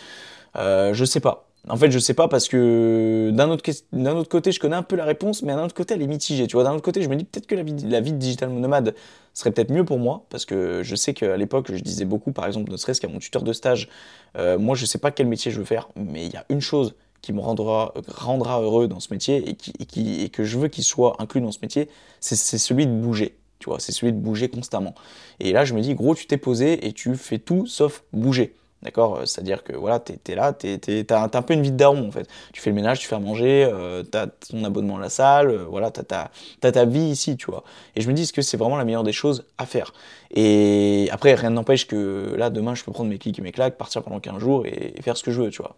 je 0.55 1.05
sais 1.05 1.19
pas. 1.19 1.47
En 1.69 1.77
fait, 1.77 1.91
je 1.91 1.99
sais 1.99 2.15
pas 2.15 2.27
parce 2.27 2.47
que 2.47 3.29
d'un 3.31 3.47
autre, 3.51 3.63
autre, 3.93 4.29
côté, 4.29 4.51
je 4.51 4.59
connais 4.59 4.75
un 4.75 4.81
peu 4.81 4.95
la 4.95 5.05
réponse, 5.05 5.43
mais 5.43 5.53
d'un 5.53 5.65
autre 5.65 5.75
côté, 5.75 5.93
elle 5.93 6.01
est 6.01 6.07
mitigée. 6.07 6.47
Tu 6.47 6.55
vois, 6.55 6.63
d'un 6.63 6.73
autre 6.73 6.81
côté, 6.81 7.03
je 7.03 7.09
me 7.09 7.15
dis 7.15 7.23
peut-être 7.23 7.45
que 7.45 7.53
la 7.53 7.61
vie, 7.61 7.75
la 7.83 8.01
vie 8.01 8.13
de 8.13 8.17
digital 8.17 8.49
nomade 8.49 8.95
serait 9.35 9.51
peut-être 9.51 9.69
mieux 9.71 9.85
pour 9.85 9.99
moi 9.99 10.25
parce 10.29 10.45
que 10.45 10.81
je 10.81 10.95
sais 10.95 11.13
qu'à 11.13 11.37
l'époque, 11.37 11.71
je 11.71 11.79
disais 11.79 12.05
beaucoup, 12.05 12.31
par 12.31 12.47
exemple, 12.47 12.71
ne 12.71 12.77
serait-ce 12.77 12.99
qu'à 12.99 13.07
mon 13.07 13.19
tuteur 13.19 13.43
de 13.43 13.53
stage, 13.53 13.89
moi, 14.35 14.75
je 14.75 14.85
sais 14.85 14.97
pas 14.97 15.11
quel 15.11 15.27
métier 15.27 15.51
je 15.51 15.59
veux 15.59 15.65
faire, 15.65 15.89
mais 15.95 16.25
il 16.25 16.33
y 16.33 16.37
a 16.37 16.45
une 16.49 16.61
chose 16.61 16.95
qui 17.21 17.33
me 17.33 17.39
rendra, 17.39 17.93
rendra 18.07 18.61
heureux 18.61 18.87
dans 18.87 18.99
ce 18.99 19.13
métier 19.13 19.47
et, 19.47 19.53
qui, 19.53 19.73
et, 19.79 19.85
qui, 19.85 20.21
et 20.23 20.29
que 20.29 20.43
je 20.43 20.57
veux 20.57 20.67
qu'il 20.67 20.83
soit 20.83 21.15
inclus 21.19 21.41
dans 21.41 21.51
ce 21.51 21.59
métier, 21.61 21.89
c'est 22.19 22.35
celui 22.35 22.87
de 22.87 22.91
bouger. 22.91 23.37
Tu 23.61 23.69
vois, 23.69 23.79
c'est 23.79 23.91
celui 23.91 24.11
de 24.11 24.17
bouger 24.17 24.49
constamment. 24.49 24.95
Et 25.39 25.53
là, 25.53 25.63
je 25.63 25.73
me 25.73 25.81
dis, 25.81 25.95
gros, 25.95 26.15
tu 26.15 26.25
t'es 26.25 26.37
posé 26.37 26.85
et 26.87 26.93
tu 26.93 27.15
fais 27.15 27.39
tout 27.39 27.67
sauf 27.67 28.03
bouger. 28.11 28.55
D'accord? 28.81 29.21
C'est-à-dire 29.25 29.63
que 29.63 29.73
voilà, 29.73 29.99
t'es 29.99 30.19
es 30.27 30.35
là, 30.35 30.53
t'as 30.53 31.23
un 31.37 31.41
peu 31.43 31.53
une 31.53 31.61
vie 31.61 31.71
de 31.71 31.77
daron 31.77 32.07
en 32.07 32.11
fait. 32.11 32.27
Tu 32.51 32.61
fais 32.61 32.71
le 32.71 32.75
ménage, 32.75 32.99
tu 32.99 33.07
fais 33.07 33.15
à 33.15 33.19
manger, 33.19 33.69
euh, 33.71 34.01
t'as 34.01 34.25
ton 34.25 34.63
abonnement 34.63 34.97
à 34.97 35.01
la 35.01 35.09
salle, 35.09 35.51
euh, 35.51 35.65
voilà, 35.69 35.91
t'as 35.91 36.29
as, 36.63 36.71
ta 36.71 36.85
vie 36.85 36.99
ici, 36.99 37.37
tu 37.37 37.45
vois. 37.45 37.63
Et 37.95 38.01
je 38.01 38.07
me 38.09 38.13
dis, 38.13 38.23
est-ce 38.23 38.33
que 38.33 38.41
c'est 38.41 38.57
vraiment 38.57 38.77
la 38.77 38.85
meilleure 38.85 39.03
des 39.03 39.13
choses 39.13 39.45
à 39.59 39.67
faire? 39.67 39.93
Et 40.31 41.09
après, 41.11 41.35
rien 41.35 41.51
n'empêche 41.51 41.85
que 41.85 42.33
là, 42.35 42.49
demain, 42.49 42.73
je 42.73 42.83
peux 42.83 42.91
prendre 42.91 43.09
mes 43.11 43.19
clics 43.19 43.37
et 43.37 43.43
mes 43.43 43.51
claques, 43.51 43.77
partir 43.77 44.01
pendant 44.01 44.19
15 44.19 44.39
jours 44.39 44.65
et, 44.65 44.93
et 44.95 45.01
faire 45.03 45.15
ce 45.15 45.23
que 45.23 45.31
je 45.31 45.43
veux, 45.43 45.51
tu 45.51 45.61
vois 45.61 45.75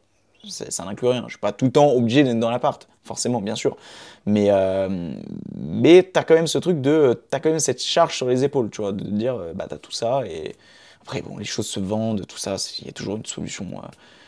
ça 0.47 0.86
n'inclut 0.86 1.08
rien. 1.08 1.23
Je 1.27 1.32
suis 1.32 1.39
pas 1.39 1.51
tout 1.51 1.65
le 1.65 1.71
temps 1.71 1.91
obligé 1.91 2.23
d'être 2.23 2.39
dans 2.39 2.51
l'appart, 2.51 2.88
forcément, 3.03 3.41
bien 3.41 3.56
sûr. 3.56 3.77
Mais, 4.25 4.47
euh, 4.49 5.13
mais 5.56 6.10
tu 6.13 6.19
as 6.19 6.23
quand 6.23 6.36
même 6.36 6.47
ce 6.47 6.58
truc 6.58 6.82
de. 6.82 7.21
Tu 7.29 7.36
as 7.36 7.39
quand 7.39 7.49
même 7.49 7.60
cette 7.60 7.82
charge 7.82 8.15
sur 8.15 8.27
les 8.27 8.43
épaules, 8.43 8.69
tu 8.69 8.82
vois, 8.82 8.91
de 8.91 9.03
dire, 9.03 9.36
euh, 9.36 9.53
bah, 9.53 9.65
tu 9.67 9.75
as 9.75 9.77
tout 9.77 9.91
ça. 9.91 10.23
Et 10.25 10.56
après, 11.01 11.21
bon, 11.21 11.38
les 11.38 11.45
choses 11.45 11.67
se 11.67 11.79
vendent, 11.79 12.25
tout 12.27 12.38
ça, 12.38 12.56
il 12.79 12.88
y 12.88 12.89
a 12.89 12.93
toujours 12.93 13.17
une 13.17 13.25
solution. 13.25 13.67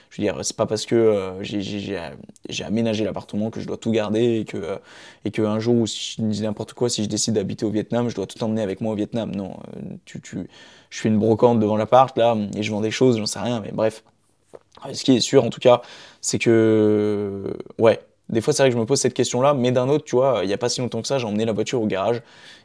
Je 0.10 0.22
veux 0.22 0.28
dire, 0.28 0.40
c'est 0.44 0.56
pas 0.56 0.66
parce 0.66 0.86
que 0.86 0.96
euh, 0.96 1.44
j'ai 1.44 2.64
aménagé 2.64 3.04
l'appartement 3.04 3.50
que 3.50 3.60
je 3.60 3.68
dois 3.68 3.78
tout 3.78 3.92
garder 3.92 4.40
et 4.40 4.46
que, 4.46 4.80
et 5.26 5.32
que 5.32 5.42
un 5.42 5.60
jour, 5.60 5.88
si 5.88 6.16
je 6.18 6.22
dis 6.22 6.42
n'importe 6.42 6.74
quoi, 6.74 6.90
si 6.90 7.04
je 7.04 7.10
décide 7.10 7.34
d'habiter 7.34 7.66
au 7.66 7.70
Vietnam, 7.70 8.08
je 8.10 8.16
dois 8.16 8.26
tout 8.26 8.42
emmener 8.44 8.62
avec 8.62 8.80
moi 8.80 8.94
au 8.94 8.96
Vietnam. 8.96 9.32
Non, 9.36 9.58
tu, 10.06 10.22
tu, 10.22 10.48
je 10.90 11.00
fais 11.02 11.10
une 11.10 11.20
brocante 11.20 11.60
devant 11.60 11.76
l'appart, 11.76 12.18
là, 12.18 12.38
et 12.56 12.64
je 12.64 12.72
vends 12.72 12.82
des 12.82 12.92
choses, 12.92 13.18
j'en 13.18 13.26
sais 13.26 13.40
rien, 13.40 13.60
mais 13.60 13.72
bref. 13.74 14.04
Ce 14.94 15.04
qui 15.04 15.16
est 15.16 15.20
sûr, 15.20 15.44
en 15.44 15.50
tout 15.50 15.60
cas, 15.60 15.82
c'est 16.22 16.40
que, 16.40 17.56
ouais, 17.80 18.00
des 18.30 18.42
fois, 18.42 18.54
c'est 18.54 18.64
vrai 18.64 18.70
que 18.70 18.76
je 18.76 18.80
me 18.80 18.86
pose 18.86 19.00
cette 19.00 19.14
question-là, 19.14 19.54
mais 19.54 19.72
d'un 19.72 19.88
autre, 19.90 20.06
tu 20.06 20.16
vois, 20.16 20.42
il 20.44 20.48
n'y 20.48 20.54
a 20.54 20.58
pas 20.58 20.70
si 20.70 20.82
longtemps 20.82 21.02
que 21.02 21.08
ça, 21.08 21.18
j'ai 21.18 21.26
emmené 21.26 21.46
la 21.46 21.54
voiture 21.54 21.82
au 21.82 21.88
garage, 21.88 22.22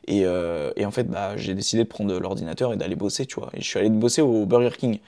et, 0.07 0.23
euh, 0.25 0.73
et 0.77 0.87
en 0.87 0.90
fait, 0.90 1.05
bah, 1.05 1.37
j'ai 1.37 1.55
décidé 1.55 1.85
de 1.85 1.88
prendre 1.88 2.18
l'ordinateur 2.18 2.73
et 2.73 2.77
d'aller 2.77 2.96
bosser, 2.96 3.27
tu 3.27 3.37
vois. 3.37 3.51
Et 3.55 3.61
je 3.61 3.66
suis 3.66 3.79
allé 3.79 3.90
bosser 3.90 4.23
au 4.23 4.46
Burger 4.46 4.77
King. 4.77 4.99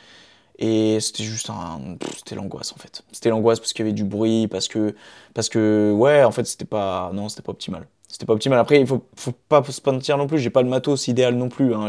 Et 0.58 1.00
c'était 1.00 1.24
juste 1.24 1.50
un. 1.50 1.96
C'était 2.16 2.34
l'angoisse, 2.36 2.72
en 2.72 2.76
fait. 2.76 3.02
C'était 3.12 3.30
l'angoisse 3.30 3.58
parce 3.58 3.72
qu'il 3.72 3.84
y 3.84 3.88
avait 3.88 3.94
du 3.94 4.04
bruit, 4.04 4.48
parce 4.48 4.68
que. 4.68 4.94
Parce 5.34 5.48
que, 5.48 5.92
ouais, 5.96 6.24
en 6.24 6.30
fait, 6.30 6.44
c'était 6.46 6.66
pas. 6.66 7.10
Non, 7.14 7.28
c'était 7.28 7.42
pas 7.42 7.52
optimal. 7.52 7.86
C'était 8.08 8.26
pas 8.26 8.34
optimal. 8.34 8.58
Après, 8.58 8.80
il 8.80 8.86
faut, 8.86 9.04
faut 9.16 9.32
pas 9.48 9.62
se 9.64 9.80
mentir 9.90 10.18
non 10.18 10.26
plus, 10.26 10.38
j'ai 10.38 10.50
pas 10.50 10.62
le 10.62 10.68
matos 10.68 11.08
idéal 11.08 11.34
non 11.34 11.48
plus. 11.48 11.74
Hein. 11.74 11.88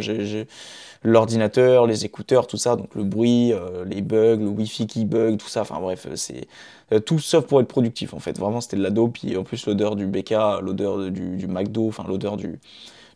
L'ordinateur, 1.04 1.86
les 1.86 2.06
écouteurs, 2.06 2.48
tout 2.48 2.58
ça, 2.58 2.76
donc 2.76 2.96
le 2.96 3.04
bruit, 3.04 3.54
euh, 3.54 3.86
les 3.86 4.02
bugs, 4.02 4.38
le 4.38 4.48
wifi 4.48 4.88
qui 4.88 5.06
bug, 5.06 5.38
tout 5.38 5.50
ça, 5.50 5.62
enfin 5.62 5.80
bref, 5.80 6.08
c'est 6.16 6.48
euh, 6.92 7.00
tout 7.00 7.20
sauf 7.20 7.46
pour 7.46 7.60
être 7.62 7.68
productif 7.68 8.13
en 8.13 8.20
fait. 8.20 8.39
Vraiment, 8.39 8.62
c'était 8.62 8.78
de 8.78 8.84
la 8.84 8.89
dope, 8.89 9.13
puis 9.13 9.36
en 9.38 9.44
plus 9.44 9.66
l'odeur 9.66 9.96
du 9.96 10.08
BK, 10.08 10.32
l'odeur 10.62 11.12
du, 11.12 11.36
du, 11.36 11.48
McDo, 11.48 11.88
enfin 11.88 12.06
l'odeur 12.08 12.38
du, 12.38 12.60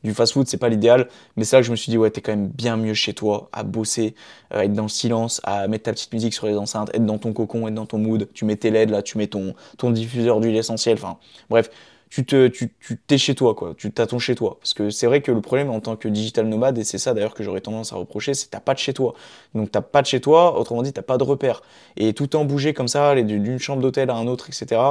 du 0.04 0.14
fast-food, 0.14 0.48
c'est 0.48 0.58
pas 0.58 0.70
l'idéal, 0.70 1.08
mais 1.36 1.44
c'est 1.44 1.56
là 1.56 1.62
que 1.62 1.66
je 1.66 1.72
me 1.72 1.76
suis 1.76 1.90
dit, 1.90 1.98
ouais, 1.98 2.12
t'es 2.12 2.22
quand 2.22 2.34
même 2.34 2.48
bien 2.48 2.78
mieux 2.78 2.94
chez 2.94 3.14
toi, 3.14 3.50
à 3.54 3.64
bosser, 3.64 4.16
à 4.52 4.58
euh, 4.58 4.62
être 4.64 4.74
dans 4.74 4.84
le 4.84 4.90
silence, 4.90 5.42
à 5.44 5.68
mettre 5.68 5.84
ta 5.84 5.94
petite 5.94 6.14
musique 6.14 6.34
sur 6.34 6.48
les 6.48 6.58
enceintes, 6.58 6.90
être 6.94 7.06
dans 7.06 7.18
ton 7.18 7.34
cocon, 7.34 7.68
être 7.68 7.74
dans 7.74 7.86
ton 7.86 7.98
mood, 7.98 8.28
tu 8.34 8.46
mets 8.46 8.58
tes 8.58 8.70
LED 8.70 8.90
là, 8.90 9.02
tu 9.02 9.18
mets 9.18 9.28
ton, 9.28 9.56
ton 9.78 9.92
diffuseur 9.92 10.40
d'huile 10.40 10.58
essentielle, 10.58 10.98
enfin 10.98 11.18
bref, 11.50 11.70
tu 12.10 12.26
te, 12.26 12.48
tu, 12.48 12.72
t'es 13.08 13.18
chez 13.18 13.36
toi, 13.36 13.54
quoi. 13.56 13.74
Tu 13.78 13.92
ton 13.92 14.20
chez 14.20 14.36
toi. 14.36 14.58
Parce 14.60 14.74
que 14.74 14.90
c'est 14.90 15.08
vrai 15.08 15.22
que 15.22 15.32
le 15.32 15.42
problème 15.42 15.70
en 15.70 15.80
tant 15.80 15.96
que 15.96 16.08
digital 16.08 16.48
nomade, 16.48 16.78
et 16.78 16.84
c'est 16.84 16.98
ça 16.98 17.14
d'ailleurs 17.14 17.34
que 17.34 17.44
j'aurais 17.44 17.62
tendance 17.62 17.94
à 17.94 17.96
reprocher, 17.98 18.34
c'est 18.34 18.48
que 18.48 18.52
t'as 18.52 18.60
pas 18.60 18.74
de 18.74 18.80
chez 18.80 18.94
toi. 18.94 19.14
Donc 19.56 19.72
t'as 19.72 19.82
pas 19.82 20.02
de 20.02 20.08
chez 20.08 20.22
toi, 20.22 20.60
autrement 20.60 20.84
dit, 20.84 20.94
t'as 20.94 21.02
pas 21.02 21.18
de 21.18 21.24
repère. 21.24 21.62
Et 21.98 22.14
tout 22.14 22.36
en 22.36 22.46
bouger 22.46 22.74
comme 22.74 22.88
ça, 22.88 23.10
aller 23.10 23.24
d'une 23.24 23.60
chambre 23.60 23.82
d'hôtel 23.82 24.10
à 24.10 24.16
un 24.16 24.28
autre, 24.28 24.48
etc. 24.50 24.82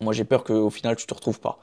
Moi, 0.00 0.12
j'ai 0.12 0.24
peur 0.24 0.44
qu'au 0.44 0.70
final, 0.70 0.96
tu 0.96 1.06
te 1.06 1.14
retrouves 1.14 1.40
pas. 1.40 1.58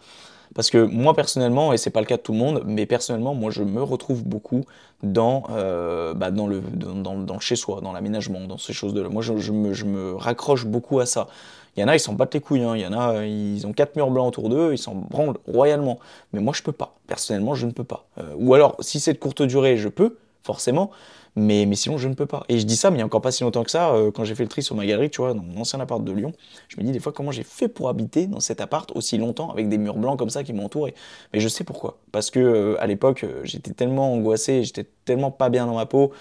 Parce 0.55 0.71
que 0.71 0.83
moi 0.83 1.13
personnellement, 1.13 1.73
et 1.73 1.77
c'est 1.77 1.91
pas 1.91 1.99
le 1.99 2.07
cas 2.07 2.17
de 2.17 2.21
tout 2.21 2.31
le 2.31 2.39
monde, 2.39 2.63
mais 2.65 2.85
personnellement, 2.85 3.35
moi 3.35 3.51
je 3.51 3.63
me 3.63 3.83
retrouve 3.83 4.23
beaucoup 4.23 4.65
dans, 5.03 5.43
euh, 5.51 6.13
bah, 6.13 6.31
dans, 6.31 6.47
le, 6.47 6.61
dans, 6.61 7.17
dans, 7.17 7.33
le 7.35 7.39
chez-soi, 7.39 7.81
dans 7.81 7.91
l'aménagement, 7.91 8.41
dans 8.47 8.57
ces 8.57 8.73
choses-là. 8.73 9.09
Moi 9.09 9.21
je, 9.21 9.31
me, 9.33 9.73
je, 9.73 9.85
me, 9.85 10.15
raccroche 10.15 10.65
beaucoup 10.65 10.99
à 10.99 11.05
ça. 11.05 11.27
Il 11.75 11.81
y 11.81 11.83
en 11.83 11.87
a, 11.87 11.95
ils 11.95 11.99
s'en 11.99 12.13
battent 12.13 12.33
les 12.33 12.41
couilles. 12.41 12.63
Hein. 12.63 12.93
A, 12.93 13.25
ils 13.25 13.65
ont 13.65 13.73
quatre 13.73 13.95
murs 13.95 14.09
blancs 14.09 14.27
autour 14.27 14.49
d'eux, 14.49 14.73
ils 14.73 14.77
s'en 14.77 14.95
branlent 14.95 15.37
royalement. 15.47 15.99
Mais 16.33 16.39
moi, 16.39 16.53
je 16.55 16.63
peux 16.63 16.71
pas. 16.71 16.95
Personnellement, 17.07 17.55
je 17.55 17.65
ne 17.65 17.71
peux 17.71 17.83
pas. 17.83 18.07
Euh, 18.17 18.33
ou 18.37 18.53
alors, 18.53 18.75
si 18.79 18.99
c'est 18.99 19.13
de 19.13 19.19
courte 19.19 19.41
durée, 19.41 19.77
je 19.77 19.89
peux, 19.89 20.17
forcément. 20.43 20.91
Mais, 21.35 21.65
mais 21.65 21.75
sinon, 21.75 21.97
je 21.97 22.07
ne 22.07 22.15
peux 22.15 22.25
pas. 22.25 22.43
Et 22.49 22.59
je 22.59 22.65
dis 22.65 22.75
ça, 22.75 22.89
mais 22.89 22.95
il 22.95 22.97
n'y 22.97 23.03
a 23.03 23.05
encore 23.05 23.21
pas 23.21 23.31
si 23.31 23.43
longtemps 23.43 23.63
que 23.63 23.71
ça, 23.71 23.91
euh, 23.91 24.11
quand 24.11 24.23
j'ai 24.23 24.35
fait 24.35 24.43
le 24.43 24.49
tri 24.49 24.63
sur 24.63 24.75
ma 24.75 24.85
galerie, 24.85 25.09
tu 25.09 25.21
vois, 25.21 25.33
dans 25.33 25.43
mon 25.43 25.61
ancien 25.61 25.79
appart 25.79 26.03
de 26.03 26.11
Lyon, 26.11 26.33
je 26.67 26.77
me 26.77 26.83
dis 26.83 26.91
des 26.91 26.99
fois 26.99 27.13
comment 27.13 27.31
j'ai 27.31 27.43
fait 27.43 27.67
pour 27.67 27.87
habiter 27.87 28.27
dans 28.27 28.39
cet 28.39 28.61
appart 28.61 28.91
aussi 28.95 29.17
longtemps 29.17 29.51
avec 29.51 29.69
des 29.69 29.77
murs 29.77 29.95
blancs 29.95 30.17
comme 30.17 30.31
ça 30.31 30.43
qui 30.43 30.53
m'entouraient? 30.53 30.95
Mais 31.31 31.39
je 31.39 31.47
sais 31.47 31.63
pourquoi. 31.63 31.99
Parce 32.11 32.31
que 32.31 32.39
euh, 32.39 32.81
à 32.81 32.87
l'époque, 32.87 33.25
j'étais 33.43 33.71
tellement 33.71 34.11
angoissé, 34.11 34.63
j'étais 34.63 34.87
tellement 35.05 35.31
pas 35.31 35.49
bien 35.49 35.65
dans 35.65 35.75
ma 35.75 35.85
peau 35.85 36.11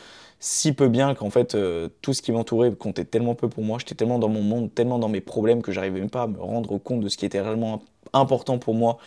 si 0.40 0.72
peu 0.72 0.88
bien 0.88 1.14
qu'en 1.14 1.30
fait 1.30 1.54
euh, 1.54 1.88
tout 2.02 2.12
ce 2.14 2.22
qui 2.22 2.32
m'entourait 2.32 2.72
comptait 2.72 3.04
tellement 3.04 3.34
peu 3.34 3.48
pour 3.48 3.64
moi, 3.64 3.78
j'étais 3.78 3.94
tellement 3.94 4.18
dans 4.18 4.28
mon 4.28 4.42
monde, 4.42 4.72
tellement 4.74 4.98
dans 4.98 5.08
mes 5.08 5.20
problèmes 5.20 5.62
que 5.62 5.72
j'arrivais 5.72 6.00
même 6.00 6.10
pas 6.10 6.22
à 6.22 6.26
me 6.26 6.40
rendre 6.40 6.78
compte 6.78 7.00
de 7.00 7.08
ce 7.08 7.16
qui 7.16 7.26
était 7.26 7.40
réellement 7.40 7.82
important 8.12 8.58
pour 8.58 8.74
moi 8.74 8.98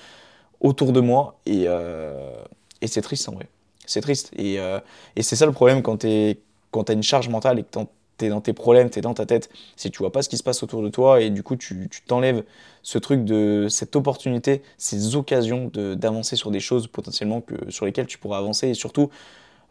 autour 0.60 0.92
de 0.92 1.00
moi. 1.00 1.40
Et, 1.46 1.64
euh, 1.68 2.36
et 2.82 2.88
c'est 2.88 3.02
triste 3.02 3.30
en 3.30 3.34
vrai. 3.34 3.48
C'est 3.86 4.02
triste. 4.02 4.32
Et, 4.38 4.60
euh, 4.60 4.80
c'est 5.20 5.36
ça 5.36 5.46
le 5.46 5.52
problème 5.52 5.82
quand 5.82 5.98
tu 5.98 6.08
as 6.08 6.94
une 6.94 7.04
charge 7.04 7.30
mentale 7.30 7.60
et 7.60 7.64
que 7.64 7.80
tu 8.18 8.26
es 8.26 8.30
dans 8.30 8.42
tes 8.42 8.54
problèmes, 8.54 8.90
tu 8.90 9.00
es 9.00 9.02
dans 9.02 9.14
ta 9.14 9.26
tête, 9.26 9.50
c'est 9.76 9.90
que 9.90 9.96
tu 9.96 10.00
vois 10.00 10.12
pas 10.12 10.22
ce 10.22 10.30
qui 10.30 10.38
se 10.38 10.44
passe 10.44 10.62
autour 10.64 10.84
de 10.84 10.90
toi 10.90 11.22
et 11.22 11.30
du 11.30 11.44
coup 11.44 11.56
tu 11.56 11.90
t'enlèves 12.08 12.44
ce 12.84 12.98
truc 12.98 13.24
de 13.26 13.68
cette 13.70 13.96
opportunité, 13.96 14.62
ces 14.78 15.16
occasions 15.16 15.72
d'avancer 15.74 16.36
sur 16.36 16.52
des 16.52 16.60
choses 16.60 16.88
potentiellement 16.88 17.42
que, 17.42 17.72
sur 17.72 17.86
lesquelles 17.86 18.08
tu 18.08 18.18
pourras 18.18 18.38
avancer 18.38 18.70
et 18.70 18.74
surtout 18.74 19.10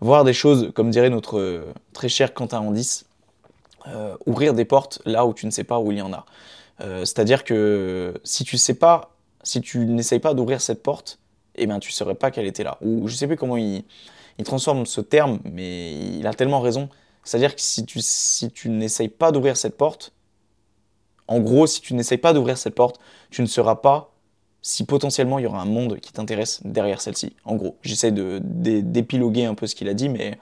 voir 0.00 0.24
des 0.24 0.32
choses, 0.32 0.70
comme 0.74 0.90
dirait 0.90 1.10
notre 1.10 1.38
euh, 1.38 1.72
très 1.92 2.08
cher 2.08 2.34
Quentin 2.34 2.60
Andis, 2.60 3.04
euh, 3.88 4.16
ouvrir 4.26 4.54
des 4.54 4.64
portes 4.64 5.00
là 5.04 5.26
où 5.26 5.34
tu 5.34 5.46
ne 5.46 5.50
sais 5.50 5.64
pas 5.64 5.78
où 5.78 5.92
il 5.92 5.98
y 5.98 6.02
en 6.02 6.12
a. 6.12 6.26
Euh, 6.80 7.04
c'est-à-dire 7.04 7.44
que 7.44 8.14
si 8.24 8.44
tu 8.44 8.58
sais 8.58 8.74
pas, 8.74 9.14
si 9.42 9.60
tu 9.60 9.78
n'essayes 9.86 10.18
pas 10.20 10.34
d'ouvrir 10.34 10.60
cette 10.60 10.82
porte, 10.82 11.18
eh 11.56 11.66
ben 11.66 11.78
tu 11.78 11.90
ne 11.90 11.92
saurais 11.92 12.14
pas 12.14 12.30
qu'elle 12.30 12.46
était 12.46 12.64
là. 12.64 12.78
Ou 12.80 13.08
je 13.08 13.14
sais 13.14 13.26
plus 13.26 13.36
comment 13.36 13.56
il, 13.56 13.84
il 14.38 14.44
transforme 14.44 14.86
ce 14.86 15.00
terme, 15.00 15.40
mais 15.44 15.92
il 16.18 16.26
a 16.26 16.34
tellement 16.34 16.60
raison. 16.60 16.88
C'est-à-dire 17.24 17.54
que 17.54 17.60
si 17.60 17.84
tu, 17.84 18.00
si 18.00 18.50
tu 18.50 18.70
n'essayes 18.70 19.08
pas 19.08 19.32
d'ouvrir 19.32 19.56
cette 19.56 19.76
porte, 19.76 20.12
en 21.28 21.40
gros, 21.40 21.66
si 21.66 21.80
tu 21.80 21.94
n'essayes 21.94 22.18
pas 22.18 22.32
d'ouvrir 22.32 22.58
cette 22.58 22.74
porte, 22.74 22.98
tu 23.30 23.42
ne 23.42 23.46
seras 23.46 23.76
pas 23.76 24.09
si 24.62 24.84
potentiellement 24.84 25.38
il 25.38 25.42
y 25.42 25.46
aura 25.46 25.60
un 25.60 25.66
monde 25.66 25.98
qui 26.00 26.12
t'intéresse 26.12 26.60
derrière 26.64 27.00
celle-ci. 27.00 27.34
En 27.44 27.56
gros, 27.56 27.76
j'essaie 27.82 28.12
de, 28.12 28.40
d'épiloguer 28.42 29.44
un 29.46 29.54
peu 29.54 29.66
ce 29.66 29.74
qu'il 29.74 29.88
a 29.88 29.94
dit, 29.94 30.08
mais, 30.08 30.38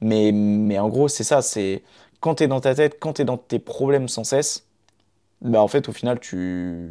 mais, 0.00 0.32
mais 0.32 0.78
en 0.78 0.88
gros, 0.88 1.08
c'est 1.08 1.24
ça. 1.24 1.42
C'est 1.42 1.82
quand 2.20 2.36
tu 2.36 2.44
es 2.44 2.48
dans 2.48 2.60
ta 2.60 2.74
tête, 2.74 2.98
quand 3.00 3.14
tu 3.14 3.22
es 3.22 3.24
dans 3.24 3.38
tes 3.38 3.58
problèmes 3.58 4.08
sans 4.08 4.24
cesse, 4.24 4.66
bah 5.42 5.62
en 5.62 5.68
fait, 5.68 5.88
au 5.88 5.92
final, 5.92 6.20
tu 6.20 6.90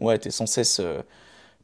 ouais, 0.00 0.18
es 0.24 0.30
sans 0.30 0.46
cesse, 0.46 0.80
euh, 0.80 1.02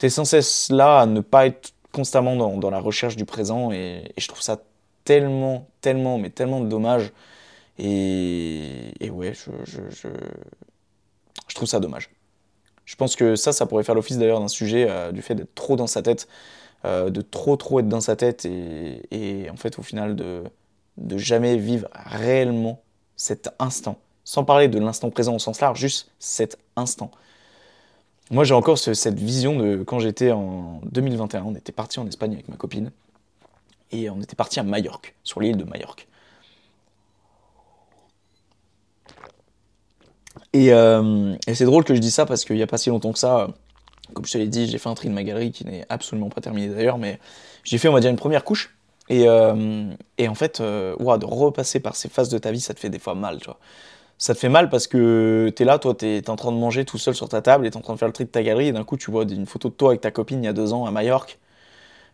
sans 0.08 0.24
cesse 0.24 0.70
là 0.70 1.00
à 1.00 1.06
ne 1.06 1.20
pas 1.20 1.46
être 1.46 1.72
constamment 1.92 2.36
dans, 2.36 2.56
dans 2.58 2.70
la 2.70 2.80
recherche 2.80 3.16
du 3.16 3.24
présent, 3.24 3.72
et, 3.72 4.12
je 4.18 4.28
trouve 4.28 4.42
ça 4.42 4.62
tellement, 5.04 5.68
tellement, 5.80 6.18
mais 6.18 6.30
tellement 6.30 6.60
dommage. 6.60 7.12
Et, 7.78 8.92
et 9.00 9.10
ouais, 9.10 9.34
je, 9.34 9.50
je 11.48 11.54
trouve 11.54 11.68
ça 11.68 11.80
dommage. 11.80 12.10
Je 12.88 12.96
pense 12.96 13.16
que 13.16 13.36
ça, 13.36 13.52
ça 13.52 13.66
pourrait 13.66 13.84
faire 13.84 13.94
l'office 13.94 14.16
d'ailleurs 14.16 14.40
d'un 14.40 14.48
sujet 14.48 14.86
euh, 14.88 15.12
du 15.12 15.20
fait 15.20 15.34
d'être 15.34 15.54
trop 15.54 15.76
dans 15.76 15.86
sa 15.86 16.00
tête, 16.00 16.26
euh, 16.86 17.10
de 17.10 17.20
trop 17.20 17.54
trop 17.56 17.80
être 17.80 17.88
dans 17.88 18.00
sa 18.00 18.16
tête 18.16 18.46
et, 18.46 19.46
en 19.52 19.56
fait 19.56 19.78
au 19.78 19.82
final 19.82 20.16
de, 20.16 20.42
de 20.96 21.18
jamais 21.18 21.58
vivre 21.58 21.86
réellement 21.92 22.80
cet 23.14 23.50
instant. 23.58 23.98
Sans 24.24 24.42
parler 24.42 24.68
de 24.68 24.78
l'instant 24.78 25.10
présent 25.10 25.34
au 25.34 25.38
sens 25.38 25.60
large, 25.60 25.78
juste 25.78 26.10
cet 26.18 26.56
instant. 26.76 27.10
Moi 28.30 28.44
j'ai 28.44 28.54
encore 28.54 28.78
cette 28.78 29.18
vision 29.18 29.58
de 29.58 29.82
quand 29.84 29.98
j'étais 29.98 30.30
en 30.30 30.80
2021, 30.84 31.42
on 31.42 31.54
était 31.54 31.72
parti 31.72 32.00
en 32.00 32.06
Espagne 32.06 32.32
avec 32.32 32.48
ma 32.48 32.56
copine 32.56 32.90
et 33.92 34.08
on 34.08 34.18
était 34.22 34.36
parti 34.36 34.60
à 34.60 34.62
Majorque, 34.62 35.14
sur 35.24 35.40
l'île 35.40 35.58
de 35.58 35.64
Majorque. 35.64 36.07
Euh, 40.56 41.36
et, 41.46 41.54
c'est 41.54 41.64
drôle 41.64 41.84
que 41.84 41.94
je 41.94 42.00
dise 42.00 42.14
ça 42.14 42.26
parce 42.26 42.44
qu'il 42.44 42.56
n'y 42.56 42.62
a 42.62 42.66
pas 42.66 42.78
si 42.78 42.90
longtemps 42.90 43.12
que 43.12 43.18
ça, 43.18 43.48
comme 44.14 44.24
je 44.24 44.32
te 44.32 44.38
l'ai 44.38 44.48
dit, 44.48 44.66
j'ai 44.68 44.78
fait 44.78 44.88
un 44.88 44.94
tri 44.94 45.08
de 45.08 45.14
ma 45.14 45.22
galerie 45.22 45.52
qui 45.52 45.64
n'est 45.64 45.84
absolument 45.88 46.28
pas 46.28 46.40
terminé 46.40 46.68
d'ailleurs, 46.68 46.98
mais 46.98 47.18
j'ai 47.64 47.78
fait, 47.78 47.88
on 47.88 47.92
va 47.92 48.00
dire, 48.00 48.10
une 48.10 48.16
première 48.16 48.44
couche. 48.44 48.76
Et, 49.08 49.28
euh, 49.28 49.92
en 50.20 50.34
fait, 50.34 50.60
euh, 50.60 50.96
de 50.96 51.24
repasser 51.24 51.80
par 51.80 51.96
ces 51.96 52.08
phases 52.08 52.28
de 52.28 52.38
ta 52.38 52.50
vie, 52.52 52.60
ça 52.60 52.74
te 52.74 52.80
fait 52.80 52.90
des 52.90 52.98
fois 52.98 53.14
mal, 53.14 53.38
tu 53.38 53.46
vois. 53.46 53.58
Ça 54.18 54.34
te 54.34 54.40
fait 54.40 54.48
mal 54.48 54.68
parce 54.68 54.88
que 54.88 55.52
tu 55.56 55.62
es 55.62 55.66
là, 55.66 55.78
toi, 55.78 55.94
tu 55.94 56.06
es, 56.06 56.30
en 56.30 56.36
train 56.36 56.52
de 56.52 56.56
manger 56.56 56.84
tout 56.84 56.98
seul 56.98 57.14
sur 57.14 57.28
ta 57.28 57.40
table 57.40 57.66
et 57.66 57.68
es 57.68 57.76
en 57.76 57.80
train 57.80 57.94
de 57.94 57.98
faire 57.98 58.08
le 58.08 58.12
tri 58.12 58.24
de 58.24 58.30
ta 58.30 58.42
galerie, 58.42 58.68
et 58.68 58.72
d'un 58.72 58.84
coup, 58.84 58.96
tu 58.96 59.10
vois 59.10 59.24
une 59.24 59.46
photo 59.46 59.68
de 59.68 59.74
toi 59.74 59.90
avec 59.90 60.00
ta 60.00 60.10
copine 60.10 60.42
il 60.42 60.46
y 60.46 60.48
a 60.48 60.52
deux 60.52 60.72
ans 60.72 60.86
à 60.86 60.90
Majorque, 60.90 61.38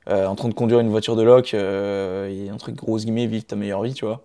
en 0.06 0.34
train 0.34 0.48
de 0.48 0.54
conduire 0.54 0.80
une 0.80 0.90
voiture 0.90 1.16
de 1.16 1.22
loc, 1.22 1.54
et 1.54 2.50
un 2.50 2.56
truc 2.58 2.76
gros 2.76 2.98
guillemets, 2.98 3.26
vivre 3.26 3.46
ta 3.46 3.56
meilleure 3.56 3.82
vie, 3.82 3.94
tu 3.94 4.04
vois. 4.04 4.22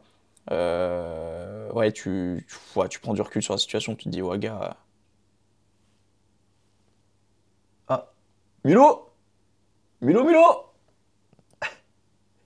Euh, 0.52 1.59
ouais, 1.74 1.92
tu, 1.92 2.46
tu, 2.90 3.00
prends 3.00 3.14
du 3.14 3.22
recul 3.22 3.42
sur 3.42 3.54
la 3.54 3.58
situation, 3.58 3.96
tu 3.96 4.06
te 4.06 4.10
dis, 4.10 4.22
ouais, 4.22 4.40
gars. 4.40 4.78
Ah, 7.88 8.12
Milo 8.64 9.10
Milo, 10.02 10.24
Milo 10.24 10.66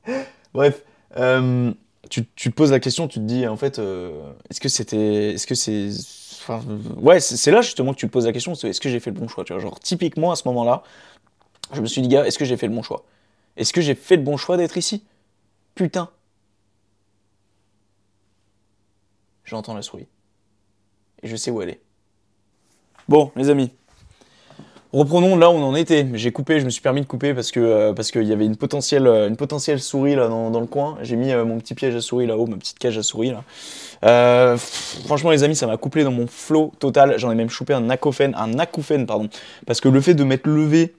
Bref, 0.54 0.84
euh, 1.18 1.74
tu, 2.10 2.26
tu, 2.36 2.50
te 2.50 2.56
poses 2.56 2.72
la 2.72 2.80
question, 2.80 3.08
tu 3.08 3.20
te 3.20 3.26
dis, 3.26 3.48
en 3.48 3.58
fait, 3.58 3.80
euh, 3.80 4.34
est-ce 4.50 4.60
que 4.60 4.70
c'était. 4.70 5.34
Est-ce 5.34 5.48
que 5.48 5.56
c'est. 5.56 5.90
Enfin, 6.42 6.62
ouais, 6.98 7.20
c'est 7.20 7.52
là 7.52 7.62
justement 7.62 7.94
que 7.94 8.00
tu 8.00 8.08
te 8.08 8.12
poses 8.12 8.26
la 8.26 8.34
question, 8.34 8.54
est-ce 8.54 8.82
que 8.82 8.90
j'ai 8.90 9.00
fait 9.00 9.12
le 9.12 9.20
bon 9.20 9.30
choix 9.30 9.46
tu 9.46 9.54
vois, 9.54 9.62
Genre, 9.62 9.80
typiquement 9.80 10.32
à 10.32 10.36
ce 10.36 10.46
moment-là, 10.50 10.84
je 11.72 11.80
me 11.80 11.86
suis 11.86 12.02
dit, 12.02 12.10
gars, 12.10 12.26
est-ce 12.26 12.38
que 12.38 12.46
j'ai 12.46 12.58
fait 12.58 12.68
le 12.68 12.74
bon 12.74 12.84
choix? 12.84 13.06
Est-ce 13.56 13.72
que 13.72 13.82
j'ai 13.82 13.96
fait 13.96 14.18
le 14.18 14.24
bon 14.24 14.36
choix 14.36 14.58
d'être 14.58 14.78
ici? 14.78 15.04
Putain 15.76 16.10
j'entends 19.44 19.74
la 19.74 19.82
souris. 19.82 20.08
Et 21.22 21.28
je 21.28 21.36
sais 21.36 21.52
où 21.52 21.62
elle 21.62 21.70
est. 21.70 21.82
Bon, 23.08 23.32
les 23.36 23.50
amis. 23.50 23.72
Reprenons 24.94 25.36
là 25.36 25.50
où 25.50 25.54
on 25.54 25.64
en 25.64 25.76
était. 25.76 26.06
J'ai 26.14 26.32
coupé, 26.32 26.60
je 26.60 26.66
me 26.66 26.70
suis 26.70 26.82
permis 26.82 27.02
de 27.02 27.08
couper 27.08 27.34
parce 27.34 27.50
que 27.50 27.60
euh, 27.60 27.94
parce 27.94 28.12
qu'il 28.12 28.24
y 28.24 28.32
avait 28.32 28.46
une 28.46 28.56
potentielle 28.56 29.08
euh, 29.08 29.28
une 29.28 29.38
potentielle 29.38 29.80
souris 29.80 30.16
là 30.16 30.28
dans, 30.28 30.60
le 30.60 30.68
coin. 30.68 31.00
J'ai 31.02 31.16
mis 31.16 31.32
euh, 31.32 31.46
mon 31.46 31.58
petit 31.58 31.74
piège 31.74 31.96
à 31.96 32.02
souris 32.02 32.28
là-haut, 32.28 32.46
ma 32.46 32.58
petite 32.58 32.78
cage 32.78 32.96
à 33.00 33.02
souris 33.02 33.34
là. 34.02 34.56
franchement 34.58 35.32
les 35.32 35.44
amis, 35.44 35.56
ça 35.56 35.66
m'a 35.66 35.78
couplé 35.78 36.04
dans 36.04 36.12
mon 36.12 36.28
flow 36.28 36.72
total. 36.78 37.16
J'en 37.18 37.32
ai 37.32 37.36
même 37.36 37.50
chopé 37.50 37.74
un 37.74 37.90
acouphène, 37.90 38.36
un 38.38 38.60
acouphène 38.60 39.08
pardon, 39.08 39.30
parce 39.66 39.82
que 39.82 39.90
le 39.90 40.00
fait 40.00 40.14
de 40.14 40.24
m'être 40.24 40.46
levé 40.46 40.94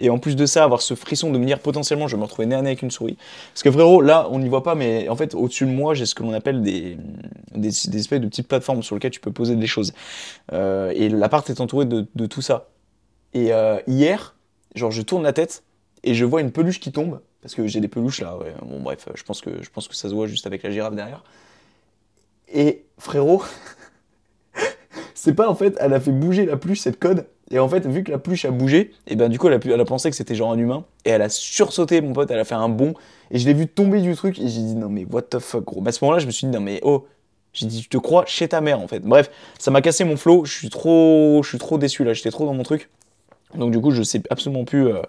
et 0.00 0.10
en 0.10 0.18
plus 0.18 0.34
de 0.34 0.46
ça, 0.46 0.64
avoir 0.64 0.80
ce 0.80 0.94
frisson 0.94 1.30
de 1.30 1.38
me 1.38 1.44
dire 1.44 1.60
potentiellement 1.60 2.08
je 2.08 2.16
vais 2.16 2.20
me 2.20 2.24
retrouver 2.24 2.46
nez 2.46 2.56
à 2.56 2.62
nez 2.62 2.70
avec 2.70 2.82
une 2.82 2.90
souris. 2.90 3.18
Parce 3.52 3.62
que 3.62 3.70
frérot, 3.70 4.00
là, 4.00 4.28
on 4.30 4.38
n'y 4.38 4.48
voit 4.48 4.62
pas, 4.62 4.74
mais 4.74 5.08
en 5.08 5.16
fait, 5.16 5.34
au-dessus 5.34 5.66
de 5.66 5.70
moi, 5.70 5.94
j'ai 5.94 6.06
ce 6.06 6.14
que 6.14 6.22
l'on 6.22 6.32
appelle 6.32 6.62
des, 6.62 6.96
des, 7.54 7.68
espèces 7.68 8.20
de 8.20 8.26
petites 8.26 8.48
plateformes 8.48 8.82
sur 8.82 8.96
lesquelles 8.96 9.10
tu 9.10 9.20
peux 9.20 9.32
poser 9.32 9.56
des 9.56 9.66
choses. 9.66 9.92
Euh, 10.52 10.90
et 10.94 11.10
l'appart 11.10 11.48
est 11.50 11.60
entouré 11.60 11.84
de, 11.84 12.26
tout 12.26 12.42
ça. 12.42 12.68
Et 13.34 13.52
euh, 13.52 13.78
hier, 13.86 14.34
genre, 14.74 14.90
je 14.90 15.02
tourne 15.02 15.22
la 15.22 15.32
tête 15.32 15.62
et 16.02 16.14
je 16.14 16.24
vois 16.24 16.40
une 16.40 16.50
peluche 16.50 16.80
qui 16.80 16.92
tombe. 16.92 17.20
Parce 17.42 17.54
que 17.54 17.66
j'ai 17.66 17.80
des 17.80 17.88
peluches 17.88 18.20
là, 18.20 18.38
Bon, 18.62 18.80
bref, 18.80 19.08
je 19.14 19.22
pense, 19.22 19.40
que, 19.40 19.62
je 19.62 19.70
pense 19.70 19.88
que 19.88 19.94
ça 19.94 20.08
se 20.08 20.14
voit 20.14 20.26
juste 20.26 20.46
avec 20.46 20.62
la 20.62 20.70
girafe 20.70 20.94
derrière. 20.94 21.24
Et 22.52 22.84
frérot, 22.98 23.42
c'est 25.14 25.34
pas 25.34 25.48
en 25.48 25.54
fait, 25.54 25.76
elle 25.80 25.94
a 25.94 26.00
fait 26.00 26.12
bouger 26.12 26.46
la 26.46 26.56
peluche, 26.56 26.80
cette 26.80 26.98
code. 26.98 27.26
Et 27.50 27.58
en 27.58 27.68
fait, 27.68 27.86
vu 27.86 28.04
que 28.04 28.10
la 28.12 28.18
peluche 28.18 28.44
a 28.44 28.50
bougé, 28.50 28.92
et 29.06 29.16
ben 29.16 29.28
du 29.28 29.38
coup, 29.38 29.48
elle 29.48 29.54
a, 29.54 29.80
a 29.80 29.84
pensé 29.84 30.08
que 30.10 30.16
c'était 30.16 30.34
genre 30.34 30.52
un 30.52 30.58
humain. 30.58 30.84
Et 31.04 31.10
elle 31.10 31.22
a 31.22 31.28
sursauté, 31.28 32.00
mon 32.00 32.12
pote, 32.12 32.30
elle 32.30 32.38
a 32.38 32.44
fait 32.44 32.54
un 32.54 32.68
bond. 32.68 32.94
Et 33.30 33.38
je 33.38 33.46
l'ai 33.46 33.54
vu 33.54 33.66
tomber 33.66 34.00
du 34.00 34.14
truc. 34.14 34.38
Et 34.38 34.48
j'ai 34.48 34.60
dit, 34.60 34.74
non 34.76 34.88
mais 34.88 35.04
what 35.10 35.22
the 35.22 35.38
fuck, 35.38 35.64
gros. 35.64 35.80
Mais 35.80 35.88
à 35.88 35.92
ce 35.92 36.04
moment-là, 36.04 36.20
je 36.20 36.26
me 36.26 36.30
suis 36.30 36.46
dit, 36.46 36.52
non 36.52 36.60
mais 36.60 36.80
oh. 36.82 37.06
J'ai 37.52 37.66
dit, 37.66 37.82
tu 37.82 37.88
te 37.88 37.98
crois 37.98 38.24
chez 38.26 38.46
ta 38.46 38.60
mère, 38.60 38.78
en 38.78 38.86
fait. 38.86 39.00
Bref, 39.00 39.28
ça 39.58 39.72
m'a 39.72 39.80
cassé 39.82 40.04
mon 40.04 40.16
flow. 40.16 40.44
Je 40.44 40.52
suis 40.52 40.70
trop, 40.70 41.40
je 41.42 41.48
suis 41.48 41.58
trop 41.58 41.78
déçu 41.78 42.04
là. 42.04 42.12
J'étais 42.12 42.30
trop 42.30 42.46
dans 42.46 42.54
mon 42.54 42.62
truc. 42.62 42.88
Donc 43.56 43.72
du 43.72 43.80
coup, 43.80 43.90
je 43.90 44.04
sais 44.04 44.22
absolument 44.30 44.64
plus, 44.64 44.86
euh, 44.86 45.02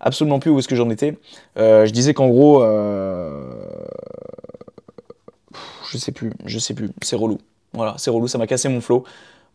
absolument 0.00 0.38
plus 0.38 0.50
où 0.50 0.58
est-ce 0.58 0.68
que 0.68 0.76
j'en 0.76 0.88
étais. 0.88 1.18
Euh, 1.58 1.84
je 1.84 1.92
disais 1.92 2.14
qu'en 2.14 2.28
gros, 2.28 2.62
euh... 2.62 3.66
je 5.90 5.98
sais 5.98 6.12
plus, 6.12 6.32
je 6.46 6.58
sais 6.58 6.72
plus. 6.72 6.88
C'est 7.02 7.16
relou. 7.16 7.38
Voilà, 7.74 7.96
c'est 7.98 8.10
relou. 8.10 8.28
Ça 8.28 8.38
m'a 8.38 8.46
cassé 8.46 8.70
mon 8.70 8.80
flow 8.80 9.04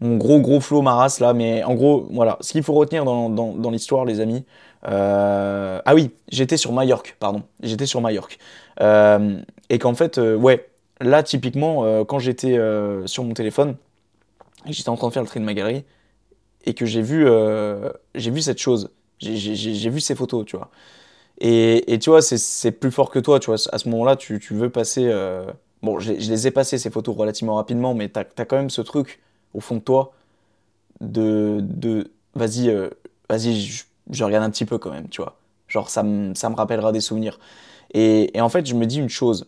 mon 0.02 0.18
gros 0.18 0.40
gros 0.40 0.60
flow 0.60 0.82
maras 0.82 1.18
là, 1.20 1.34
mais 1.34 1.64
en 1.64 1.76
gros, 1.76 2.08
voilà, 2.12 2.38
ce 2.42 2.54
qu'il 2.54 2.64
faut 2.64 2.74
retenir 2.74 3.04
dans, 3.04 3.30
dans, 3.30 3.72
l'histoire, 3.72 4.06
les 4.06 4.20
amis. 4.20 4.46
Euh, 4.88 5.82
ah 5.84 5.94
oui, 5.94 6.12
j'étais 6.30 6.56
sur 6.56 6.72
Majorque, 6.72 7.18
pardon, 7.20 7.44
j'étais 7.62 7.86
sur 7.86 8.00
Majorque. 8.00 8.40
Euh, 8.82 9.40
et 9.70 9.78
qu'en 9.78 9.94
fait, 9.94 10.18
euh, 10.18 10.36
ouais, 10.36 10.70
là 11.02 11.22
typiquement, 11.22 12.06
quand 12.06 12.20
j'étais 12.20 12.58
sur 13.06 13.24
mon 13.24 13.34
téléphone, 13.34 13.76
j'étais 14.66 14.90
en 14.90 14.96
train 14.96 15.10
de 15.10 15.14
faire 15.14 15.24
le 15.24 15.28
tri 15.28 15.40
de 15.40 15.46
ma 15.46 15.54
galerie, 15.54 15.84
et 16.66 16.74
que 16.74 16.86
j'ai 16.86 17.02
vu, 17.02 17.28
j'ai 18.16 18.32
vu 18.32 18.42
cette 18.42 18.60
chose, 18.60 18.92
j'ai 19.20 19.90
vu 19.90 20.00
ces 20.00 20.16
photos, 20.16 20.46
tu 20.46 20.56
vois. 20.56 20.70
Et, 21.42 21.94
et 21.94 22.00
tu 22.00 22.10
vois, 22.10 22.22
c'est 22.22 22.72
plus 22.72 22.92
fort 22.92 23.10
que 23.10 23.20
toi, 23.20 23.40
tu 23.40 23.48
vois. 23.48 23.56
À 23.72 23.78
ce 23.78 23.88
moment-là, 23.90 24.16
tu, 24.16 24.40
tu, 24.40 24.54
veux 24.54 24.70
passer. 24.70 25.10
Bon, 25.82 26.00
je, 26.00 26.12
les 26.12 26.48
ai 26.48 26.52
passées 26.52 26.78
ces 26.78 26.90
photos 26.90 27.16
relativement 27.16 27.56
rapidement, 27.56 27.94
mais 27.94 28.10
tu 28.10 28.20
as, 28.20 28.26
as, 28.38 28.46
quand 28.46 28.58
même 28.58 28.70
ce 28.70 28.82
truc 28.82 29.20
au 29.54 29.60
fond 29.60 29.76
de 29.76 29.82
toi 29.82 30.14
de, 31.02 31.60
de 31.62 32.12
vas-y, 32.36 32.70
euh, 32.70 32.90
vas-y, 33.30 33.62
je, 34.12 34.24
regarde 34.24 34.44
un 34.44 34.50
petit 34.50 34.66
peu 34.66 34.78
quand 34.78 34.92
même, 34.92 35.10
tu 35.10 35.22
vois. 35.22 35.38
Genre, 35.68 35.90
ça 35.90 36.04
me, 36.04 36.34
ça 36.36 36.50
rappellera 36.50 36.92
des 36.92 37.02
souvenirs. 37.02 37.40
Et, 37.94 38.36
et, 38.38 38.42
en 38.42 38.50
fait, 38.50 38.66
je 38.66 38.76
me 38.76 38.86
dis 38.86 39.00
une 39.00 39.10
chose. 39.10 39.48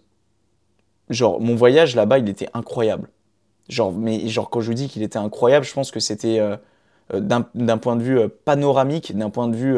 Genre, 1.10 1.40
mon 1.42 1.56
voyage 1.56 1.96
là-bas, 1.96 2.20
il 2.20 2.30
était 2.30 2.50
incroyable. 2.54 3.10
Genre, 3.70 3.92
mais 3.92 4.28
genre, 4.28 4.50
quand 4.50 4.62
je 4.62 4.68
vous 4.68 4.74
dis 4.74 4.88
qu'il 4.88 5.04
était 5.04 5.20
incroyable, 5.20 5.66
je 5.66 5.74
pense 5.74 5.92
que 5.92 6.00
c'était 6.00 6.40
euh, 6.40 6.58
euh, 7.14 7.20
d'un 7.20 7.78
point 7.78 7.96
de 7.96 8.04
vue 8.04 8.30
panoramique, 8.46 9.16
d'un 9.18 9.30
point 9.30 9.48
de 9.48 9.56
vue. 9.56 9.78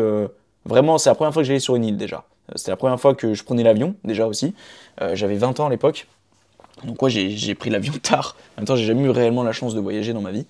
vraiment, 0.65 0.97
c'est 0.97 1.09
la 1.09 1.15
première 1.15 1.33
fois 1.33 1.43
que 1.43 1.47
j'allais 1.47 1.59
sur 1.59 1.75
une 1.75 1.85
île 1.85 1.97
déjà. 1.97 2.25
C'était 2.55 2.71
la 2.71 2.77
première 2.77 2.99
fois 2.99 3.15
que 3.15 3.33
je 3.33 3.43
prenais 3.43 3.63
l'avion, 3.63 3.95
déjà 4.03 4.27
aussi. 4.27 4.53
J'avais 5.13 5.35
20 5.35 5.59
ans 5.59 5.67
à 5.67 5.69
l'époque. 5.69 6.07
Donc 6.83 7.01
ouais, 7.01 7.09
j'ai 7.09 7.55
pris 7.55 7.69
l'avion 7.69 7.93
tard. 8.01 8.35
En 8.55 8.61
même 8.61 8.67
temps, 8.67 8.75
j'ai 8.75 8.85
jamais 8.85 9.03
eu 9.03 9.09
réellement 9.09 9.43
la 9.43 9.51
chance 9.51 9.75
de 9.75 9.79
voyager 9.79 10.13
dans 10.13 10.21
ma 10.21 10.31
vie. 10.31 10.45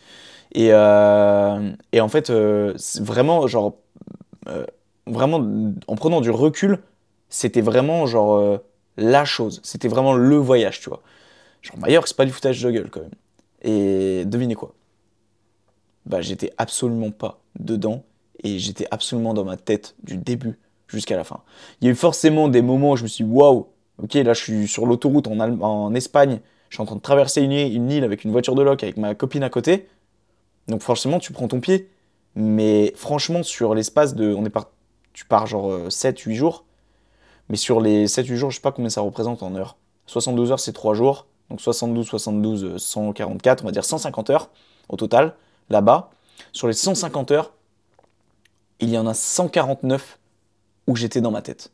Et, 0.53 0.69
euh, 0.71 1.71
et 1.91 2.01
en 2.01 2.07
fait, 2.09 2.29
euh, 2.29 2.73
vraiment, 2.99 3.47
genre, 3.47 3.75
euh, 4.47 4.65
vraiment, 5.07 5.45
en 5.87 5.95
prenant 5.95 6.21
du 6.21 6.29
recul, 6.29 6.79
c'était 7.29 7.61
vraiment, 7.61 8.05
genre, 8.05 8.59
la 8.97 9.25
chose. 9.25 9.59
C'était 9.63 9.87
vraiment 9.87 10.13
le 10.13 10.35
voyage, 10.35 10.79
tu 10.79 10.89
vois. 10.89 11.01
Genre, 11.61 11.77
Mallorca, 11.77 12.07
c'est 12.07 12.17
pas 12.17 12.25
du 12.25 12.31
foutage 12.31 12.61
de 12.61 12.71
gueule, 12.71 12.89
quand 12.89 13.01
même. 13.01 13.11
Et 13.63 14.25
devinez 14.25 14.55
quoi? 14.55 14.73
Bah, 16.05 16.21
j'étais 16.21 16.51
absolument 16.57 17.11
pas 17.11 17.39
dedans. 17.59 18.03
Et 18.43 18.59
j'étais 18.59 18.85
absolument 18.91 19.33
dans 19.33 19.45
ma 19.45 19.57
tête 19.57 19.95
du 20.03 20.17
début 20.17 20.59
jusqu'à 20.87 21.15
la 21.15 21.23
fin. 21.23 21.41
Il 21.81 21.85
y 21.85 21.87
a 21.87 21.91
eu 21.91 21.95
forcément 21.95 22.49
des 22.49 22.61
moments 22.61 22.91
où 22.91 22.95
je 22.97 23.03
me 23.03 23.07
suis 23.07 23.23
waouh, 23.23 23.67
ok, 24.01 24.13
là, 24.15 24.33
je 24.33 24.41
suis 24.41 24.67
sur 24.67 24.85
l'autoroute 24.85 25.27
en, 25.27 25.93
Espagne. 25.93 26.39
Je 26.69 26.75
suis 26.75 26.81
en 26.81 26.85
train 26.85 26.95
de 26.95 27.01
traverser 27.01 27.41
une 27.41 27.51
île, 27.51 27.75
une 27.75 27.91
île 27.91 28.03
avec 28.03 28.23
une 28.23 28.31
voiture 28.31 28.55
de 28.55 28.63
loc 28.63 28.83
avec 28.83 28.97
ma 28.97 29.13
copine 29.15 29.43
à 29.43 29.49
côté. 29.49 29.87
Donc 30.67 30.81
forcément, 30.81 31.19
tu 31.19 31.33
prends 31.33 31.47
ton 31.47 31.59
pied. 31.59 31.89
Mais 32.35 32.93
franchement, 32.95 33.43
sur 33.43 33.75
l'espace 33.75 34.15
de... 34.15 34.33
On 34.33 34.45
est 34.45 34.49
par, 34.49 34.71
tu 35.13 35.25
pars 35.25 35.45
genre 35.45 35.87
7-8 35.87 36.31
euh, 36.31 36.33
jours. 36.33 36.65
Mais 37.49 37.57
sur 37.57 37.79
les 37.79 38.07
7-8 38.07 38.35
jours, 38.35 38.49
je 38.49 38.55
sais 38.55 38.61
pas 38.61 38.71
combien 38.71 38.89
ça 38.89 39.01
représente 39.01 39.43
en 39.43 39.55
heures. 39.55 39.77
72 40.07 40.51
heures, 40.51 40.59
c'est 40.59 40.73
3 40.73 40.95
jours. 40.95 41.27
Donc 41.49 41.61
72, 41.61 42.07
72, 42.07 42.77
144, 42.77 43.63
on 43.63 43.65
va 43.65 43.71
dire 43.71 43.85
150 43.85 44.29
heures 44.31 44.49
au 44.89 44.95
total, 44.95 45.35
là-bas. 45.69 46.09
Sur 46.51 46.67
les 46.67 46.73
150 46.73 47.31
heures, 47.31 47.53
il 48.79 48.89
y 48.89 48.97
en 48.97 49.05
a 49.05 49.13
149 49.13 50.19
où 50.87 50.95
j'étais 50.95 51.21
dans 51.21 51.31
ma 51.31 51.41
tête. 51.41 51.71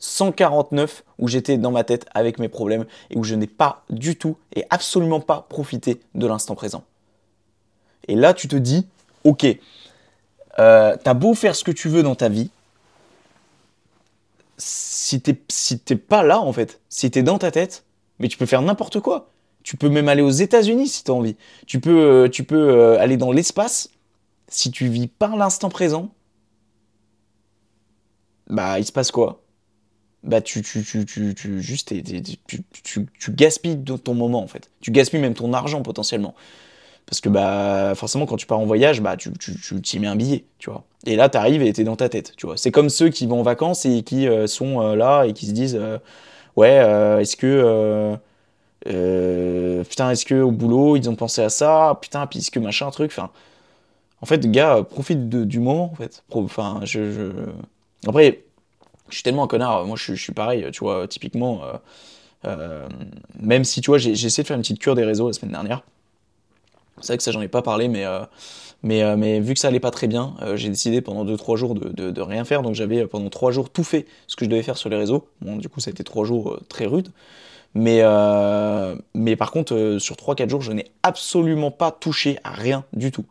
149 0.00 1.04
où 1.18 1.28
j'étais 1.28 1.58
dans 1.58 1.70
ma 1.70 1.84
tête 1.84 2.06
avec 2.12 2.38
mes 2.38 2.48
problèmes 2.48 2.86
et 3.10 3.16
où 3.16 3.22
je 3.22 3.34
n'ai 3.34 3.46
pas 3.46 3.84
du 3.90 4.16
tout 4.16 4.36
et 4.56 4.64
absolument 4.70 5.20
pas 5.20 5.46
profité 5.48 6.00
de 6.14 6.26
l'instant 6.26 6.54
présent. 6.54 6.84
Et 8.08 8.16
là, 8.16 8.34
tu 8.34 8.48
te 8.48 8.56
dis, 8.56 8.86
ok, 9.24 9.46
euh, 10.58 10.96
t'as 11.02 11.14
beau 11.14 11.34
faire 11.34 11.54
ce 11.54 11.62
que 11.62 11.70
tu 11.70 11.88
veux 11.88 12.02
dans 12.02 12.16
ta 12.16 12.28
vie, 12.28 12.50
si 14.56 15.20
t'es 15.20 15.40
si 15.48 15.76
pas 15.78 16.22
là 16.22 16.40
en 16.40 16.52
fait, 16.52 16.80
si 16.88 17.10
t'es 17.10 17.22
dans 17.22 17.38
ta 17.38 17.50
tête, 17.50 17.84
mais 18.18 18.28
tu 18.28 18.36
peux 18.36 18.46
faire 18.46 18.62
n'importe 18.62 19.00
quoi. 19.00 19.30
Tu 19.62 19.76
peux 19.76 19.88
même 19.88 20.08
aller 20.08 20.22
aux 20.22 20.30
États-Unis 20.30 20.88
si 20.88 21.04
t'as 21.04 21.12
envie. 21.12 21.36
Tu 21.66 21.80
peux, 21.80 21.98
euh, 21.98 22.28
tu 22.28 22.44
peux 22.44 22.70
euh, 22.70 22.98
aller 22.98 23.16
dans 23.16 23.30
l'espace. 23.30 23.90
Si 24.48 24.70
tu 24.70 24.88
vis 24.88 25.06
pas 25.06 25.36
l'instant 25.36 25.68
présent, 25.68 26.10
bah 28.48 28.78
il 28.78 28.84
se 28.84 28.92
passe 28.92 29.10
quoi? 29.10 29.40
Bah 30.22 30.42
tu, 30.42 30.60
tu, 30.62 30.84
tu, 30.84 31.06
tu, 31.06 31.62
juste 31.62 31.94
tu, 32.84 33.32
gaspilles 33.32 33.82
ton 33.82 34.14
moment 34.14 34.42
en 34.42 34.46
fait. 34.46 34.70
Tu 34.80 34.90
gaspilles 34.90 35.20
même 35.20 35.34
ton 35.34 35.52
argent 35.54 35.82
potentiellement. 35.82 36.34
Parce 37.06 37.20
que 37.20 37.28
bah 37.28 37.94
forcément 37.96 38.26
quand 38.26 38.36
tu 38.36 38.46
pars 38.46 38.60
en 38.60 38.66
voyage, 38.66 39.00
bah 39.00 39.16
tu, 39.16 39.32
t'y 39.82 39.98
mets 39.98 40.06
un 40.06 40.16
billet, 40.16 40.44
tu 40.58 40.70
vois. 40.70 40.84
Et 41.06 41.16
là 41.16 41.28
t'arrives 41.28 41.62
et 41.62 41.72
t'es 41.72 41.84
dans 41.84 41.96
ta 41.96 42.08
tête, 42.08 42.34
tu 42.36 42.46
vois. 42.46 42.56
C'est 42.56 42.70
comme 42.70 42.88
ceux 42.88 43.08
qui 43.08 43.26
vont 43.26 43.40
en 43.40 43.42
vacances 43.42 43.84
et 43.86 44.02
qui 44.02 44.28
euh, 44.28 44.46
sont 44.46 44.80
euh, 44.80 44.94
là 44.94 45.24
et 45.24 45.32
qui 45.32 45.46
se 45.46 45.52
disent 45.52 45.76
euh, 45.80 45.98
ouais 46.56 46.76
est-ce 47.20 47.36
que 47.36 48.16
putain 49.88 50.10
est-ce 50.10 50.24
que 50.24 50.40
au 50.40 50.52
boulot 50.52 50.96
ils 50.96 51.08
ont 51.08 51.16
pensé 51.16 51.42
à 51.42 51.48
ça? 51.48 51.98
Putain 52.00 52.26
puis 52.26 52.40
est-ce 52.40 52.50
que 52.50 52.60
machin 52.60 52.90
truc? 52.90 53.10
Enfin 53.10 53.30
en 54.20 54.26
fait 54.26 54.50
gars 54.50 54.84
profite 54.88 55.28
du 55.30 55.60
moment 55.60 55.90
en 55.92 55.94
fait 55.96 56.22
enfin 56.30 56.80
je, 56.84 57.32
après 58.06 58.44
je 59.10 59.16
suis 59.16 59.22
tellement 59.22 59.44
un 59.44 59.48
connard 59.48 59.84
moi 59.84 59.96
je, 59.96 60.14
suis 60.14 60.32
pareil 60.32 60.66
tu 60.72 60.80
vois 60.80 61.06
typiquement 61.08 61.62
même 63.38 63.64
si 63.64 63.80
tu 63.80 63.90
vois 63.90 63.98
j'ai 63.98 64.12
essayé 64.12 64.42
de 64.42 64.46
faire 64.46 64.56
une 64.56 64.62
petite 64.62 64.78
cure 64.78 64.94
des 64.94 65.04
réseaux 65.04 65.26
la 65.26 65.32
semaine 65.32 65.52
dernière 65.52 65.82
c'est 67.00 67.08
vrai 67.08 67.16
que 67.16 67.22
ça, 67.22 67.32
j'en 67.32 67.40
ai 67.40 67.48
pas 67.48 67.62
parlé, 67.62 67.88
mais, 67.88 68.04
euh, 68.04 68.20
mais, 68.82 69.02
euh, 69.02 69.16
mais 69.16 69.40
vu 69.40 69.54
que 69.54 69.60
ça 69.60 69.68
allait 69.68 69.80
pas 69.80 69.90
très 69.90 70.06
bien, 70.06 70.34
euh, 70.42 70.56
j'ai 70.56 70.68
décidé 70.68 71.00
pendant 71.00 71.24
2-3 71.24 71.56
jours 71.56 71.74
de, 71.74 71.88
de, 71.88 72.10
de, 72.10 72.20
rien 72.20 72.44
faire. 72.44 72.62
Donc 72.62 72.74
j'avais 72.74 73.06
pendant 73.06 73.28
3 73.28 73.52
jours 73.52 73.70
tout 73.70 73.84
fait 73.84 74.06
ce 74.26 74.36
que 74.36 74.44
je 74.44 74.50
devais 74.50 74.62
faire 74.62 74.76
sur 74.76 74.88
les 74.88 74.96
réseaux. 74.96 75.28
Bon, 75.40 75.56
du 75.56 75.68
coup, 75.68 75.80
ça 75.80 75.90
a 75.90 75.92
été 75.92 76.04
3 76.04 76.24
jours 76.24 76.58
très 76.68 76.86
rudes. 76.86 77.08
Mais, 77.74 78.02
mais 79.14 79.36
par 79.36 79.52
contre, 79.52 79.98
sur 80.00 80.16
3-4 80.16 80.48
jours, 80.48 80.60
je 80.60 80.72
n'ai 80.72 80.90
absolument 81.04 81.70
pas 81.70 81.92
touché 81.92 82.38
à 82.42 82.50
rien 82.50 82.84
du 82.92 83.12
tout. 83.12 83.24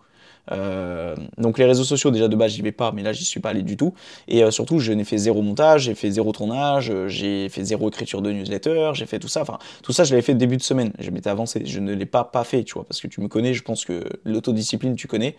Euh, 0.52 1.16
donc 1.38 1.58
les 1.58 1.66
réseaux 1.66 1.84
sociaux, 1.84 2.12
déjà 2.12 2.28
de 2.28 2.36
base, 2.36 2.52
j'y 2.54 2.62
vais 2.62 2.72
pas, 2.72 2.92
mais 2.92 3.04
là, 3.04 3.14
j'y 3.14 3.26
suis 3.26 3.40
pas 3.40 3.50
allé 3.50 3.64
du 3.64 3.78
tout. 3.78 3.94
Et 4.28 4.44
euh, 4.44 4.52
surtout, 4.52 4.80
je 4.80 4.92
n'ai 4.92 5.04
fait 5.04 5.18
zéro 5.18 5.42
montage, 5.42 5.84
j'ai 5.84 5.96
fait 5.96 6.12
zéro 6.12 6.32
tournage, 6.32 6.90
euh, 6.92 7.08
j'ai 7.08 7.50
fait 7.50 7.64
zéro 7.64 7.90
écriture 7.90 8.22
de 8.22 8.32
newsletter, 8.32 8.92
j'ai 8.94 9.06
fait 9.06 9.20
tout 9.20 9.28
ça. 9.28 9.42
Enfin, 9.42 9.60
tout 9.84 9.94
ça, 9.94 10.04
je 10.04 10.12
l'avais 10.12 10.22
fait 10.22 10.34
début 10.34 10.58
de 10.58 10.64
semaine. 10.64 10.92
Je 11.00 11.12
m'étais 11.12 11.30
avancé. 11.30 11.64
Je 11.66 11.80
ne 11.80 11.94
l'ai 11.94 12.06
pas 12.06 12.24
pas 12.24 12.44
fait, 12.44 12.64
tu 12.64 12.74
vois, 12.74 12.86
parce 12.86 13.02
que 13.02 13.08
tu 13.08 13.22
me 13.22 13.28
connais. 13.28 13.54
Je 13.54 13.64
pense 13.64 13.86
que 13.86 14.04
l'autodiscipline, 14.26 14.96
tu 14.96 15.08
connais. 15.08 15.36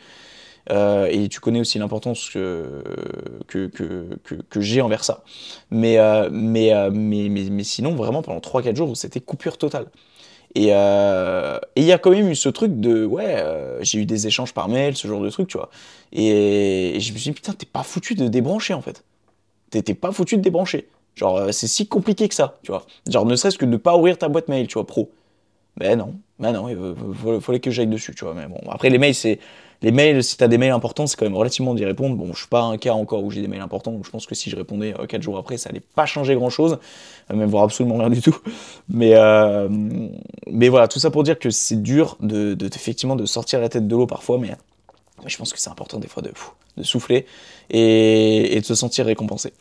et 0.71 1.29
tu 1.29 1.41
connais 1.41 1.61
aussi 1.61 1.79
l'importance 1.79 2.31
que, 2.31 2.83
que, 3.49 3.67
que, 3.67 4.35
que, 4.49 4.61
j'ai 4.61 4.81
envers 4.83 5.05
ça. 5.05 5.25
Mais, 5.71 5.99
mais, 6.31 6.73
mais, 6.93 7.29
mais, 7.29 7.51
mais, 7.51 7.65
sinon, 7.65 7.95
vraiment, 7.95 8.23
pendant 8.23 8.41
3-4 8.41 8.77
jours, 8.77 8.97
c'était 8.97 9.21
coupure 9.21 9.59
totale. 9.59 9.87
Euh, 10.59 11.61
et 11.77 11.81
il 11.83 11.87
y 11.87 11.93
a 11.93 11.99
quand 11.99 12.11
même 12.11 12.29
eu 12.29 12.35
ce 12.35 12.49
truc 12.49 12.81
de, 12.81 13.05
ouais, 13.05 13.37
euh, 13.37 13.79
j'ai 13.83 13.99
eu 13.99 14.07
des 14.07 14.27
échanges 14.27 14.53
par 14.53 14.69
mail, 14.69 14.97
ce 14.97 15.07
genre 15.07 15.21
de 15.21 15.31
truc, 15.31 15.49
tu 15.49 15.57
vois. 15.57 15.71
Et, 16.13 16.99
je 16.99 17.13
me 17.13 17.19
suis 17.19 17.31
dit, 17.31 17.33
putain, 17.33 17.53
t'es 17.53 17.67
pas 17.67 17.83
foutu 17.83 18.15
de 18.15 18.29
débrancher, 18.29 18.75
en 18.75 18.83
fait. 18.83 19.05
T'es 19.71 19.95
pas 19.95 20.11
foutu 20.11 20.37
de 20.37 20.43
débrancher. 20.43 20.89
Genre, 21.15 21.37
euh, 21.37 21.53
c'est 21.53 21.69
si 21.69 21.87
compliqué 21.87 22.29
que 22.29 22.35
ça, 22.35 22.59
tu 22.63 22.73
vois. 22.73 22.87
Genre, 23.09 23.25
ne 23.25 23.37
serait-ce 23.37 23.59
que 23.59 23.67
de 23.67 23.77
pas 23.77 23.97
ouvrir 23.97 24.19
ta 24.19 24.29
boîte 24.29 24.49
mail, 24.49 24.67
tu 24.67 24.75
vois, 24.75 24.87
pro. 24.87 25.11
Ben 25.77 25.97
non, 25.97 26.15
ben 26.41 26.53
non, 26.53 26.69
il 26.69 27.41
fallait 27.41 27.61
que 27.61 27.71
j'aille 27.71 27.87
dessus, 27.87 28.15
tu 28.15 28.25
vois. 28.25 28.35
Mais 28.35 28.47
bon, 28.47 28.61
après, 28.69 28.91
les 28.91 28.99
mails, 28.99 29.15
c'est 29.15 29.39
les 29.83 29.93
mails, 29.93 30.23
si 30.23 30.37
tu 30.37 30.45
as 30.45 30.49
des 30.49 30.59
mails 30.59 30.73
importants, 30.73 31.07
c'est 31.07 31.17
quand 31.17 31.25
même 31.25 31.37
relativement 31.37 31.75
d'y 31.75 31.85
répondre. 31.85 32.17
Bon, 32.17 32.33
je 32.33 32.39
suis 32.39 32.49
pas 32.49 32.63
un 32.63 32.77
cas 32.77 32.93
encore 32.93 33.25
où 33.25 33.31
j'ai 33.31 33.41
des 33.41 33.49
mails 33.49 33.63
importants, 33.63 33.93
donc 33.93 34.05
je 34.05 34.11
pense 34.11 34.27
que 34.27 34.35
si 34.35 34.51
je 34.51 34.57
répondais 34.57 34.93
4 34.93 35.15
euh, 35.15 35.23
jours 35.23 35.39
après, 35.39 35.57
ça 35.57 35.71
allait 35.71 35.81
pas 35.81 36.07
changer 36.07 36.35
grand 36.35 36.51
chose, 36.51 36.79
euh, 37.31 37.37
même 37.37 37.49
voir 37.49 37.65
absolument 37.65 37.97
rien 37.99 38.11
du 38.11 38.21
tout. 38.21 38.37
Mais, 38.89 39.13
euh, 39.15 39.69
mais 40.51 40.69
voilà, 40.69 40.89
tout 40.89 40.99
ça 40.99 41.11
pour 41.11 41.23
dire 41.23 41.39
que 41.39 41.51
c'est 41.51 41.81
dur 41.81 42.17
de, 42.21 42.55
de, 42.55 42.67
effectivement 42.67 43.17
de 43.17 43.25
sortir 43.25 43.61
la 43.61 43.69
tête 43.69 43.87
de 43.87 43.97
l'eau 43.97 44.07
parfois, 44.07 44.39
mais 44.39 44.51
je 45.27 45.37
pense 45.37 45.53
que 45.53 45.59
c'est 45.59 45.71
important 45.71 45.99
des 45.99 46.09
fois 46.09 46.23
de, 46.23 46.31
de 46.77 46.83
souffler 46.83 47.27
et, 47.71 48.59
de 48.61 48.65
se 48.65 48.75
sentir 48.75 49.07
récompensé. 49.07 49.53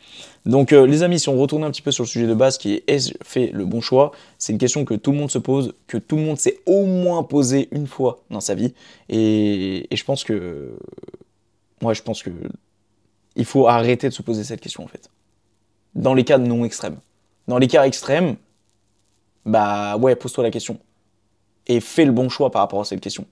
Donc 0.46 0.72
euh, 0.72 0.86
les 0.86 1.02
amis, 1.02 1.20
si 1.20 1.28
on 1.28 1.38
retourne 1.38 1.64
un 1.64 1.70
petit 1.70 1.82
peu 1.82 1.90
sur 1.90 2.04
le 2.04 2.08
sujet 2.08 2.26
de 2.26 2.34
base 2.34 2.58
qui 2.58 2.74
est 2.74 2.84
est-ce 2.86 3.12
fait 3.22 3.50
le 3.52 3.64
bon 3.64 3.80
choix? 3.80 4.12
C'est 4.38 4.52
une 4.52 4.58
question 4.58 4.84
que 4.84 4.94
tout 4.94 5.12
le 5.12 5.18
monde 5.18 5.30
se 5.30 5.38
pose, 5.38 5.74
que 5.86 5.98
tout 5.98 6.16
le 6.16 6.22
monde 6.22 6.38
s'est 6.38 6.60
au 6.66 6.86
moins 6.86 7.22
posé 7.22 7.68
une 7.72 7.86
fois 7.86 8.20
dans 8.30 8.40
sa 8.40 8.54
vie. 8.54 8.74
Et, 9.08 9.86
je 9.90 10.04
pense 10.04 10.24
que... 10.24 10.76
Moi 11.80 11.94
je 11.94 12.02
pense 12.02 12.22
que... 12.22 12.30
Il 13.36 13.44
faut 13.44 13.68
arrêter 13.68 14.08
de 14.08 14.14
se 14.14 14.22
poser 14.22 14.44
cette 14.44 14.60
question 14.60 14.84
en 14.84 14.88
fait. 14.88 15.08
Dans 15.94 16.14
les 16.14 16.24
cas 16.24 16.38
non 16.38 16.64
extrêmes. 16.64 16.98
Dans 17.48 17.58
les 17.58 17.68
cas 17.68 17.84
extrêmes, 17.84 18.36
bah 19.46 19.96
ouais, 19.96 20.14
pose-toi 20.16 20.44
la 20.44 20.50
question. 20.50 20.78
Et 21.66 21.80
fais 21.80 22.04
le 22.04 22.12
bon 22.12 22.28
choix 22.28 22.50
par 22.50 22.62
rapport 22.62 22.80
à 22.80 22.84
cette 22.84 23.00
question. 23.00 23.26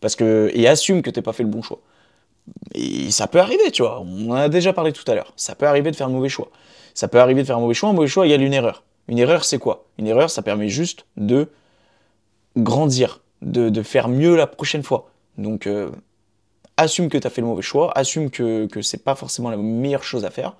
Parce 0.00 0.16
que, 0.16 0.50
et 0.54 0.66
assume 0.66 1.02
que 1.02 1.10
t'es 1.10 1.22
pas 1.22 1.32
fait 1.32 1.42
le 1.42 1.48
bon 1.48 1.62
choix. 1.62 1.80
Et 2.74 3.10
ça 3.10 3.26
peut 3.26 3.40
arriver, 3.40 3.70
tu 3.70 3.82
vois. 3.82 4.00
On 4.00 4.30
en 4.30 4.34
a 4.34 4.48
déjà 4.48 4.72
parlé 4.72 4.92
tout 4.92 5.08
à 5.10 5.14
l'heure. 5.14 5.32
Ça 5.36 5.54
peut 5.54 5.66
arriver 5.66 5.90
de 5.90 5.96
faire 5.96 6.06
un 6.06 6.10
mauvais 6.10 6.28
choix. 6.28 6.48
Ça 6.94 7.08
peut 7.08 7.20
arriver 7.20 7.42
de 7.42 7.46
faire 7.46 7.56
un 7.56 7.60
mauvais 7.60 7.74
choix. 7.74 7.90
Un 7.90 7.92
mauvais 7.92 8.08
choix 8.08 8.26
égale 8.26 8.42
une 8.42 8.54
erreur. 8.54 8.84
Une 9.08 9.18
erreur, 9.18 9.44
c'est 9.44 9.58
quoi? 9.58 9.86
Une 9.98 10.06
erreur, 10.06 10.30
ça 10.30 10.42
permet 10.42 10.68
juste 10.68 11.04
de 11.16 11.48
grandir, 12.56 13.20
de, 13.42 13.82
faire 13.82 14.08
mieux 14.08 14.36
la 14.36 14.46
prochaine 14.46 14.82
fois. 14.82 15.10
Donc, 15.36 15.66
euh, 15.66 15.90
assume 16.76 17.08
que 17.08 17.18
tu 17.18 17.26
as 17.26 17.30
fait 17.30 17.40
le 17.40 17.46
mauvais 17.46 17.62
choix, 17.62 17.96
assume 17.96 18.30
que, 18.30 18.66
que 18.66 18.82
c'est 18.82 19.02
pas 19.02 19.14
forcément 19.14 19.50
la 19.50 19.56
meilleure 19.56 20.04
chose 20.04 20.24
à 20.24 20.30
faire. 20.30 20.54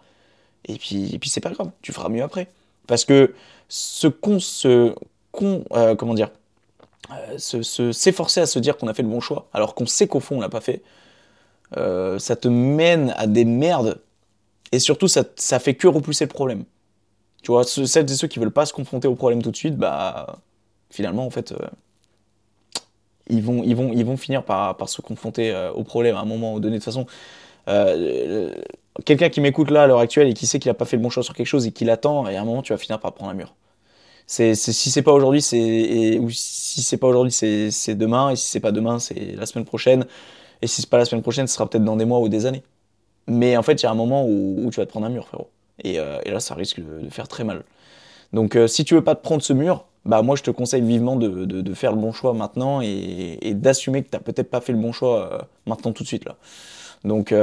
Et 0.66 0.74
puis, 0.74 1.14
et 1.14 1.18
puis 1.18 1.30
c'est 1.30 1.40
pas 1.40 1.50
grave, 1.50 1.70
tu 1.82 1.92
feras 1.92 2.08
mieux 2.08 2.22
après. 2.22 2.48
Parce 2.86 3.04
que 3.04 3.34
ce 3.68 4.08
qu'on 4.08 4.40
se. 4.40 4.94
Euh, 5.42 5.94
comment 5.94 6.14
dire 6.14 6.30
euh, 7.12 7.38
s'efforcer 7.38 8.40
à 8.40 8.46
se 8.46 8.58
dire 8.58 8.76
qu'on 8.76 8.88
a 8.88 8.94
fait 8.94 9.02
le 9.02 9.08
bon 9.08 9.20
choix, 9.20 9.48
alors 9.52 9.74
qu'on 9.74 9.86
sait 9.86 10.06
qu'au 10.06 10.20
fond 10.20 10.38
on 10.38 10.40
l'a 10.40 10.48
pas 10.48 10.60
fait, 10.60 10.82
euh, 11.76 12.18
ça 12.18 12.36
te 12.36 12.48
mène 12.48 13.14
à 13.16 13.26
des 13.26 13.44
merdes, 13.44 14.00
et 14.72 14.78
surtout 14.78 15.08
ça, 15.08 15.24
ça 15.36 15.58
fait 15.58 15.74
que 15.74 15.88
repousser 15.88 16.24
le 16.24 16.30
problème. 16.30 16.64
Tu 17.42 17.52
vois, 17.52 17.64
celles 17.64 18.10
et 18.10 18.14
ceux 18.14 18.28
qui 18.28 18.38
veulent 18.38 18.50
pas 18.50 18.66
se 18.66 18.72
confronter 18.72 19.08
au 19.08 19.14
problème 19.14 19.42
tout 19.42 19.50
de 19.50 19.56
suite, 19.56 19.76
bah 19.76 20.38
finalement 20.90 21.26
en 21.26 21.30
fait, 21.30 21.52
euh, 21.52 21.56
ils, 23.28 23.42
vont, 23.42 23.62
ils, 23.64 23.74
vont, 23.74 23.92
ils 23.92 24.04
vont 24.04 24.16
finir 24.16 24.44
par, 24.44 24.76
par 24.76 24.88
se 24.88 25.00
confronter 25.00 25.54
au 25.74 25.84
problème 25.84 26.16
à 26.16 26.20
un 26.20 26.24
moment 26.24 26.58
donné. 26.60 26.78
De 26.78 26.84
toute 26.84 26.84
façon, 26.84 27.06
quelqu'un 29.04 29.30
qui 29.30 29.40
m'écoute 29.40 29.70
là 29.70 29.84
à 29.84 29.86
l'heure 29.86 30.00
actuelle 30.00 30.28
et 30.28 30.34
qui 30.34 30.46
sait 30.46 30.58
qu'il 30.58 30.70
a 30.70 30.74
pas 30.74 30.84
fait 30.84 30.96
le 30.96 31.02
bon 31.02 31.10
choix 31.10 31.22
sur 31.22 31.34
quelque 31.34 31.46
chose 31.46 31.66
et 31.66 31.72
qui 31.72 31.84
l'attend, 31.84 32.28
et 32.28 32.36
à 32.36 32.42
un 32.42 32.44
moment 32.44 32.62
tu 32.62 32.72
vas 32.72 32.78
finir 32.78 33.00
par 33.00 33.12
prendre 33.12 33.30
un 33.30 33.34
mur 33.34 33.54
c'est 34.30 34.54
si 34.54 34.90
c'est 34.92 35.02
pas 35.02 35.12
aujourd'hui 35.12 35.42
c'est 35.42 36.20
ou 36.20 36.30
si 36.30 36.82
c'est 36.82 36.98
pas 36.98 37.08
aujourd'hui 37.08 37.32
c'est 37.32 37.94
demain 37.96 38.30
et 38.30 38.36
si 38.36 38.48
c'est 38.48 38.60
pas 38.60 38.70
demain 38.70 39.00
c'est 39.00 39.34
la 39.34 39.44
semaine 39.44 39.64
prochaine 39.64 40.06
et 40.62 40.66
si 40.66 40.82
c'est 40.82 40.90
pas 40.90 40.98
la 40.98 41.04
semaine 41.04 41.22
prochaine 41.22 41.46
ce 41.46 41.54
sera 41.54 41.68
peut-être 41.68 41.84
dans 41.84 41.96
des 41.96 42.04
mois 42.04 42.20
ou 42.20 42.28
des 42.28 42.46
années 42.46 42.62
mais 43.26 43.56
en 43.56 43.62
fait 43.62 43.82
il 43.82 43.84
y 43.84 43.86
a 43.86 43.90
un 43.90 43.94
moment 43.94 44.26
où, 44.26 44.68
tu 44.72 44.80
vas 44.80 44.86
te 44.86 44.90
prendre 44.90 45.06
un 45.06 45.10
mur 45.10 45.26
frérot 45.26 45.48
et, 45.82 45.98
euh, 45.98 46.20
là 46.26 46.40
ça 46.40 46.54
risque 46.54 46.80
de, 46.80 47.08
faire 47.10 47.28
très 47.28 47.44
mal 47.44 47.64
Donc 48.32 48.56
si 48.66 48.84
tu 48.84 48.94
veux 48.94 49.04
pas 49.04 49.14
te 49.14 49.22
prendre 49.22 49.42
ce 49.42 49.52
mur, 49.52 49.84
bah 50.04 50.22
moi 50.22 50.36
je 50.36 50.42
te 50.42 50.50
conseille 50.50 50.82
vivement 50.82 51.16
de, 51.16 51.74
faire 51.74 51.92
le 51.92 51.98
bon 51.98 52.12
choix 52.12 52.34
maintenant 52.34 52.80
et, 52.80 53.52
d'assumer 53.54 54.02
que 54.02 54.10
tu 54.10 54.16
n'as 54.16 54.22
peut-être 54.22 54.50
pas 54.50 54.60
fait 54.60 54.72
le 54.72 54.78
bon 54.78 54.92
choix 54.92 55.48
maintenant 55.66 55.92
tout 55.92 56.02
de 56.02 56.08
suite 56.08 56.24
là. 56.24 56.36
Donc, 57.04 57.34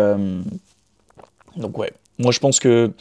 donc 1.56 1.78
ouais, 1.78 1.92
moi 2.20 2.32
je 2.32 2.40
pense 2.40 2.60
que 2.60 2.92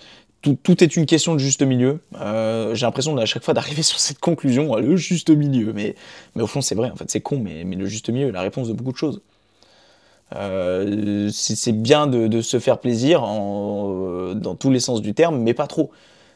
tout, 0.54 0.84
est 0.84 0.96
une 0.96 1.06
question 1.06 1.34
de 1.34 1.38
juste 1.38 1.62
milieu. 1.62 2.00
Euh, 2.20 2.74
j'ai 2.74 2.86
l'impression 2.86 3.16
à 3.16 3.26
chaque 3.26 3.44
fois 3.44 3.54
d'arriver 3.54 3.82
sur 3.82 3.98
cette 3.98 4.18
conclusion, 4.18 4.74
le 4.76 4.96
juste 4.96 5.30
milieu. 5.30 5.72
Mais, 5.72 5.94
mais 6.34 6.42
au 6.42 6.46
fond, 6.46 6.60
c'est 6.60 6.74
vrai, 6.74 6.90
en 6.90 6.96
fait, 6.96 7.10
c'est 7.10 7.20
con, 7.20 7.38
mais, 7.38 7.64
mais, 7.64 7.76
le 7.76 7.86
juste 7.86 8.10
milieu 8.10 8.28
est 8.28 8.32
la 8.32 8.42
réponse 8.42 8.68
de 8.68 8.72
beaucoup 8.72 8.92
de 8.92 8.96
choses. 8.96 9.20
Euh, 10.34 11.28
c'est 11.32 11.72
bien 11.72 12.06
de, 12.06 12.40
se 12.40 12.58
faire 12.58 12.78
plaisir 12.78 13.20
dans 13.22 14.54
tous 14.58 14.70
les 14.70 14.80
sens 14.80 15.00
du 15.00 15.14
terme, 15.14 15.38
mais 15.38 15.54
pas 15.54 15.66
trop. 15.66 15.90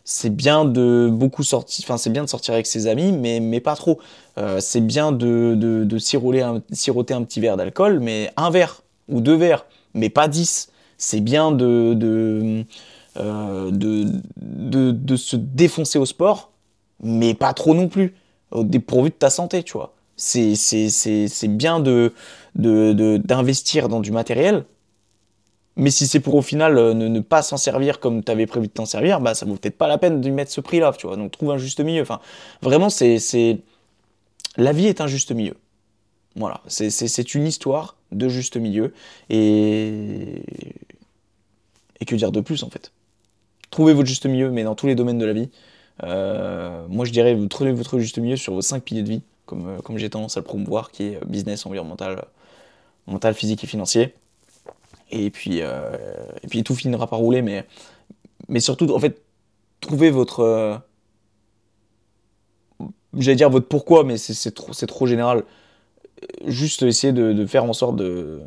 C'est 0.04 0.34
bien 0.34 0.64
de 0.64 1.10
beaucoup 1.12 1.42
sortir, 1.42 1.84
enfin 1.84 1.98
c'est 1.98 2.10
bien 2.10 2.24
de 2.24 2.28
sortir 2.28 2.54
avec 2.54 2.66
ses 2.66 2.86
amis, 2.86 3.12
mais, 3.12 3.38
mais 3.40 3.60
pas 3.60 3.76
trop. 3.76 4.00
Euh, 4.38 4.58
c'est 4.60 4.80
bien 4.80 5.12
de, 5.12 5.86
un, 6.42 6.62
siroter 6.72 7.14
un 7.14 7.22
petit 7.22 7.40
verre 7.40 7.56
d'alcool, 7.56 8.00
mais 8.00 8.32
un 8.36 8.50
verre 8.50 8.82
ou 9.08 9.20
deux 9.20 9.36
verres, 9.36 9.66
mais 9.94 10.08
pas 10.08 10.28
dix. 10.28 10.70
C'est 10.96 11.20
bien 11.20 11.52
de, 11.52 11.94
de 11.94 12.64
euh, 13.18 14.16
se 15.16 15.36
défoncer 15.36 15.98
au 15.98 16.06
sport, 16.06 16.50
mais 17.02 17.34
pas 17.34 17.52
trop 17.52 17.74
non 17.74 17.88
plus, 17.88 18.14
dépourvu 18.54 19.10
de 19.10 19.14
ta 19.14 19.30
santé, 19.30 19.62
tu 19.62 19.74
vois. 19.74 19.94
C'est 20.22 21.48
bien 21.48 21.80
de 21.80 22.12
d'investir 22.54 23.88
dans 23.88 24.00
du 24.00 24.12
matériel, 24.12 24.64
mais 25.76 25.90
si 25.90 26.06
c'est 26.06 26.20
pour 26.20 26.34
au 26.34 26.42
final 26.42 26.76
euh, 26.76 26.94
ne, 26.94 27.08
ne 27.08 27.20
pas 27.20 27.42
s'en 27.42 27.56
servir 27.56 28.00
comme 28.00 28.22
tu 28.22 28.30
avais 28.30 28.46
prévu 28.46 28.66
de 28.66 28.72
t'en 28.72 28.86
servir, 28.86 29.20
bah 29.20 29.34
ça 29.34 29.46
vaut 29.46 29.56
peut-être 29.56 29.78
pas 29.78 29.88
la 29.88 29.98
peine 29.98 30.20
de 30.20 30.30
mettre 30.30 30.52
ce 30.52 30.60
prix-là. 30.60 30.92
Donc 31.02 31.30
trouve 31.30 31.52
un 31.52 31.58
juste 31.58 31.80
milieu. 31.80 32.02
Enfin, 32.02 32.20
vraiment, 32.60 32.90
c'est 32.90 33.18
la 34.56 34.72
vie 34.72 34.86
est 34.86 35.00
un 35.00 35.06
juste 35.06 35.32
milieu. 35.32 35.54
Voilà, 36.36 36.60
c'est 36.66 37.34
une 37.34 37.46
histoire 37.46 37.96
de 38.12 38.28
juste 38.28 38.56
milieu 38.56 38.92
et 39.30 40.42
et 42.00 42.04
que 42.04 42.14
dire 42.14 42.32
de 42.32 42.40
plus 42.40 42.62
en 42.62 42.70
fait? 42.70 42.92
Trouvez 43.70 43.94
votre 43.94 44.08
juste 44.08 44.26
milieu, 44.26 44.50
mais 44.50 44.64
dans 44.64 44.74
tous 44.74 44.86
les 44.86 44.94
domaines 44.94 45.18
de 45.18 45.26
la 45.26 45.32
vie. 45.32 45.48
Euh, 46.02 46.86
moi, 46.88 47.04
je 47.04 47.12
dirais, 47.12 47.34
vous 47.34 47.46
trouvez 47.46 47.72
votre 47.72 47.98
juste 47.98 48.18
milieu 48.18 48.36
sur 48.36 48.54
vos 48.54 48.62
cinq 48.62 48.82
piliers 48.82 49.02
de 49.02 49.08
vie, 49.08 49.22
comme, 49.50 49.68
euh, 49.68 49.78
comme 49.80 49.98
j'ai 49.98 50.08
tendance 50.08 50.36
à 50.36 50.40
le 50.40 50.44
promouvoir, 50.44 50.90
qui 50.92 51.02
est 51.02 51.16
euh, 51.16 51.24
business, 51.26 51.66
environnemental, 51.66 52.24
mental, 53.06 53.34
physique 53.34 53.64
et 53.64 53.66
financier. 53.66 54.14
Et 55.10 55.30
puis, 55.30 55.58
et 55.58 56.46
puis 56.48 56.62
tout 56.62 56.76
finira 56.76 57.08
par 57.08 57.18
rouler, 57.18 57.42
mais, 57.42 57.66
mais 58.48 58.60
surtout, 58.60 58.88
en 58.94 59.00
fait, 59.00 59.20
trouvez 59.80 60.12
votre. 60.12 60.80
J'allais 63.14 63.34
dire 63.34 63.50
votre 63.50 63.66
pourquoi, 63.66 64.04
mais 64.04 64.18
c'est 64.18 64.52
trop, 64.52 64.72
trop 64.72 65.06
général. 65.06 65.42
Juste 66.46 66.84
essayer 66.84 67.12
de, 67.12 67.32
de 67.32 67.46
faire 67.46 67.64
en 67.64 67.72
sorte 67.72 67.96
de, 67.96 68.40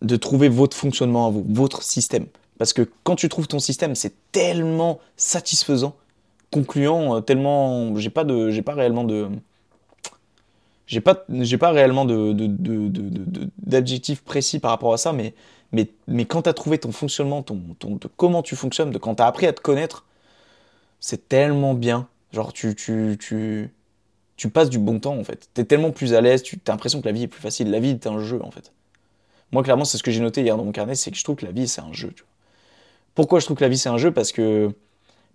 de 0.00 0.16
trouver 0.16 0.48
votre 0.48 0.74
fonctionnement 0.74 1.26
à 1.26 1.30
vous, 1.30 1.44
votre 1.46 1.82
système. 1.82 2.26
Parce 2.58 2.72
que 2.72 2.88
quand 3.04 3.16
tu 3.16 3.28
trouves 3.28 3.48
ton 3.48 3.58
système, 3.58 3.94
c'est 3.94 4.14
tellement 4.32 4.98
satisfaisant, 5.16 5.94
concluant, 6.50 7.16
euh, 7.16 7.20
tellement. 7.20 7.96
J'ai 7.96 8.10
pas 8.10 8.24
de. 8.24 8.50
J'ai 8.50 8.62
pas 8.62 8.74
réellement 8.74 9.04
de. 9.04 9.28
J'ai 10.86 11.02
pas, 11.02 11.24
j'ai 11.28 11.58
pas 11.58 11.70
réellement 11.70 12.06
de, 12.06 12.32
d'adjectifs 13.58 14.22
précis 14.22 14.58
par 14.58 14.70
rapport 14.70 14.94
à 14.94 14.96
ça, 14.96 15.12
mais, 15.12 15.34
mais, 15.70 15.90
mais 16.06 16.24
quand 16.24 16.42
tu 16.42 16.48
as 16.48 16.54
trouvé 16.54 16.78
ton 16.78 16.92
fonctionnement, 16.92 17.42
ton, 17.42 17.60
ton, 17.78 17.98
comment 18.16 18.42
tu 18.42 18.56
fonctionnes, 18.56 18.90
de 18.90 18.96
quand 18.96 19.16
tu 19.16 19.22
as 19.22 19.26
appris 19.26 19.46
à 19.46 19.52
te 19.52 19.60
connaître, 19.60 20.06
c'est 20.98 21.28
tellement 21.28 21.74
bien. 21.74 22.08
Genre, 22.32 22.54
tu, 22.54 22.74
tu, 22.74 23.18
tu, 23.18 24.50
passes 24.50 24.70
du 24.70 24.78
bon 24.78 24.98
temps, 24.98 25.18
en 25.18 25.24
fait. 25.24 25.50
Tu 25.54 25.60
es 25.60 25.64
tellement 25.64 25.90
plus 25.90 26.14
à 26.14 26.22
l'aise, 26.22 26.42
tu 26.42 26.58
as 26.66 26.70
l'impression 26.70 27.02
que 27.02 27.06
la 27.06 27.12
vie 27.12 27.24
est 27.24 27.28
plus 27.28 27.42
facile. 27.42 27.70
La 27.70 27.80
vie 27.80 27.90
est 27.90 28.06
un 28.06 28.20
jeu, 28.20 28.42
en 28.42 28.50
fait. 28.50 28.72
Moi, 29.52 29.62
clairement, 29.62 29.84
c'est 29.84 29.98
ce 29.98 30.02
que 30.02 30.10
j'ai 30.10 30.20
noté 30.20 30.40
hier 30.40 30.56
dans 30.56 30.64
mon 30.64 30.72
carnet, 30.72 30.94
c'est 30.94 31.10
que 31.10 31.18
je 31.18 31.24
trouve 31.24 31.36
que 31.36 31.44
la 31.44 31.52
vie, 31.52 31.68
c'est 31.68 31.82
un 31.82 31.92
jeu. 31.92 32.14
Pourquoi 33.14 33.40
je 33.40 33.46
trouve 33.46 33.56
que 33.56 33.64
la 33.64 33.68
vie 33.68 33.78
c'est 33.78 33.88
un 33.88 33.98
jeu? 33.98 34.12
Parce 34.12 34.30
que, 34.30 34.72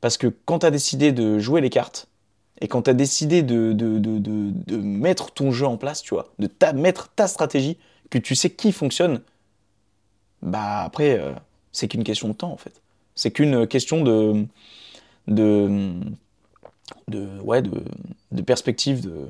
parce 0.03 0.17
que 0.17 0.27
quand 0.27 0.59
tu 0.59 0.65
as 0.65 0.69
décidé 0.69 1.13
de 1.13 1.39
jouer 1.39 1.61
les 1.61 1.69
cartes, 1.69 2.09
et 2.59 2.67
quand 2.67 2.81
tu 2.81 2.89
as 2.89 2.93
décidé 2.93 3.41
de, 3.41 3.71
de, 3.71 3.99
de, 3.99 4.75
mettre 4.75 5.31
ton 5.31 5.53
jeu 5.53 5.65
en 5.65 5.77
place, 5.77 6.01
tu 6.01 6.13
vois, 6.13 6.33
de 6.39 6.47
ta, 6.47 6.73
mettre 6.73 7.07
ta 7.15 7.25
stratégie, 7.25 7.77
que 8.09 8.17
tu 8.17 8.35
sais 8.35 8.49
qui 8.49 8.73
fonctionne, 8.73 9.21
bah 10.41 10.81
après, 10.81 11.17
euh, 11.17 11.31
c'est 11.71 11.87
qu'une 11.87 12.03
question 12.03 12.27
de 12.27 12.33
temps 12.33 12.51
en 12.51 12.57
fait. 12.57 12.81
C'est 13.15 13.31
qu'une 13.31 13.65
question 13.65 14.03
de, 14.03 14.45
de, 15.29 15.93
de, 17.07 17.39
ouais, 17.39 17.61
de, 17.61 18.41
perspective, 18.41 19.05
de, 19.05 19.25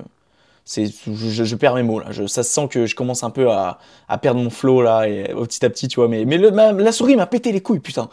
c'est 0.66 0.92
je, 1.06 1.56
perds 1.56 1.76
mes 1.76 1.84
mots 1.84 2.00
là. 2.00 2.08
Je, 2.10 2.26
ça 2.26 2.42
se 2.42 2.52
sent 2.52 2.68
que 2.68 2.88
je 2.88 2.96
commence 2.96 3.24
un 3.24 3.30
peu 3.30 3.52
à, 3.52 3.78
à 4.08 4.18
perdre 4.18 4.42
mon 4.42 4.50
flow 4.50 4.82
là 4.82 5.08
et 5.08 5.26
petit 5.36 5.64
à 5.64 5.70
petit 5.70 5.88
tu 5.88 6.00
vois 6.00 6.10
mais 6.10 6.26
mais 6.26 6.40
la 6.40 6.92
souris 6.92 7.16
m'a 7.16 7.28
pété 7.28 7.52
les 7.52 7.62
couilles 7.62 7.80
putain. 7.80 8.10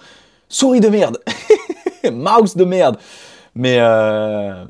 Souris 0.50 0.80
de 0.80 0.88
merde, 0.88 1.20
mouse 2.12 2.57
de 2.57 2.64
merde. 2.64 2.96
Mais 3.55 3.78
euh, 3.80 4.64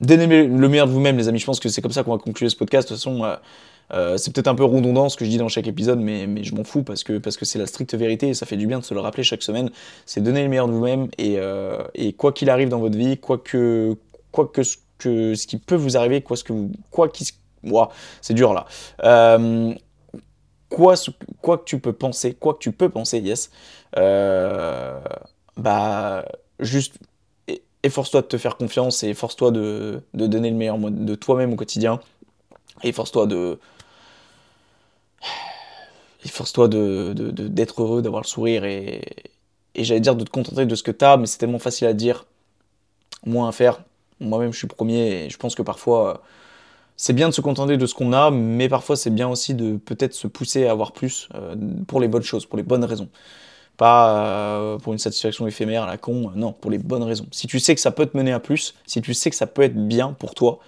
donnez 0.00 0.26
le 0.46 0.68
meilleur 0.68 0.86
de 0.86 0.92
vous-même, 0.92 1.16
les 1.16 1.28
amis. 1.28 1.38
Je 1.38 1.46
pense 1.46 1.60
que 1.60 1.68
c'est 1.68 1.82
comme 1.82 1.92
ça 1.92 2.02
qu'on 2.02 2.12
va 2.12 2.18
conclure 2.18 2.50
ce 2.50 2.56
podcast. 2.56 2.88
De 2.88 2.94
toute 2.94 3.02
façon, 3.02 3.24
euh, 3.24 3.36
euh, 3.92 4.16
c'est 4.16 4.32
peut-être 4.32 4.48
un 4.48 4.54
peu 4.54 4.64
redondant 4.64 5.08
ce 5.08 5.16
que 5.16 5.24
je 5.24 5.30
dis 5.30 5.36
dans 5.38 5.48
chaque 5.48 5.66
épisode, 5.66 6.00
mais, 6.00 6.26
je 6.42 6.54
m'en 6.54 6.64
fous 6.64 6.82
parce 6.82 7.04
que 7.04 7.20
c'est 7.42 7.58
la 7.58 7.66
stricte 7.66 7.94
vérité 7.94 8.28
et 8.28 8.34
ça 8.34 8.46
fait 8.46 8.56
du 8.56 8.66
bien 8.66 8.78
de 8.78 8.84
se 8.84 8.94
le 8.94 9.00
rappeler 9.00 9.22
chaque 9.22 9.42
semaine. 9.42 9.70
C'est 10.06 10.22
donner 10.22 10.42
le 10.42 10.48
meilleur 10.48 10.68
de 10.68 10.72
vous-même 10.72 11.08
et, 11.18 11.38
et 11.94 12.12
quoi 12.14 12.32
qu'il 12.32 12.48
arrive 12.48 12.70
dans 12.70 12.80
votre 12.80 12.96
vie, 12.96 13.18
quoi 13.18 13.38
que 13.38 13.96
quoi 14.34 14.50
que 14.52 14.62
ce, 14.64 15.46
qui 15.46 15.58
peut 15.58 15.76
vous 15.76 15.96
arriver, 15.96 16.20
quoi 16.22 16.36
que 16.36 16.52
vous, 16.52 16.72
c'est 18.20 18.34
dur 18.34 18.52
là. 18.52 18.66
Euh, 19.04 19.74
quoi, 20.68 20.94
quoi 21.40 21.58
que 21.58 21.64
tu 21.64 21.78
peux 21.78 21.92
penser, 21.92 22.34
quoi 22.34 22.54
que 22.54 22.58
tu 22.58 22.72
peux 22.72 22.88
penser, 22.88 23.20
yes, 23.20 23.50
euh, 23.96 25.00
bah, 25.56 26.24
juste 26.60 26.98
efforce-toi 27.82 28.22
de 28.22 28.26
te 28.26 28.38
faire 28.38 28.56
confiance 28.56 29.02
et 29.02 29.08
efforce-toi 29.08 29.50
de, 29.50 30.00
de, 30.14 30.26
donner 30.26 30.50
le 30.50 30.56
meilleur 30.56 30.78
de 30.78 31.14
toi-même 31.14 31.52
au 31.52 31.56
quotidien. 31.56 32.00
Efforce-toi 32.82 33.26
de. 33.26 33.58
Efforce-toi 36.24 36.68
d'être 36.68 37.14
de, 37.14 37.30
de, 37.30 37.72
heureux, 37.78 38.02
d'avoir 38.02 38.22
le 38.22 38.26
sourire 38.26 38.64
et, 38.64 39.02
et 39.74 39.84
j'allais 39.84 40.00
dire 40.00 40.16
de 40.16 40.24
te 40.24 40.30
contenter 40.30 40.64
de 40.64 40.74
ce 40.74 40.82
que 40.82 40.90
tu 40.90 41.04
as, 41.04 41.18
mais 41.18 41.26
c'est 41.26 41.38
tellement 41.38 41.58
facile 41.58 41.86
à 41.86 41.92
dire, 41.92 42.26
moins 43.26 43.48
à 43.48 43.52
faire. 43.52 43.80
Moi-même, 44.20 44.52
je 44.52 44.58
suis 44.58 44.66
premier 44.66 45.24
et 45.24 45.30
je 45.30 45.36
pense 45.36 45.54
que 45.54 45.62
parfois 45.62 46.22
c'est 46.96 47.12
bien 47.12 47.28
de 47.28 47.34
se 47.34 47.40
contenter 47.40 47.76
de 47.76 47.86
ce 47.86 47.94
qu'on 47.94 48.12
a, 48.12 48.30
mais 48.30 48.68
parfois 48.68 48.96
c'est 48.96 49.10
bien 49.10 49.28
aussi 49.28 49.54
de 49.54 49.76
peut-être 49.76 50.14
se 50.14 50.26
pousser 50.26 50.66
à 50.66 50.70
avoir 50.70 50.92
plus 50.92 51.28
euh, 51.34 51.56
pour 51.86 52.00
les 52.00 52.08
bonnes 52.08 52.22
choses, 52.22 52.46
pour 52.46 52.56
les 52.56 52.62
bonnes 52.62 52.84
raisons. 52.84 53.08
Pas 53.76 54.26
euh, 54.26 54.78
pour 54.78 54.92
une 54.92 54.98
satisfaction 54.98 55.46
éphémère 55.46 55.86
la 55.86 55.96
con, 55.96 56.30
euh, 56.30 56.32
non, 56.36 56.52
pour 56.52 56.70
les 56.70 56.78
bonnes 56.78 57.02
raisons. 57.02 57.26
Si 57.32 57.46
tu 57.46 57.58
sais 57.58 57.74
que 57.74 57.80
ça 57.80 57.90
peut 57.90 58.06
te 58.06 58.16
mener 58.16 58.32
à 58.32 58.40
plus, 58.40 58.74
si 58.86 59.02
tu 59.02 59.14
sais 59.14 59.30
que 59.30 59.36
ça 59.36 59.46
peut 59.46 59.62
être 59.62 59.76
bien 59.76 60.12
pour 60.12 60.34
toi, 60.34 60.60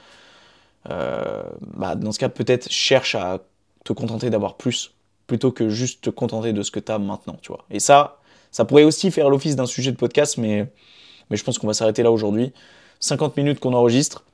bah, 0.88 1.96
dans 1.96 2.12
ce 2.12 2.18
cas 2.18 2.28
peut-être 2.28 2.70
cherche 2.70 3.16
à 3.16 3.40
te 3.84 3.92
contenter 3.92 4.30
d'avoir 4.30 4.56
plus, 4.56 4.92
plutôt 5.26 5.50
que 5.50 5.68
juste 5.68 6.04
te 6.04 6.10
contenter 6.10 6.52
de 6.52 6.62
ce 6.62 6.70
que 6.70 6.78
tu 6.78 6.92
as 6.92 6.98
maintenant, 6.98 7.36
tu 7.42 7.48
vois. 7.48 7.64
Et 7.70 7.80
ça, 7.80 8.18
ça 8.52 8.64
pourrait 8.64 8.84
aussi 8.84 9.10
faire 9.10 9.28
l'office 9.28 9.56
d'un 9.56 9.66
sujet 9.66 9.90
de 9.90 9.96
podcast, 9.96 10.38
mais, 10.38 10.66
mais 11.30 11.36
je 11.36 11.44
pense 11.44 11.58
qu'on 11.58 11.66
va 11.66 11.74
s'arrêter 11.74 12.02
là 12.02 12.12
aujourd'hui. 12.12 12.52
50 13.00 13.36
minutes 13.36 13.60
qu'on 13.60 13.74
enregistre 13.74 14.24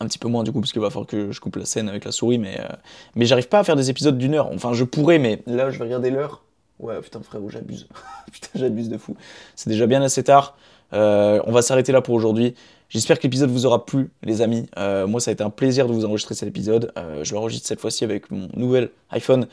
un 0.00 0.06
petit 0.06 0.18
peu 0.18 0.28
moins 0.28 0.42
du 0.42 0.52
coup 0.52 0.60
parce 0.60 0.72
qu'il 0.72 0.80
va 0.80 0.90
falloir 0.90 1.06
que 1.06 1.32
je 1.32 1.40
coupe 1.40 1.56
la 1.56 1.64
scène 1.64 1.88
avec 1.88 2.04
la 2.04 2.12
souris 2.12 2.38
mais 2.38 2.58
euh, 2.58 2.68
mais 3.14 3.26
j'arrive 3.26 3.48
pas 3.48 3.58
à 3.58 3.64
faire 3.64 3.76
des 3.76 3.90
épisodes 3.90 4.16
d'une 4.16 4.34
heure 4.34 4.50
enfin 4.52 4.72
je 4.72 4.84
pourrais 4.84 5.18
mais 5.18 5.42
là 5.46 5.70
je 5.70 5.78
vais 5.78 5.84
regarder 5.84 6.10
l'heure 6.10 6.42
ouais 6.82 7.00
putain 7.00 7.20
frérot 7.22 7.48
j'abuse. 7.48 7.86
Putain 8.32 8.48
j'abuse 8.54 8.88
de 8.88 8.98
fou. 8.98 9.16
C'est 9.56 9.70
déjà 9.70 9.86
bien 9.86 10.02
assez 10.02 10.22
tard. 10.22 10.56
Euh, 10.92 11.40
on 11.46 11.52
va 11.52 11.62
s'arrêter 11.62 11.92
là 11.92 12.00
pour 12.02 12.14
aujourd'hui. 12.14 12.54
J'espère 12.88 13.18
que 13.18 13.22
l'épisode 13.22 13.50
vous 13.50 13.64
aura 13.64 13.86
plu 13.86 14.10
les 14.22 14.42
amis. 14.42 14.66
Euh, 14.78 15.06
moi 15.06 15.20
ça 15.20 15.30
a 15.30 15.32
été 15.32 15.42
un 15.42 15.50
plaisir 15.50 15.86
de 15.86 15.92
vous 15.92 16.04
enregistrer 16.04 16.34
cet 16.34 16.48
épisode. 16.48 16.92
Je 17.22 17.34
l'enregistre 17.34 17.66
cette 17.66 17.80
fois-ci 17.80 18.04
avec 18.04 18.30
mon 18.30 18.48
nouvel 18.54 18.90
iPhone. 19.10 19.46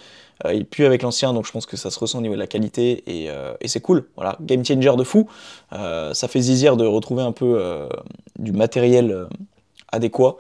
Et 0.50 0.64
puis 0.64 0.86
avec 0.86 1.02
l'ancien 1.02 1.34
donc 1.34 1.46
je 1.46 1.52
pense 1.52 1.66
que 1.66 1.78
ça 1.78 1.90
se 1.90 2.00
ressent 2.00 2.20
au 2.20 2.22
niveau 2.22 2.36
de 2.36 2.40
la 2.40 2.48
qualité. 2.48 3.04
Et, 3.08 3.30
et 3.62 3.68
c'est 3.70 3.80
cool. 3.80 4.06
Voilà. 4.16 4.38
Game 4.42 4.66
changer 4.66 4.96
de 4.98 5.04
fou. 5.04 5.30
Ça 5.72 6.28
fait 6.28 6.42
zizir 6.42 6.76
de 6.76 6.86
retrouver 6.86 7.24
un 7.24 7.32
peu 7.32 7.88
du 8.38 8.52
matériel 8.52 9.28
adéquat. 9.92 10.36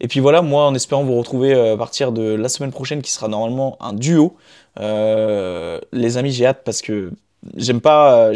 Et 0.00 0.08
puis 0.08 0.20
voilà, 0.20 0.42
moi 0.42 0.66
en 0.66 0.74
espérant 0.74 1.02
vous 1.02 1.16
retrouver 1.16 1.54
euh, 1.54 1.74
à 1.74 1.76
partir 1.76 2.12
de 2.12 2.22
la 2.22 2.48
semaine 2.48 2.70
prochaine 2.70 3.02
qui 3.02 3.10
sera 3.10 3.28
normalement 3.28 3.76
un 3.80 3.92
duo. 3.92 4.36
Euh, 4.78 5.80
les 5.92 6.18
amis, 6.18 6.30
j'ai 6.30 6.46
hâte 6.46 6.62
parce 6.64 6.82
que 6.82 7.12
j'aime 7.56 7.80
pas, 7.80 8.30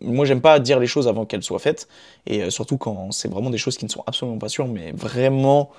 moi 0.00 0.24
j'aime 0.24 0.40
pas 0.40 0.58
dire 0.60 0.78
les 0.78 0.86
choses 0.86 1.08
avant 1.08 1.24
qu'elles 1.24 1.42
soient 1.42 1.58
faites. 1.58 1.88
Et 2.26 2.44
euh, 2.44 2.50
surtout 2.50 2.78
quand 2.78 3.12
c'est 3.12 3.30
vraiment 3.30 3.50
des 3.50 3.58
choses 3.58 3.76
qui 3.76 3.84
ne 3.84 3.90
sont 3.90 4.04
absolument 4.06 4.38
pas 4.38 4.48
sûres. 4.48 4.68
Mais 4.68 4.92
vraiment, 4.92 5.70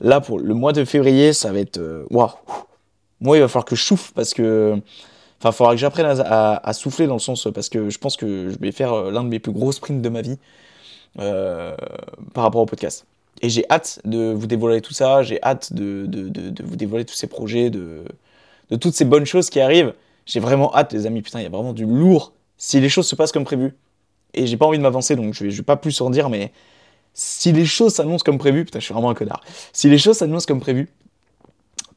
là 0.00 0.20
pour 0.20 0.38
le 0.38 0.54
mois 0.54 0.72
de 0.72 0.84
février, 0.84 1.32
ça 1.32 1.52
va 1.52 1.58
être. 1.60 1.80
Waouh! 2.10 2.30
Moi 3.20 3.36
il 3.36 3.40
va 3.40 3.48
falloir 3.48 3.64
que 3.64 3.76
je 3.76 3.82
souffle 3.82 4.12
parce 4.14 4.32
que 4.32 4.80
Enfin, 5.40 5.50
il 5.50 5.56
faudra 5.56 5.74
que 5.74 5.78
j'apprenne 5.78 6.06
à, 6.06 6.72
souffler 6.72 7.06
dans 7.06 7.14
le 7.14 7.20
sens 7.20 7.46
parce 7.54 7.68
que 7.68 7.90
je 7.90 7.98
pense 7.98 8.16
que 8.16 8.50
je 8.50 8.58
vais 8.58 8.72
faire 8.72 8.92
euh, 8.92 9.10
l'un 9.12 9.22
de 9.22 9.28
mes 9.28 9.38
plus 9.38 9.52
gros 9.52 9.70
sprints 9.70 10.02
de 10.02 10.08
ma 10.08 10.20
vie 10.20 10.38
euh, 11.20 11.76
par 12.34 12.44
rapport 12.44 12.60
au 12.60 12.66
podcast. 12.66 13.06
Et 13.40 13.48
j'ai 13.48 13.64
hâte 13.70 14.00
de 14.04 14.32
vous 14.32 14.46
dévoiler 14.46 14.80
tout 14.80 14.92
ça, 14.92 15.22
j'ai 15.22 15.40
hâte 15.42 15.72
de, 15.72 16.06
de, 16.06 16.62
vous 16.64 16.76
dévoiler 16.76 17.04
tous 17.04 17.14
ces 17.14 17.28
projets, 17.28 17.70
de, 17.70 18.04
de 18.70 18.76
toutes 18.76 18.94
ces 18.94 19.04
bonnes 19.04 19.26
choses 19.26 19.48
qui 19.50 19.60
arrivent. 19.60 19.94
J'ai 20.26 20.40
vraiment 20.40 20.74
hâte, 20.74 20.92
les 20.92 21.06
amis. 21.06 21.22
Putain, 21.22 21.40
il 21.40 21.44
y 21.44 21.46
a 21.46 21.50
vraiment 21.50 21.72
du 21.72 21.86
lourd. 21.86 22.32
Si 22.56 22.80
les 22.80 22.88
choses 22.88 23.06
se 23.06 23.14
passent 23.14 23.32
comme 23.32 23.44
prévu, 23.44 23.74
et 24.34 24.46
j'ai 24.46 24.56
pas 24.56 24.66
envie 24.66 24.78
de 24.78 24.82
m'avancer, 24.82 25.16
donc 25.16 25.34
je 25.34 25.44
vais, 25.44 25.50
je 25.50 25.58
vais 25.58 25.62
pas 25.62 25.76
plus 25.76 26.00
en 26.00 26.10
dire, 26.10 26.28
mais 26.28 26.52
si 27.14 27.52
les 27.52 27.64
choses 27.64 27.94
s'annoncent 27.94 28.24
comme 28.24 28.38
prévu, 28.38 28.64
putain, 28.64 28.80
je 28.80 28.84
suis 28.84 28.94
vraiment 28.94 29.10
un 29.10 29.14
connard. 29.14 29.42
Si 29.72 29.88
les 29.88 29.98
choses 29.98 30.18
s'annoncent 30.18 30.46
comme 30.46 30.60
prévu, 30.60 30.88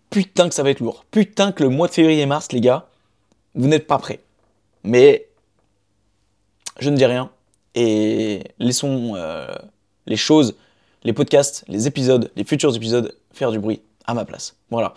putain 0.09 0.47
que 0.47 0.55
ça 0.55 0.63
va 0.63 0.69
être 0.69 0.79
lourd. 0.79 1.05
Putain 1.11 1.51
que 1.51 1.63
le 1.63 1.69
mois 1.69 1.87
de 1.87 1.93
février 1.93 2.21
et 2.21 2.25
mars, 2.25 2.51
les 2.51 2.61
gars, 2.61 2.87
vous 3.55 3.67
n'êtes 3.67 3.87
pas 3.87 3.97
prêts. 3.97 4.19
Mais 4.83 5.27
je 6.79 6.89
ne 6.89 6.97
dis 6.97 7.05
rien 7.05 7.31
et 7.75 8.43
laissons 8.59 9.13
euh, 9.15 9.47
les 10.07 10.17
choses, 10.17 10.55
les 11.03 11.13
podcasts, 11.13 11.63
les 11.67 11.87
épisodes, 11.87 12.31
les 12.35 12.43
futurs 12.43 12.75
épisodes 12.75 13.15
faire 13.33 13.51
du 13.51 13.59
bruit 13.59 13.81
à 14.05 14.13
ma 14.13 14.25
place. 14.25 14.55
Voilà. 14.69 14.93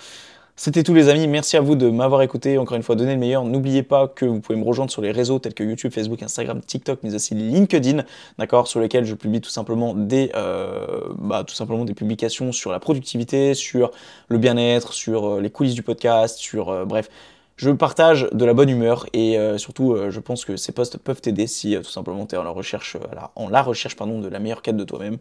C'était 0.56 0.84
tout 0.84 0.94
les 0.94 1.08
amis, 1.08 1.26
merci 1.26 1.56
à 1.56 1.60
vous 1.60 1.74
de 1.74 1.90
m'avoir 1.90 2.22
écouté, 2.22 2.58
encore 2.58 2.76
une 2.76 2.84
fois 2.84 2.94
donner 2.94 3.14
le 3.14 3.18
meilleur. 3.18 3.44
N'oubliez 3.44 3.82
pas 3.82 4.06
que 4.06 4.24
vous 4.24 4.38
pouvez 4.38 4.56
me 4.56 4.64
rejoindre 4.64 4.92
sur 4.92 5.02
les 5.02 5.10
réseaux 5.10 5.40
tels 5.40 5.52
que 5.52 5.64
YouTube, 5.64 5.92
Facebook, 5.92 6.22
Instagram, 6.22 6.60
TikTok, 6.60 7.00
mais 7.02 7.12
aussi 7.12 7.34
LinkedIn, 7.34 8.04
d'accord, 8.38 8.68
sur 8.68 8.78
lesquels 8.78 9.04
je 9.04 9.16
publie 9.16 9.40
tout 9.40 9.50
simplement 9.50 9.94
des, 9.94 10.30
euh, 10.36 11.00
bah, 11.18 11.44
des 11.84 11.94
publications 11.94 12.52
sur 12.52 12.70
la 12.70 12.78
productivité, 12.78 13.54
sur 13.54 13.90
le 14.28 14.38
bien-être, 14.38 14.92
sur 14.92 15.26
euh, 15.26 15.40
les 15.40 15.50
coulisses 15.50 15.74
du 15.74 15.82
podcast, 15.82 16.38
sur 16.38 16.68
euh, 16.68 16.84
bref. 16.84 17.08
Je 17.56 17.70
partage 17.70 18.28
de 18.32 18.44
la 18.44 18.54
bonne 18.54 18.68
humeur 18.68 19.06
et 19.12 19.38
surtout, 19.58 19.96
je 20.10 20.18
pense 20.18 20.44
que 20.44 20.56
ces 20.56 20.72
posts 20.72 20.98
peuvent 20.98 21.20
t'aider 21.20 21.46
si 21.46 21.76
tout 21.76 21.90
simplement 21.90 22.26
tu 22.26 22.34
es 22.34 22.38
en 22.38 22.42
la 22.42 22.50
recherche, 22.50 22.96
en 23.36 23.48
la 23.48 23.62
recherche 23.62 23.94
pardon, 23.94 24.18
de 24.18 24.26
la 24.26 24.40
meilleure 24.40 24.60
quête 24.60 24.76
de 24.76 24.82
toi-même. 24.82 25.18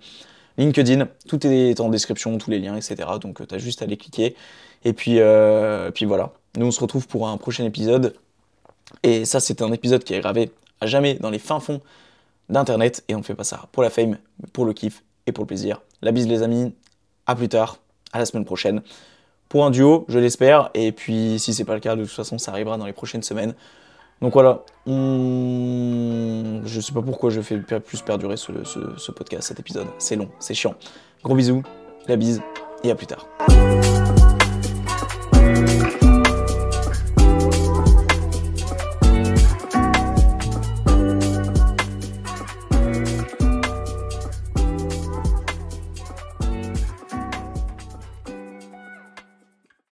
LinkedIn, 0.58 1.08
tout 1.28 1.46
est 1.48 1.80
en 1.80 1.90
description, 1.90 2.38
tous 2.38 2.52
les 2.52 2.60
liens, 2.60 2.76
etc. 2.76 2.96
Donc 3.20 3.46
tu 3.48 3.56
as 3.56 3.58
juste 3.58 3.82
à 3.82 3.86
les 3.86 3.98
cliquer. 3.98 4.36
Et 4.86 4.94
puis, 4.94 5.20
euh, 5.20 5.92
puis 5.92 6.06
voilà. 6.06 6.32
Nous, 6.58 6.66
on 6.66 6.72
se 6.72 6.80
retrouve 6.80 7.08
pour 7.08 7.28
un 7.28 7.38
prochain 7.38 7.66
épisode. 7.66 8.16
Et 9.02 9.26
ça, 9.26 9.40
c'est 9.40 9.62
un 9.62 9.72
épisode 9.72 10.04
qui 10.04 10.14
est 10.14 10.20
gravé 10.20 10.52
à 10.82 10.88
jamais 10.88 11.16
dans 11.16 11.30
les 11.30 11.40
fins 11.40 11.60
fonds 11.60 11.82
d'Internet. 12.50 13.04
Et 13.08 13.16
on 13.16 13.20
ne 13.20 13.24
fait 13.24 13.36
pas 13.36 13.44
ça 13.44 13.68
pour 13.72 13.82
la 13.82 13.90
fame, 13.90 14.18
pour 14.52 14.66
le 14.66 14.74
kiff 14.74 15.04
et 15.26 15.32
pour 15.32 15.44
le 15.44 15.48
plaisir. 15.48 15.82
La 16.02 16.12
bise, 16.12 16.28
les 16.28 16.44
amis. 16.44 16.74
À 17.26 17.36
plus 17.36 17.50
tard. 17.50 17.78
À 18.12 18.20
la 18.20 18.26
semaine 18.26 18.46
prochaine. 18.46 18.82
Pour 19.50 19.66
un 19.66 19.72
duo, 19.72 20.06
je 20.10 20.20
l'espère. 20.20 20.70
Et 20.74 20.92
puis, 20.92 21.40
si 21.40 21.54
c'est 21.54 21.66
pas 21.66 21.74
le 21.74 21.80
cas, 21.80 21.96
de 21.96 22.04
toute 22.04 22.14
façon, 22.14 22.38
ça 22.38 22.52
arrivera 22.52 22.78
dans 22.78 22.86
les 22.86 22.94
prochaines 22.94 23.24
semaines. 23.24 23.56
Donc 24.24 24.32
voilà, 24.32 24.62
on... 24.86 26.62
je 26.64 26.80
sais 26.80 26.94
pas 26.94 27.02
pourquoi 27.02 27.30
je 27.30 27.42
fais 27.42 27.58
plus 27.58 28.02
perdurer 28.02 28.38
ce, 28.38 28.54
ce 28.64 29.12
podcast, 29.12 29.50
cet 29.50 29.60
épisode. 29.60 29.88
C'est 29.98 30.16
long, 30.16 30.30
c'est 30.40 30.54
chiant. 30.54 30.76
Gros 31.26 31.36
bisous, 31.36 31.62
la 32.08 32.16
bise, 32.16 32.42
et 32.86 32.92
à 32.92 32.96
plus 32.96 33.08
tard. 33.08 33.28